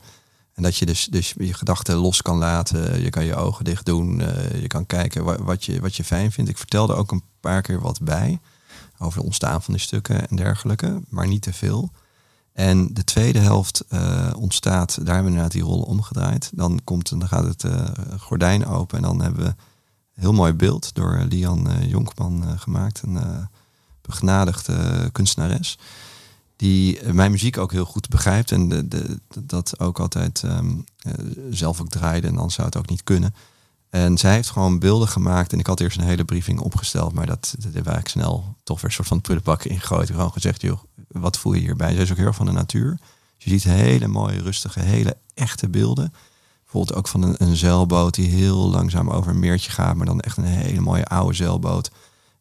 en 0.55 0.63
dat 0.63 0.77
je 0.77 0.87
dus, 0.87 1.07
dus 1.07 1.35
je 1.37 1.55
gedachten 1.55 1.97
los 1.97 2.23
kan 2.23 2.39
laten. 2.39 3.03
Je 3.03 3.11
kan 3.11 3.25
je 3.25 3.35
ogen 3.35 3.65
dicht 3.65 3.87
doen. 3.87 4.21
Uh, 4.21 4.61
je 4.61 4.67
kan 4.67 4.87
kijken 4.87 5.45
wat, 5.45 5.65
je, 5.65 5.81
wat 5.81 5.97
je 5.97 6.05
fijn 6.05 6.33
vindt. 6.33 6.51
Ik 6.51 6.59
vertelde 6.59 6.95
ook 6.95 7.11
een 7.11 7.23
paar 7.41 7.63
keer 7.63 7.81
wat 7.81 8.01
bij. 8.01 8.41
Over 8.99 9.17
het 9.17 9.27
ontstaan 9.27 9.63
van 9.63 9.75
die 9.75 9.83
stukken 9.83 10.29
en 10.29 10.37
dergelijke. 10.37 11.03
Maar 11.09 11.27
niet 11.27 11.43
te 11.43 11.53
veel. 11.53 11.91
En 12.53 12.95
de 12.95 13.05
tweede 13.05 13.39
helft 13.39 13.85
uh, 13.89 14.31
ontstaat, 14.37 14.95
daar 14.95 15.15
hebben 15.15 15.25
we 15.25 15.29
inderdaad 15.29 15.53
die 15.53 15.63
rollen 15.63 15.87
omgedraaid. 15.87 16.51
Dan, 16.55 16.81
komt, 16.85 17.09
dan 17.09 17.29
gaat 17.29 17.45
het 17.45 17.65
uh, 17.65 17.89
gordijn 18.19 18.67
open 18.67 18.97
en 18.97 19.03
dan 19.03 19.21
hebben 19.21 19.45
we 19.45 19.49
een 19.49 20.23
heel 20.23 20.33
mooi 20.33 20.53
beeld 20.53 20.95
door 20.95 21.25
Lian 21.29 21.69
Jonkman 21.87 22.59
gemaakt. 22.59 23.03
Een 23.03 23.49
begnadigde 24.01 25.09
kunstenares 25.13 25.79
die 26.57 27.13
mijn 27.13 27.31
muziek 27.31 27.59
ook 27.59 27.73
heel 27.73 27.85
goed 27.85 28.09
begrijpt 28.09 28.53
en 28.53 28.69
de, 28.89 29.21
dat 29.41 29.81
ook 29.81 30.01
altijd 30.01 30.43
um, 30.43 30.85
zelf 31.51 31.81
ook 31.81 31.89
draaide 31.89 32.27
en 32.27 32.35
dan 32.35 32.51
zou 32.51 32.67
het 32.67 32.77
ook 32.77 32.89
niet 32.89 33.03
kunnen. 33.03 33.35
En 33.91 34.19
zij 34.19 34.35
heeft 34.35 34.51
gewoon 34.51 34.79
beelden 34.79 35.09
gemaakt 35.09 35.53
en 35.53 35.59
ik 35.59 35.67
had 35.67 35.81
eerst 35.81 35.99
een 35.99 36.05
hele 36.05 36.25
briefing 36.25 36.61
opgesteld, 36.61 37.13
maar 37.13 37.27
dat, 37.27 37.55
dat 37.59 37.73
hebben 37.73 37.99
ik 37.99 38.09
snel 38.09 38.57
toch 38.63 38.77
weer 38.77 38.85
een 38.85 38.97
soort 38.97 39.09
van 39.09 39.21
prullenbak 39.21 39.65
ingegooid. 39.65 40.11
Gewoon 40.11 40.33
gezegd, 40.33 40.63
joh, 40.63 40.79
wat 41.13 41.39
voel 41.39 41.53
je 41.53 41.61
hierbij? 41.61 41.93
Zij 41.93 42.03
is 42.03 42.11
ook 42.11 42.17
heel 42.17 42.27
erg 42.27 42.37
van 42.37 42.47
de 42.47 42.53
natuur. 42.53 42.99
je 43.37 43.51
ziet 43.51 43.65
hele 43.65 44.07
mooie, 44.07 44.43
rustige, 44.43 44.81
hele 44.81 45.17
echte 45.35 45.69
beelden. 45.69 46.13
Bijvoorbeeld 46.63 46.99
ook 46.99 47.09
van 47.09 47.23
een, 47.23 47.35
een 47.39 47.57
zeilboot 47.57 48.15
die 48.15 48.29
heel 48.29 48.71
langzaam 48.71 49.11
over 49.11 49.31
een 49.31 49.39
meertje 49.39 49.71
gaat, 49.71 49.97
maar 49.97 50.07
dan 50.07 50.21
echt 50.21 50.37
een 50.37 50.45
hele 50.45 50.81
mooie 50.81 51.05
oude 51.05 51.35
zeilboot. 51.35 51.91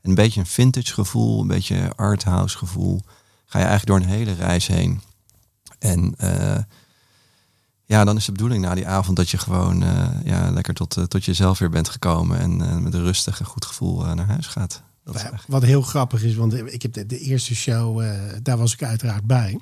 Een 0.01 0.15
beetje 0.15 0.39
een 0.39 0.45
vintage 0.45 0.93
gevoel, 0.93 1.41
een 1.41 1.47
beetje 1.47 1.95
arthouse 1.95 2.57
gevoel 2.57 3.01
ga 3.45 3.59
je 3.59 3.65
eigenlijk 3.65 3.85
door 3.85 4.09
een 4.09 4.17
hele 4.17 4.33
reis 4.33 4.67
heen. 4.67 5.01
En 5.79 6.13
uh, 6.23 6.57
ja, 7.85 8.03
dan 8.03 8.15
is 8.15 8.25
de 8.25 8.31
bedoeling 8.31 8.63
na 8.63 8.75
die 8.75 8.87
avond 8.87 9.17
dat 9.17 9.29
je 9.29 9.37
gewoon 9.37 9.83
uh, 9.83 10.07
ja, 10.23 10.51
lekker 10.51 10.73
tot, 10.73 10.97
uh, 10.97 11.03
tot 11.03 11.25
jezelf 11.25 11.59
weer 11.59 11.69
bent 11.69 11.89
gekomen 11.89 12.39
en 12.39 12.83
met 12.83 12.93
een 12.93 13.03
rustig 13.03 13.39
en 13.39 13.45
goed 13.45 13.65
gevoel 13.65 14.03
naar 14.03 14.27
huis 14.27 14.47
gaat. 14.47 14.83
Dat 15.03 15.21
ja, 15.21 15.39
wat 15.47 15.63
heel 15.63 15.81
grappig 15.81 16.23
is, 16.23 16.35
want 16.35 16.53
ik 16.53 16.81
heb 16.81 16.93
de, 16.93 17.05
de 17.05 17.19
eerste 17.19 17.55
show, 17.55 18.03
daar 18.43 18.57
was 18.57 18.73
ik 18.73 18.83
uiteraard 18.83 19.25
bij. 19.25 19.59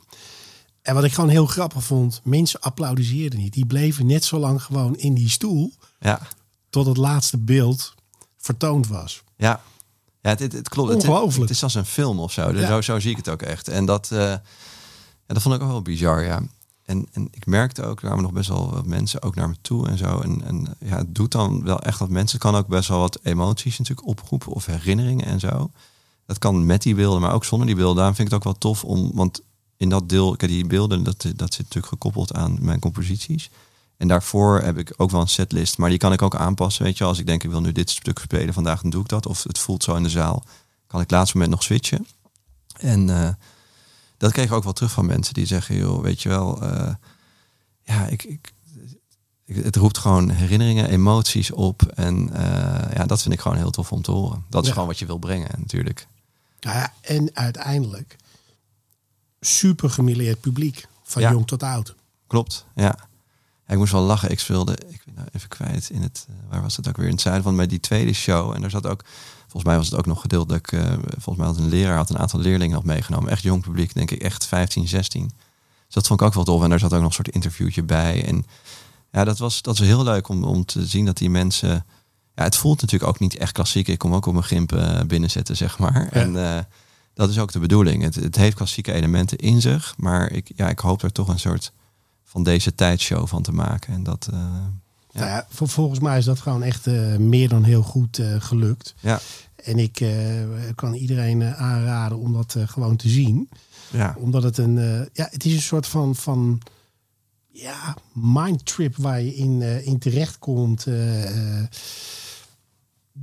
En 0.81 0.93
wat 0.93 1.03
ik 1.03 1.13
gewoon 1.13 1.29
heel 1.29 1.45
grappig 1.45 1.83
vond, 1.83 2.21
mensen 2.23 2.59
applaudisseerden 2.59 3.39
niet. 3.39 3.53
Die 3.53 3.65
bleven 3.65 4.05
net 4.05 4.23
zo 4.23 4.39
lang 4.39 4.63
gewoon 4.63 4.97
in 4.97 5.13
die 5.13 5.29
stoel. 5.29 5.73
Ja. 5.99 6.21
Tot 6.69 6.85
het 6.85 6.97
laatste 6.97 7.37
beeld 7.37 7.95
vertoond 8.37 8.87
was. 8.87 9.23
Ja, 9.35 9.61
ja, 10.21 10.29
het, 10.29 10.39
het, 10.53 10.69
klopt. 10.69 10.93
Ongelooflijk. 10.93 11.31
Het, 11.31 11.41
het, 11.41 11.49
is 11.49 11.63
als 11.63 11.75
een 11.75 11.85
film 11.85 12.19
of 12.19 12.31
zo. 12.31 12.51
Dus 12.51 12.67
zo. 12.67 12.81
Zo 12.81 12.99
zie 12.99 13.11
ik 13.11 13.17
het 13.17 13.29
ook 13.29 13.41
echt. 13.41 13.67
En 13.67 13.85
dat, 13.85 14.09
uh, 14.13 14.35
dat 15.25 15.41
vond 15.41 15.55
ik 15.55 15.61
ook 15.61 15.67
wel 15.67 15.81
bizar, 15.81 16.23
ja. 16.23 16.41
En, 16.89 17.07
en 17.11 17.27
ik 17.31 17.45
merkte 17.45 17.83
ook, 17.83 18.01
er 18.01 18.21
nog 18.21 18.31
best 18.31 18.49
wel 18.49 18.81
mensen 18.85 19.21
ook 19.21 19.35
naar 19.35 19.49
me 19.49 19.55
toe 19.61 19.87
en 19.87 19.97
zo. 19.97 20.19
En, 20.19 20.43
en 20.43 20.75
ja, 20.79 20.97
het 20.97 21.15
doet 21.15 21.31
dan 21.31 21.63
wel 21.63 21.79
echt 21.79 21.99
wat 21.99 22.09
mensen. 22.09 22.39
Het 22.39 22.49
kan 22.49 22.59
ook 22.59 22.67
best 22.67 22.89
wel 22.89 22.99
wat 22.99 23.19
emoties 23.23 23.77
natuurlijk 23.77 24.07
oproepen 24.07 24.51
of 24.51 24.65
herinneringen 24.65 25.25
en 25.25 25.39
zo. 25.39 25.71
Dat 26.25 26.37
kan 26.37 26.65
met 26.65 26.81
die 26.81 26.95
beelden, 26.95 27.21
maar 27.21 27.33
ook 27.33 27.45
zonder 27.45 27.67
die 27.67 27.75
beelden. 27.75 27.95
Daarom 27.95 28.15
vind 28.15 28.27
ik 28.27 28.33
het 28.33 28.43
ook 28.43 28.51
wel 28.51 28.71
tof 28.71 28.83
om, 28.83 29.11
want 29.13 29.41
in 29.77 29.89
dat 29.89 30.09
deel, 30.09 30.35
kijk, 30.35 30.51
die 30.51 30.67
beelden, 30.67 31.03
dat, 31.03 31.21
dat 31.21 31.53
zit 31.53 31.63
natuurlijk 31.63 31.93
gekoppeld 31.93 32.33
aan 32.33 32.57
mijn 32.61 32.79
composities. 32.79 33.49
En 33.97 34.07
daarvoor 34.07 34.61
heb 34.61 34.77
ik 34.77 34.93
ook 34.97 35.11
wel 35.11 35.21
een 35.21 35.27
setlist, 35.27 35.77
maar 35.77 35.89
die 35.89 35.97
kan 35.97 36.13
ik 36.13 36.21
ook 36.21 36.35
aanpassen. 36.35 36.83
Weet 36.83 36.97
je, 36.97 37.03
als 37.03 37.19
ik 37.19 37.25
denk 37.25 37.43
ik 37.43 37.49
wil 37.49 37.61
nu 37.61 37.71
dit 37.71 37.89
stuk 37.89 38.19
spelen 38.19 38.53
vandaag, 38.53 38.81
dan 38.81 38.91
doe 38.91 39.01
ik 39.01 39.09
dat. 39.09 39.25
Of 39.25 39.43
het 39.43 39.59
voelt 39.59 39.83
zo 39.83 39.95
in 39.95 40.03
de 40.03 40.09
zaal, 40.09 40.43
kan 40.87 41.01
ik 41.01 41.11
laatst 41.11 41.33
moment 41.33 41.51
nog 41.51 41.63
switchen. 41.63 42.07
En 42.79 43.07
uh, 43.07 43.29
dat 44.19 44.31
kreeg 44.31 44.45
ik 44.45 44.51
ook 44.51 44.63
wel 44.63 44.73
terug 44.73 44.91
van 44.91 45.05
mensen 45.05 45.33
die 45.33 45.45
zeggen, 45.45 45.75
joh, 45.75 46.01
weet 46.01 46.21
je 46.21 46.29
wel, 46.29 46.63
uh, 46.63 46.93
ja, 47.83 48.05
ik, 48.07 48.23
ik, 48.23 48.51
het 49.45 49.75
roept 49.75 49.97
gewoon 49.97 50.29
herinneringen, 50.29 50.89
emoties 50.89 51.51
op. 51.51 51.81
En 51.81 52.29
uh, 52.33 52.39
ja, 52.93 53.05
dat 53.05 53.21
vind 53.21 53.33
ik 53.33 53.39
gewoon 53.39 53.57
heel 53.57 53.71
tof 53.71 53.91
om 53.91 54.01
te 54.01 54.11
horen. 54.11 54.43
Dat 54.49 54.61
is 54.61 54.67
Ja. 54.67 54.73
gewoon 54.73 54.87
wat 54.87 54.99
je 54.99 55.05
wil 55.05 55.17
brengen, 55.17 55.49
natuurlijk. 55.57 56.07
Nou 56.59 56.77
ja, 56.77 56.93
en 57.01 57.29
uiteindelijk 57.33 58.15
super 59.39 59.89
gemilleerd 59.89 60.39
publiek. 60.39 60.87
Van 61.03 61.21
Ja. 61.21 61.31
jong 61.31 61.47
tot 61.47 61.63
oud. 61.63 61.95
Klopt, 62.27 62.65
ja. 62.75 62.83
Ja, 63.67 63.73
Ik 63.73 63.77
moest 63.77 63.91
wel 63.91 64.01
lachen. 64.01 64.31
Ik 64.31 64.39
speelde, 64.39 64.71
ik 64.87 65.01
ben 65.05 65.13
nou 65.15 65.27
even 65.31 65.49
kwijt 65.49 65.89
in 65.89 66.01
het, 66.01 66.25
eh, 66.29 66.35
waar 66.49 66.61
was 66.61 66.75
het 66.77 66.87
ook 66.87 66.97
weer? 66.97 67.05
In 67.05 67.11
het 67.11 67.21
zuiden 67.21 67.43
van 67.43 67.55
bij 67.55 67.67
die 67.67 67.79
tweede 67.79 68.13
show. 68.13 68.53
En 68.55 68.61
daar 68.61 68.69
zat 68.69 68.85
ook, 68.87 69.03
volgens 69.49 69.63
mij 69.63 69.75
was 69.75 69.89
het 69.89 69.99
ook 69.99 70.05
nog 70.05 70.21
gedeeltelijk, 70.21 70.71
eh 70.71 70.93
volgens 71.07 71.37
mij 71.37 71.45
had 71.45 71.57
een 71.57 71.69
leraar 71.69 71.97
had 71.97 72.09
een 72.09 72.17
aantal 72.19 72.39
leerlingen 72.39 72.75
had 72.75 72.83
meegenomen. 72.83 73.31
Echt 73.31 73.43
jong 73.43 73.61
publiek, 73.61 73.93
denk 73.93 74.11
ik, 74.11 74.21
echt 74.21 74.45
15, 74.45 74.87
16. 74.87 75.31
Dus 75.85 75.93
dat 75.93 76.07
vond 76.07 76.19
ik 76.19 76.25
ook 76.25 76.33
wel 76.33 76.43
tof. 76.43 76.63
En 76.63 76.69
daar 76.69 76.79
zat 76.79 76.93
ook 76.93 76.99
nog 76.99 77.07
een 77.07 77.13
soort 77.13 77.29
interviewtje 77.29 77.83
bij. 77.83 78.25
En 78.25 78.45
ja, 79.11 79.23
dat 79.23 79.37
was, 79.37 79.61
dat 79.61 79.77
was 79.77 79.87
heel 79.87 80.03
leuk 80.03 80.27
om, 80.27 80.43
om 80.43 80.65
te 80.65 80.85
zien 80.85 81.05
dat 81.05 81.17
die 81.17 81.29
mensen. 81.29 81.85
Ja, 82.35 82.43
het 82.43 82.55
voelt 82.55 82.81
natuurlijk 82.81 83.11
ook 83.11 83.19
niet 83.19 83.37
echt 83.37 83.51
klassiek. 83.51 83.87
Ik 83.87 83.97
kom 83.97 84.13
ook 84.13 84.25
op 84.25 84.33
mijn 84.33 84.45
gimp 84.45 84.71
eh, 84.71 85.01
binnenzetten, 85.07 85.57
zeg 85.57 85.79
maar. 85.79 86.07
En 86.11 86.55
eh, 86.55 86.63
dat 87.13 87.29
is 87.29 87.39
ook 87.39 87.51
de 87.51 87.59
bedoeling. 87.59 88.03
Het, 88.03 88.15
het 88.15 88.35
heeft 88.35 88.55
klassieke 88.55 88.93
elementen 88.93 89.37
in 89.37 89.61
zich. 89.61 89.93
Maar 89.97 90.31
ik, 90.31 90.51
ja, 90.55 90.69
ik 90.69 90.79
hoop 90.79 91.03
er 91.03 91.11
toch 91.11 91.27
een 91.27 91.39
soort 91.39 91.71
van 92.23 92.43
deze 92.43 92.75
tijdshow 92.75 93.27
van 93.27 93.41
te 93.41 93.51
maken. 93.51 93.93
En 93.93 94.03
dat, 94.03 94.29
Ja. 95.19 95.25
Nou 95.25 95.37
ja, 95.37 95.45
vol- 95.49 95.67
volgens 95.67 95.99
mij 95.99 96.17
is 96.17 96.25
dat 96.25 96.39
gewoon 96.39 96.63
echt 96.63 96.87
eh, 96.87 97.15
meer 97.15 97.49
dan 97.49 97.63
heel 97.63 97.83
goed 97.83 98.17
eh, 98.19 98.35
gelukt. 98.39 98.95
ja, 98.99 99.19
En 99.55 99.79
ik 99.79 99.99
eh, 99.99 100.09
kan 100.75 100.93
iedereen 100.93 101.43
aanraden 101.43 102.17
om 102.17 102.33
dat 102.33 102.55
gewoon 102.65 102.95
te 102.95 103.09
zien. 103.09 103.49
ja, 103.91 104.15
Omdat 104.19 104.43
het 104.43 104.57
een, 104.57 104.75
ja, 105.13 105.27
het 105.31 105.45
is 105.45 105.53
een 105.53 105.61
soort 105.61 105.87
van, 105.87 106.15
van 106.15 106.61
ja, 107.51 107.97
mindtrip 108.13 108.95
waar 108.97 109.21
je 109.21 109.35
in, 109.35 109.61
in 109.85 109.99
terecht 109.99 110.39
komt 110.39 110.85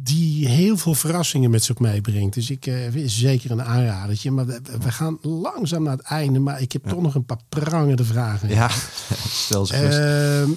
die 0.03 0.49
heel 0.49 0.77
veel 0.77 0.95
verrassingen 0.95 1.51
met 1.51 1.65
zich 1.65 1.79
meebrengt. 1.79 2.35
Dus 2.35 2.51
ik 2.51 2.67
uh, 2.67 2.95
is 2.95 3.19
zeker 3.19 3.51
een 3.51 3.63
aanradertje. 3.63 4.31
Maar 4.31 4.47
we, 4.47 4.91
gaan 4.91 5.19
langzaam 5.21 5.83
naar 5.83 5.97
het 5.97 6.07
einde. 6.07 6.39
Maar 6.39 6.61
ik 6.61 6.73
heb 6.73 6.87
toch 6.89 7.03
nog 7.03 7.15
een 7.15 7.25
paar 7.25 7.41
prangende 7.49 8.05
vragen. 8.05 8.49
Ja, 8.49 8.71
stel 9.29 9.67
ze 9.67 9.75
ehm, 9.75 10.51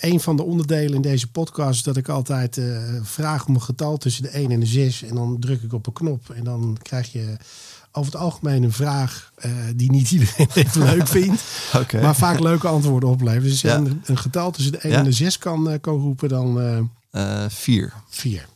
Een 0.00 0.20
van 0.20 0.36
de 0.36 0.42
onderdelen 0.42 0.94
in 0.94 1.02
deze 1.02 1.30
podcast 1.30 1.78
is 1.78 1.82
dat 1.82 1.96
ik 1.96 2.08
altijd 2.08 2.58
eh, 2.58 2.78
vraag 3.02 3.46
om 3.46 3.54
een 3.54 3.62
getal 3.62 3.96
tussen 3.96 4.22
de 4.22 4.28
1 4.28 4.50
en 4.50 4.60
de 4.60 4.66
6. 4.66 5.02
En 5.02 5.14
dan 5.14 5.36
druk 5.40 5.62
ik 5.62 5.72
op 5.72 5.86
een 5.86 5.92
knop. 5.92 6.30
En 6.30 6.44
dan 6.44 6.78
krijg 6.82 7.12
je 7.12 7.36
over 7.92 8.12
het 8.12 8.20
algemeen 8.20 8.62
een 8.62 8.72
vraag 8.72 9.32
eh, 9.36 9.50
die 9.74 9.90
niet 9.90 10.10
iedereen 10.16 10.48
even 10.54 10.82
leuk 10.82 11.06
vindt. 11.06 11.42
Maar 12.02 12.16
vaak 12.16 12.40
leuke 12.40 12.68
antwoorden 12.68 13.08
oplevert. 13.08 13.42
Dus 13.42 13.66
als 13.66 13.88
een, 14.04 14.18
getal 14.18 14.50
tussen 14.50 14.72
de 14.72 14.78
1 14.78 14.94
en 14.94 15.04
de 15.04 15.12
6 15.12 15.38
kan, 15.38 15.78
kan 15.80 15.96
roepen, 15.96 16.28
dan... 16.28 16.90
4. 17.48 17.92
4. 18.08 18.46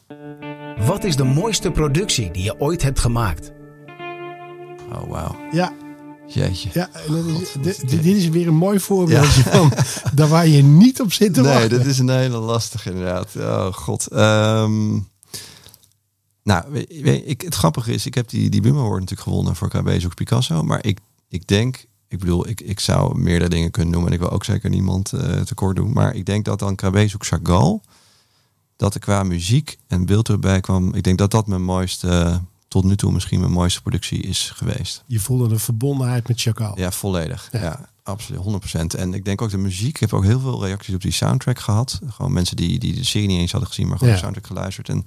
Wat 0.87 1.05
is 1.05 1.17
de 1.17 1.25
mooiste 1.25 1.71
productie 1.71 2.31
die 2.31 2.43
je 2.43 2.61
ooit 2.61 2.83
hebt 2.83 2.99
gemaakt? 2.99 3.53
Oh, 4.93 5.09
wauw. 5.09 5.37
Ja. 5.53 5.73
Jeetje. 6.27 6.71
Ja, 6.73 6.91
dit, 7.61 7.89
dit 7.91 8.05
is 8.05 8.29
weer 8.29 8.47
een 8.47 8.55
mooi 8.55 8.81
voorbeeldje 8.81 9.43
ja. 9.45 9.51
van 9.57 9.73
daar 10.15 10.29
waar 10.29 10.47
je 10.47 10.63
niet 10.63 11.01
op 11.01 11.13
zit 11.13 11.35
te 11.35 11.41
nee, 11.41 11.53
wachten. 11.53 11.71
Nee, 11.71 11.79
dit 11.79 11.87
is 11.87 11.99
een 11.99 12.09
hele 12.09 12.39
lastige 12.39 12.91
inderdaad. 12.91 13.37
Oh 13.37 13.73
god. 13.73 14.13
Um, 14.13 15.09
nou, 16.43 16.65
weet, 16.69 17.01
weet, 17.01 17.23
ik, 17.27 17.41
het 17.41 17.55
grappige 17.55 17.93
is, 17.93 18.07
ik 18.07 18.15
heb 18.15 18.29
die, 18.29 18.51
die 18.51 18.61
Buma 18.61 18.79
Award 18.79 19.01
natuurlijk 19.01 19.29
gewonnen 19.29 19.57
voor 19.57 19.69
KB 19.69 20.01
Zoek 20.01 20.15
Picasso. 20.15 20.63
Maar 20.63 20.85
ik, 20.85 20.99
ik 21.29 21.47
denk, 21.47 21.85
ik 22.09 22.19
bedoel, 22.19 22.49
ik, 22.49 22.61
ik 22.61 22.81
zou 22.81 23.19
meerdere 23.19 23.51
dingen 23.51 23.71
kunnen 23.71 23.93
noemen. 23.93 24.11
En 24.11 24.17
ik 24.17 24.23
wil 24.23 24.33
ook 24.33 24.45
zeker 24.45 24.71
niemand 24.71 25.13
uh, 25.13 25.41
tekort 25.41 25.77
doen. 25.77 25.93
Maar 25.93 26.15
ik 26.15 26.27
denk 26.27 26.45
dat 26.45 26.59
dan 26.59 26.75
KB 26.75 27.09
Zoek 27.09 27.27
Chagall, 27.27 27.81
dat 28.81 28.95
er 28.95 29.01
qua 29.01 29.23
muziek 29.23 29.79
en 29.87 30.07
beeld 30.07 30.29
erbij 30.29 30.61
kwam. 30.61 30.95
Ik 30.95 31.03
denk 31.03 31.19
dat 31.19 31.31
dat 31.31 31.47
mijn 31.47 31.63
mooiste, 31.63 32.41
tot 32.69 32.85
nu 32.85 32.97
toe 32.97 33.13
misschien 33.13 33.41
mijn 33.41 33.53
mooiste 33.53 33.81
productie 33.81 34.23
is 34.23 34.53
geweest. 34.55 35.03
Je 35.07 35.21
voelde 35.21 35.49
een 35.49 35.61
verbondenheid 35.61 36.29
met 36.29 36.41
Chagall. 36.41 36.73
Ja, 36.75 36.91
volledig. 36.91 37.49
Ja. 37.53 37.61
ja. 37.61 37.89
absoluut, 38.03 38.41
100%. 38.77 38.99
En 38.99 39.15
ik 39.15 39.25
denk 39.25 39.43
ook 39.43 39.51
de 39.51 39.59
muziek. 39.59 39.95
Ik 39.95 40.01
heb 40.01 40.13
ook 40.13 40.25
heel 40.25 40.41
veel 40.41 40.65
reacties 40.65 40.95
op 40.95 41.01
die 41.01 41.13
soundtrack 41.13 41.59
gehad. 41.59 42.01
Gewoon 42.09 42.33
mensen 42.33 42.57
die, 42.57 42.79
die 42.79 42.95
de 42.95 43.05
serie 43.05 43.29
niet 43.29 43.41
eens 43.41 43.53
hadden 43.53 43.69
gezien, 43.69 43.89
maar 43.89 43.99
gewoon 43.99 44.13
ja. 44.13 44.19
de 44.19 44.25
soundtrack 44.25 44.47
geluisterd. 44.47 44.89
En 44.89 45.07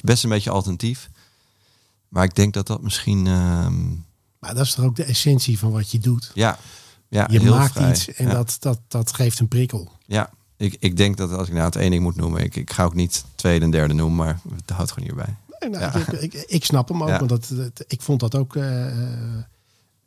best 0.00 0.24
een 0.24 0.30
beetje 0.30 0.50
alternatief. 0.50 1.10
Maar 2.08 2.24
ik 2.24 2.34
denk 2.34 2.54
dat 2.54 2.66
dat 2.66 2.82
misschien. 2.82 3.26
Uh... 3.26 3.66
Maar 4.38 4.54
dat 4.54 4.66
is 4.66 4.74
toch 4.74 4.84
ook 4.84 4.96
de 4.96 5.04
essentie 5.04 5.58
van 5.58 5.70
wat 5.70 5.90
je 5.90 5.98
doet. 5.98 6.30
Ja, 6.34 6.58
ja 7.08 7.28
je 7.30 7.40
maakt 7.40 7.72
vrij. 7.72 7.90
iets 7.90 8.12
en 8.12 8.26
ja. 8.26 8.32
dat, 8.32 8.56
dat, 8.60 8.80
dat 8.88 9.12
geeft 9.12 9.40
een 9.40 9.48
prikkel. 9.48 9.92
Ja, 10.06 10.30
ik, 10.58 10.76
ik 10.78 10.96
denk 10.96 11.16
dat 11.16 11.32
als 11.32 11.48
ik 11.48 11.54
nou 11.54 11.64
het 11.64 11.72
ding 11.72 12.00
moet 12.00 12.16
noemen, 12.16 12.44
ik, 12.44 12.56
ik 12.56 12.72
ga 12.72 12.84
ook 12.84 12.94
niet 12.94 13.24
tweede 13.34 13.64
en 13.64 13.70
derde 13.70 13.94
noemen, 13.94 14.16
maar 14.16 14.40
het 14.56 14.70
houdt 14.70 14.92
gewoon 14.92 15.08
hierbij. 15.08 15.34
Nee, 15.60 15.70
nou, 15.70 15.82
ja. 15.82 15.94
ik, 15.94 16.22
ik, 16.22 16.44
ik, 16.46 16.64
snap 16.64 16.88
hem 16.88 17.02
ook, 17.02 17.08
ja. 17.08 17.18
want 17.18 17.28
dat, 17.28 17.48
dat, 17.50 17.84
ik 17.86 18.02
vond 18.02 18.20
dat 18.20 18.34
ook. 18.34 18.54
Uh, 18.54 18.86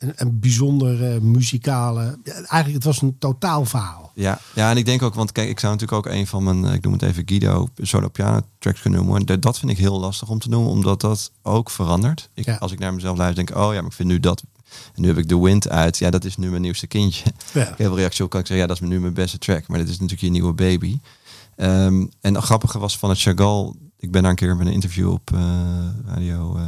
een, 0.02 0.12
een 0.16 0.40
bijzondere 0.40 1.20
muzikale. 1.20 2.18
Eigenlijk, 2.24 2.72
het 2.72 2.84
was 2.84 3.02
een 3.02 3.18
totaal 3.18 3.64
verhaal. 3.64 4.10
Ja, 4.14 4.38
ja, 4.54 4.70
en 4.70 4.76
ik 4.76 4.84
denk 4.84 5.02
ook, 5.02 5.14
want 5.14 5.32
kijk, 5.32 5.48
ik 5.48 5.60
zou 5.60 5.72
natuurlijk 5.72 6.06
ook 6.06 6.12
een 6.12 6.26
van 6.26 6.44
mijn, 6.44 6.64
ik 6.64 6.82
noem 6.82 6.92
het 6.92 7.02
even 7.02 7.22
Guido, 7.26 7.68
solo 7.76 8.08
piano 8.08 8.40
tracks 8.58 8.80
kunnen 8.80 9.04
noemen. 9.04 9.26
En 9.26 9.40
dat 9.40 9.58
vind 9.58 9.72
ik 9.72 9.78
heel 9.78 10.00
lastig 10.00 10.28
om 10.28 10.38
te 10.38 10.48
noemen, 10.48 10.70
omdat 10.70 11.00
dat 11.00 11.30
ook 11.42 11.70
verandert. 11.70 12.28
Ik, 12.34 12.44
ja. 12.44 12.56
Als 12.56 12.72
ik 12.72 12.78
naar 12.78 12.94
mezelf 12.94 13.16
luister, 13.16 13.44
denk 13.44 13.58
ik, 13.58 13.64
oh 13.64 13.72
ja, 13.72 13.80
maar 13.80 13.90
ik 13.90 13.96
vind 13.96 14.08
nu 14.08 14.20
dat. 14.20 14.42
En 14.94 15.02
nu 15.02 15.08
heb 15.08 15.18
ik 15.18 15.26
The 15.26 15.42
Wind 15.42 15.68
uit. 15.68 15.98
Ja, 15.98 16.10
dat 16.10 16.24
is 16.24 16.36
nu 16.36 16.50
mijn 16.50 16.62
nieuwste 16.62 16.86
kindje. 16.86 17.24
Ja. 17.52 17.62
Ik 17.62 17.78
heb 17.78 17.90
een 17.90 17.94
reactie 17.94 18.24
op, 18.24 18.30
kan 18.30 18.40
ik 18.40 18.46
zeggen, 18.46 18.66
ja, 18.66 18.72
dat 18.74 18.82
is 18.82 18.88
nu 18.88 19.00
mijn 19.00 19.14
beste 19.14 19.38
track. 19.38 19.68
Maar 19.68 19.78
dit 19.78 19.88
is 19.88 19.94
natuurlijk 19.94 20.20
je 20.20 20.30
nieuwe 20.30 20.52
baby. 20.52 20.98
Um, 21.56 22.10
en 22.20 22.34
het 22.34 22.44
grappige 22.44 22.78
was 22.78 22.98
van 22.98 23.10
het 23.10 23.20
Chagall. 23.20 23.72
Ik 23.98 24.10
ben 24.10 24.22
daar 24.22 24.30
een 24.30 24.36
keer 24.36 24.56
met 24.56 24.66
een 24.66 24.72
interview 24.72 25.10
op 25.10 25.30
uh, 25.34 25.40
radio. 26.06 26.56
Uh, 26.56 26.62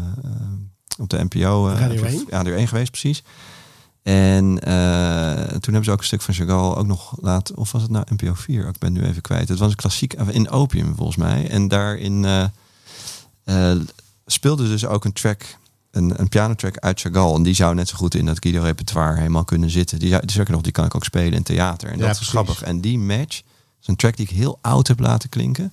op 0.99 1.09
de 1.09 1.25
NPO. 1.25 1.71
Uh, 1.71 1.79
Radio 1.79 2.03
1? 2.03 2.25
Radio 2.29 2.55
1 2.55 2.69
geweest, 2.69 2.91
precies. 2.91 3.23
En 4.03 4.45
uh, 4.45 5.45
toen 5.45 5.73
hebben 5.73 5.85
ze 5.85 5.91
ook 5.91 5.99
een 5.99 6.05
stuk 6.05 6.23
van 6.23 6.35
Chagall 6.35 6.75
ook 6.75 6.87
nog 6.87 7.17
laten, 7.21 7.57
of 7.57 7.73
was 7.73 7.83
het 7.83 7.91
nou 7.91 8.05
NPO 8.11 8.35
4? 8.35 8.69
Ik 8.69 8.79
ben 8.79 8.93
nu 8.93 9.03
even 9.03 9.23
kwijt. 9.23 9.49
Het 9.49 9.59
was 9.59 9.71
een 9.71 9.77
klassiek 9.77 10.13
in 10.13 10.51
Opium 10.51 10.97
volgens 10.97 11.17
mij. 11.17 11.49
En 11.49 11.69
daarin 11.69 12.23
uh, 12.23 12.45
uh, 13.45 13.81
speelde 14.27 14.69
dus 14.69 14.87
ook 14.87 15.05
een 15.05 15.13
track, 15.13 15.57
een, 15.95 16.21
een 16.21 16.29
pianotrack 16.29 16.79
uit 16.79 17.01
Chagall. 17.01 17.35
En 17.35 17.43
die 17.43 17.55
zou 17.55 17.75
net 17.75 17.89
zo 17.89 17.97
goed 17.97 18.15
in 18.15 18.27
dat 18.27 18.37
Guido 18.41 18.63
repertoire 18.63 19.17
helemaal 19.17 19.45
kunnen 19.45 19.71
zitten. 19.71 19.99
Die, 19.99 20.11
die, 20.11 20.27
die, 20.27 20.45
nog, 20.51 20.61
die 20.61 20.73
kan 20.73 20.85
ik 20.85 20.95
ook 20.95 21.05
spelen 21.05 21.33
in 21.33 21.43
theater. 21.43 21.91
En 21.91 21.99
Ja, 21.99 22.07
dat 22.07 22.21
is 22.21 22.29
grappig. 22.29 22.63
En 22.63 22.81
die 22.81 22.99
match, 22.99 23.43
is 23.81 23.87
een 23.87 23.97
track 23.97 24.17
die 24.17 24.27
ik 24.27 24.37
heel 24.37 24.59
oud 24.61 24.89
heb 24.89 25.01
laten 25.01 25.29
klinken. 25.29 25.73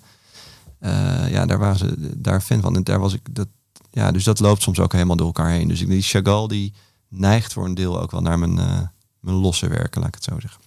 Uh, 0.79 1.31
ja, 1.31 1.45
daar 1.45 1.59
waren 1.59 1.77
ze 1.77 1.95
daar 2.17 2.41
fan 2.41 2.61
van. 2.61 2.75
En 2.75 2.83
daar 2.83 2.99
was 2.99 3.13
ik 3.13 3.35
dat. 3.35 3.47
Ja, 3.91 4.11
dus 4.11 4.23
dat 4.23 4.39
loopt 4.39 4.61
soms 4.61 4.79
ook 4.79 4.93
helemaal 4.93 5.15
door 5.15 5.25
elkaar 5.25 5.49
heen. 5.49 5.67
Dus 5.67 5.79
die 5.79 6.01
Chagall 6.01 6.47
die 6.47 6.73
neigt 7.07 7.53
voor 7.53 7.65
een 7.65 7.73
deel 7.73 8.01
ook 8.01 8.11
wel 8.11 8.21
naar 8.21 8.39
mijn, 8.39 8.57
uh, 8.57 8.81
mijn 9.19 9.35
losse 9.35 9.67
werken, 9.67 10.01
laat 10.01 10.07
ik 10.07 10.15
het 10.15 10.23
zo 10.23 10.39
zeggen. 10.39 10.61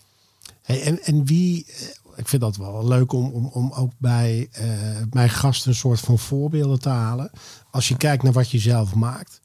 Hey, 0.63 0.83
en, 0.83 1.03
en 1.03 1.25
wie, 1.25 1.67
eh, 1.67 1.75
ik 2.17 2.29
vind 2.29 2.43
dat 2.43 2.57
wel 2.57 2.89
leuk 2.89 3.13
om, 3.13 3.31
om, 3.31 3.47
om 3.47 3.73
ook 3.73 3.93
bij 3.99 4.49
uh, 4.61 4.67
mijn 5.11 5.31
gasten 5.31 5.71
een 5.71 5.77
soort 5.77 6.01
van 6.01 6.19
voorbeelden 6.19 6.81
te 6.81 6.89
halen. 6.89 7.31
Als 7.71 7.89
je 7.89 7.97
kijkt 7.97 8.23
naar 8.23 8.33
wat 8.33 8.51
je 8.51 8.59
zelf 8.59 8.95
maakt, 8.95 9.41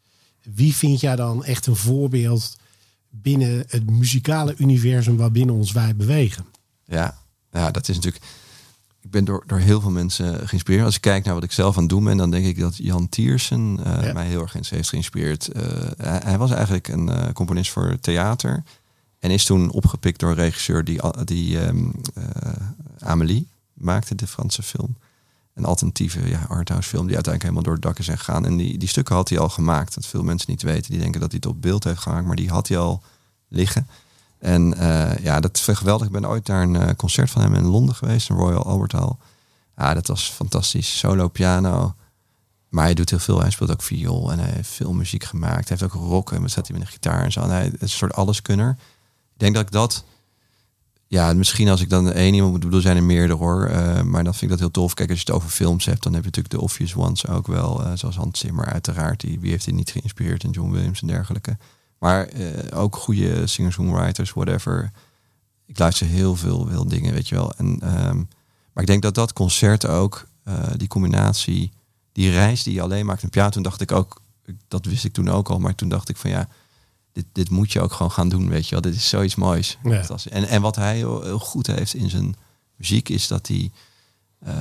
wie 0.56 0.76
vind 0.76 1.00
jij 1.00 1.16
dan 1.16 1.44
echt 1.44 1.66
een 1.66 1.76
voorbeeld 1.76 2.58
binnen 3.10 3.64
het 3.68 3.90
muzikale 3.90 4.56
universum 4.58 5.18
waarbinnen 5.18 5.56
ons 5.56 5.72
wij 5.72 5.96
bewegen? 5.96 6.46
Ja, 6.86 7.18
ja 7.52 7.72
dat 7.72 7.88
is 7.90 7.96
natuurlijk. 7.96 8.24
Ik 9.02 9.12
ben 9.12 9.26
door, 9.26 9.44
door 9.48 9.60
heel 9.60 9.82
veel 9.82 9.92
mensen 9.92 10.48
geïnspireerd. 10.48 10.86
Als 10.86 10.96
ik 10.96 11.02
kijk 11.02 11.26
naar 11.26 11.34
wat 11.34 11.44
ik 11.44 11.52
zelf 11.52 11.76
aan 11.76 11.82
het 11.82 11.92
doen 11.92 12.04
ben, 12.04 12.18
dan 12.18 12.32
denk 12.32 12.46
ik 12.46 12.60
dat 12.60 12.78
Jan 12.78 13.10
Tiersen 13.10 13.80
uh, 13.80 14.04
ja. 14.04 14.14
mij 14.14 14.28
heel 14.28 14.42
erg 14.42 14.70
heeft 14.70 14.90
geïnspireerd. 14.90 15.50
Uh, 15.56 15.64
hij, 15.98 16.22
hij, 16.24 16.38
was 16.38 16.52
eigenlijk 16.52 16.88
een 16.88 17.08
uh, 17.08 17.30
componist 17.34 17.72
voor 17.72 17.98
theater. 18.02 18.64
En 19.20 19.32
is 19.32 19.46
toen 19.46 19.72
opgepikt 19.72 20.20
door 20.20 20.30
een 20.30 20.36
regisseur 20.36 20.84
die, 20.84 21.02
die 21.24 21.68
um, 21.68 22.02
Amélie 23.00 23.48
maakte, 23.74 24.16
de 24.16 24.28
Franse 24.28 24.64
film. 24.64 24.96
Een 25.60 25.66
alternatieve 25.66 26.30
ja, 26.30 26.46
arthouse 26.48 26.90
film 26.90 27.06
die 27.08 27.16
uiteindelijk 27.16 27.42
helemaal 27.44 27.64
door 27.64 27.74
het 27.74 27.82
dak 27.82 28.00
is 28.00 28.08
gegaan. 28.08 28.46
En 28.46 28.58
die, 28.58 28.78
die 28.78 28.88
stukken 28.88 29.16
had 29.16 29.30
hij 29.30 29.40
al 29.40 29.50
gemaakt. 29.50 29.96
Dat 29.96 30.06
veel 30.06 30.24
mensen 30.24 30.50
niet 30.50 30.62
weten. 30.62 30.92
Die 30.92 31.00
denken 31.00 31.20
dat 31.20 31.32
hij 31.32 31.40
het 31.44 31.52
op 31.52 31.62
beeld 31.62 31.84
heeft 31.84 32.02
gemaakt. 32.02 32.26
Maar 32.26 32.36
die 32.36 32.50
had 32.50 32.68
hij 32.68 32.78
al 32.78 33.02
liggen. 33.48 33.88
En 34.38 34.74
uh, 34.78 35.18
ja, 35.18 35.40
dat 35.40 35.58
is 35.58 35.78
geweldig. 35.78 36.08
Ik 36.08 36.14
ben 36.14 36.28
ooit 36.28 36.48
naar 36.48 36.62
een 36.64 36.76
uh, 36.76 36.90
concert 36.98 37.30
van 37.30 37.42
hem 37.42 37.54
in 37.54 37.66
Londen 37.66 37.96
geweest, 37.96 38.30
in 38.30 38.36
Royal 38.36 38.64
Albert 38.64 38.92
Hall. 38.92 39.12
Ja, 39.78 39.94
dat 39.94 40.08
was 40.08 40.30
fantastisch. 40.30 40.98
Solo 40.98 41.28
piano. 41.28 41.96
Maar 42.70 42.84
hij 42.84 42.94
doet 42.94 43.10
heel 43.10 43.20
veel. 43.20 43.42
Hij 43.42 43.52
speelt 43.52 43.72
ook 43.72 43.82
viool 43.82 44.32
en 44.32 44.40
hij 44.40 44.52
heeft 44.52 44.70
veel 44.70 44.94
muziek 44.94 45.24
gemaakt. 45.24 45.70
Hij 45.70 45.78
heeft 45.80 45.94
ook 45.94 46.02
rock 46.02 46.32
en 46.32 46.50
zat 46.50 46.68
hij 46.68 46.78
met 46.78 46.88
een 46.88 46.94
gitaar 46.94 47.24
en 47.24 47.32
zo. 47.32 47.42
En 47.42 47.50
hij 47.50 47.66
is 47.66 47.80
een 47.80 47.90
soort 47.90 48.14
alleskunner. 48.14 48.70
Ik 49.34 49.40
denk 49.40 49.56
dat 49.56 49.64
ik 49.64 49.72
dat... 49.72 50.04
Ja, 51.12 51.34
misschien 51.34 51.70
als 51.70 51.82
ik 51.82 51.90
dan 51.90 52.12
één 52.12 52.34
iemand 52.34 52.52
moet 52.52 52.60
bedoelen, 52.60 52.82
zijn 52.82 52.98
er 52.98 53.04
meerdere 53.04 53.40
hoor. 53.40 53.70
Uh, 53.70 54.02
maar 54.02 54.24
dan 54.24 54.34
vind 54.34 54.44
ik 54.44 54.50
dat 54.50 54.60
heel 54.60 54.72
tof. 54.72 54.94
Kijk, 54.94 55.10
als 55.10 55.20
je 55.20 55.26
het 55.26 55.36
over 55.36 55.50
films 55.50 55.86
hebt, 55.86 56.04
dan 56.04 56.14
heb 56.14 56.22
je 56.22 56.28
natuurlijk 56.28 56.56
de 56.56 56.62
obvious 56.62 56.96
ones 56.96 57.28
ook 57.28 57.48
wel. 57.48 57.82
zoals 57.94 58.16
Hans 58.16 58.40
Zimmer 58.40 58.66
uiteraard. 58.66 59.20
Die, 59.20 59.40
wie 59.40 59.50
heeft 59.52 59.66
hij 59.66 59.74
niet 59.74 59.92
geïnspireerd? 59.92 60.44
En 60.44 60.50
John 60.50 60.72
Williams 60.72 61.02
en 61.02 61.08
dergelijke. 61.08 61.58
Maar 62.00 62.34
uh, 62.34 62.48
ook 62.74 62.96
goede 62.96 63.48
singer-songwriters, 63.48 64.32
whatever. 64.32 64.92
Ik 65.66 65.80
luister 65.80 66.08
heel 66.08 66.36
veel, 66.36 66.68
veel 66.68 66.88
dingen, 66.88 67.14
weet 67.14 67.28
je 67.28 67.36
wel. 67.36 67.54
En, 67.58 67.66
um, 68.08 68.28
maar 68.74 68.84
ik 68.84 68.88
denk 68.90 69.02
dat 69.02 69.16
dat 69.16 69.34
concert 69.34 69.88
ook, 69.88 70.28
die 70.78 70.88
combinatie, 70.88 71.72
die 72.12 72.32
reis 72.32 72.64
die 72.64 72.74
je 72.74 72.82
alleen 72.82 73.06
maakt 73.06 73.24
in 73.24 73.30
piano. 73.30 73.50
Toen 73.50 73.64
dacht 73.64 73.82
ik 73.82 73.92
ook, 73.92 74.22
dat 74.68 74.86
wist 74.86 75.06
ik 75.06 75.14
toen 75.14 75.30
ook 75.30 75.50
al, 75.50 75.60
maar 75.60 75.76
toen 75.76 75.90
dacht 75.90 76.10
ik 76.10 76.18
van 76.18 76.30
ja, 76.30 76.48
dit, 77.20 77.26
dit 77.32 77.50
moet 77.50 77.72
je 77.72 77.82
ook 77.82 77.92
gewoon 77.92 78.12
gaan 78.12 78.30
doen, 78.30 78.50
weet 78.50 78.66
je 78.66 78.72
wel. 78.72 78.82
Dit 78.82 78.96
is 78.96 79.10
zoiets 79.10 79.36
moois. 79.36 79.78
Ja. 79.84 80.06
En, 80.30 80.48
en 80.48 80.62
wat 80.62 80.76
hij 80.76 80.96
heel, 80.96 81.24
heel, 81.24 81.40
goed 81.40 81.68
heeft 81.68 81.94
in 81.94 82.10
zijn 82.10 82.36
muziek 82.76 83.10
is 83.10 83.28
dat 83.28 83.48
hij... 83.48 83.72
Uh, 84.48 84.54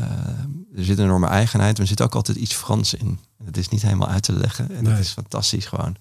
er 0.76 0.84
zit 0.84 0.98
een 0.98 1.04
enorme 1.04 1.26
eigenheid, 1.26 1.72
maar 1.72 1.80
er 1.80 1.86
zit 1.86 2.02
ook 2.02 2.14
altijd 2.14 2.38
iets 2.38 2.54
Frans 2.54 2.94
in. 2.94 3.18
Het 3.44 3.56
is 3.56 3.68
niet 3.68 3.82
helemaal 3.82 4.08
uit 4.08 4.22
te 4.22 4.32
leggen 4.32 4.70
en 4.70 4.82
Nee. 4.82 4.92
dat 4.92 5.02
is 5.02 5.10
fantastisch 5.10 5.66
gewoon. 5.66 5.96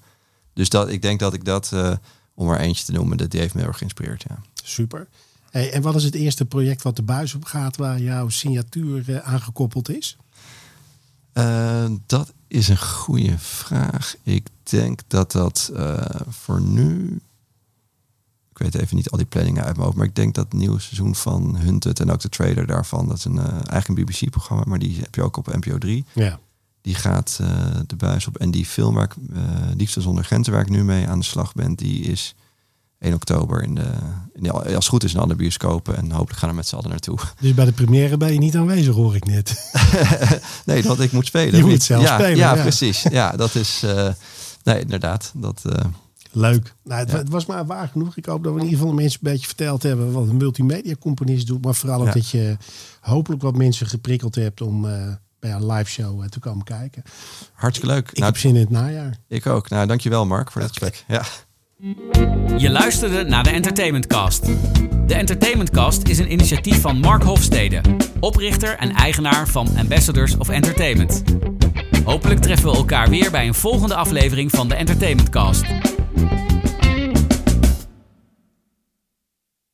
Dus 0.54 0.70
dat, 0.70 0.90
ik 0.90 1.02
denk 1.02 1.20
dat 1.20 1.34
ik 1.34 1.46
dat, 1.46 1.72
uh, 1.74 1.92
om 2.34 2.50
er 2.50 2.60
eentje 2.60 2.86
te 2.86 2.92
noemen, 2.92 3.18
dat 3.18 3.32
die 3.32 3.40
heeft 3.40 3.54
me 3.54 3.60
heel 3.60 3.70
erg 3.70 3.78
geïnspireerd. 3.78 4.26
Ja. 4.28 4.38
Super. 4.64 5.08
Hey, 5.50 5.72
en 5.72 5.82
wat 5.82 5.96
is 5.96 6.04
het 6.04 6.16
eerste 6.16 6.46
project 6.46 6.82
wat 6.82 6.96
de 6.96 7.02
buis 7.02 7.34
op 7.34 7.46
gaat 7.46 7.78
waar 7.78 8.00
jouw 8.00 8.30
signatuur 8.30 9.10
uh, 9.10 9.18
aangekoppeld 9.18 9.90
is? 9.90 10.18
Uh, 11.38 11.86
dat 12.06 12.34
is 12.48 12.68
een 12.68 12.82
goede 12.82 13.38
vraag. 13.38 14.16
Ik 14.24 14.48
denk 14.64 15.00
dat 15.08 15.32
dat 15.32 15.72
voor 16.30 16.62
nu. 16.62 17.22
Ik 18.52 18.58
weet 18.58 18.76
even 18.76 18.96
niet 18.96 19.10
al 19.10 19.18
die 19.18 19.28
planningen 19.28 19.64
uit 19.64 19.74
mijn 19.74 19.86
hoofd, 19.86 19.98
maar 19.98 20.08
ik 20.08 20.16
denk 20.16 20.36
dat 20.36 20.46
het 20.46 20.54
nieuwe 20.54 20.80
seizoen 20.80 21.16
van 21.16 21.56
Hunted 21.58 22.00
en 22.00 22.12
ook 22.12 22.20
de 22.20 22.30
trailer 22.30 22.68
daarvan, 22.68 23.08
dat 23.08 23.18
is 23.18 23.26
een, 23.26 23.40
eigenlijk 23.40 23.88
een 23.88 23.96
BBC-programma, 23.96 24.64
maar 24.68 24.80
die 24.80 25.00
heb 25.00 25.16
je 25.16 25.22
ook 25.22 25.38
op 25.38 25.56
NPO 25.56 25.78
3. 25.78 26.06
Ja. 26.14 26.40
Die 26.82 26.96
gaat 26.96 27.40
de 27.88 27.96
buis 27.96 28.28
op. 28.28 28.38
En 28.38 28.52
die 28.52 28.66
film 28.66 28.96
waar 28.96 29.04
ik, 29.04 29.16
Liefde 29.76 30.02
zonder 30.02 30.24
grenzen, 30.24 30.54
waar 30.54 30.62
ik 30.62 30.70
nu 30.70 30.84
mee 30.84 31.08
aan 31.08 31.20
de 31.20 31.26
slag 31.26 31.54
ben, 31.54 31.76
die 31.76 32.04
is 32.04 32.36
1 33.00 33.14
oktober 33.14 33.64
in 33.64 33.76
de, 33.76 33.92
in 34.34 34.44
de, 34.44 34.52
als 34.52 34.72
het 34.72 34.86
goed 34.86 35.04
is 35.04 35.14
in 35.14 35.20
alle 35.20 35.36
bioscopen. 35.36 35.98
En 35.98 36.12
hopelijk 36.12 36.40
gaan 36.40 36.50
we 36.50 36.56
met 36.56 36.68
z'n 36.68 36.76
allen 36.76 36.90
naartoe. 36.90 37.18
Dus 37.42 37.54
bij 37.54 37.66
de 37.66 37.72
première 37.72 38.18
ben 38.18 38.34
je 38.34 38.40
niet 38.40 38.56
aanwezig, 38.56 38.96
hoor 38.96 39.16
ik 39.16 39.26
net. 39.26 39.72
nee, 40.66 40.82
dat 40.82 41.00
ik 41.00 41.12
moet 41.12 41.26
spelen. 41.26 41.60
Je 41.60 41.66
moet 41.66 41.84
zelf 41.84 42.04
ja, 42.04 42.14
spelen. 42.14 42.38
Ja, 42.38 42.56
ja. 42.56 42.62
precies. 42.62 43.02
Ja, 43.02 43.32
dat 43.32 43.56
is... 43.56 43.82
Uh, 43.86 44.10
nee, 44.64 44.80
inderdaad. 44.80 45.32
Dat, 45.36 45.64
uh, 45.66 45.74
Leuk. 46.32 46.74
Nou, 46.84 47.00
het, 47.00 47.12
ja. 47.12 47.24
was 47.30 47.46
maar 47.46 47.66
waar 47.66 47.88
genoeg. 47.88 48.18
Ik 48.18 48.26
hoop 48.26 48.44
dat 48.44 48.54
we 48.54 48.60
in 48.60 48.66
ieder 48.66 48.80
geval 48.80 48.96
de 48.96 49.02
mensen 49.02 49.20
een 49.24 49.32
beetje 49.32 49.48
verteld 49.48 49.84
hebben 49.84 50.12
wat 50.12 50.28
een 50.28 50.38
multimedia 50.38 50.96
componist 51.00 51.48
doet. 51.48 51.66
Maar 51.66 51.76
vooral 51.76 52.02
ook 52.08 52.14
dat 52.14 52.30
je 52.30 52.58
hopelijk 53.02 53.42
wat 53.42 53.56
mensen 53.56 53.88
geprikkeld 53.88 54.36
hebt 54.36 54.62
om 54.62 54.86
uh, 54.86 54.92
bij 55.40 55.52
een 55.52 55.72
live 55.72 55.90
show 55.90 56.28
te 56.28 56.40
komen 56.40 56.66
kijken. 56.66 57.04
Hartstikke 57.54 57.94
leuk. 57.94 58.10
Ik 58.10 58.18
nou, 58.18 58.32
heb 58.32 58.42
zin 58.42 58.56
in 58.56 58.62
het 58.62 58.70
najaar. 58.70 59.18
Ik 59.28 59.46
ook. 59.46 59.70
Nou, 59.70 59.88
dankjewel 59.88 60.26
Mark 60.26 60.52
voor 60.52 60.62
dit 60.62 60.70
gesprek. 60.70 61.04
Ja. 61.08 61.24
Je 62.58 62.70
luisterde 62.70 63.24
naar 63.24 63.44
de 63.44 63.50
Entertainment 63.50 64.08
Cast. 64.08 64.46
De 65.08 65.14
Entertainment 65.14 65.70
Cast 65.70 66.08
is 66.08 66.20
een 66.20 66.32
initiatief 66.32 66.82
van 66.82 67.00
Mark 67.00 67.24
Hofstede, 67.24 67.82
oprichter 68.20 68.78
en 68.78 68.92
eigenaar 68.92 69.48
van 69.48 69.68
Ambassadors 69.78 70.38
of 70.38 70.50
Entertainment. 70.50 71.24
Hopelijk 72.04 72.40
treffen 72.40 72.72
we 72.72 72.78
elkaar 72.78 73.10
weer 73.10 73.32
bij 73.32 73.48
een 73.48 73.54
volgende 73.54 73.96
aflevering 73.96 74.52
van 74.52 74.68
de 74.68 74.76
Entertainment 74.76 75.30
Cast. 75.30 75.66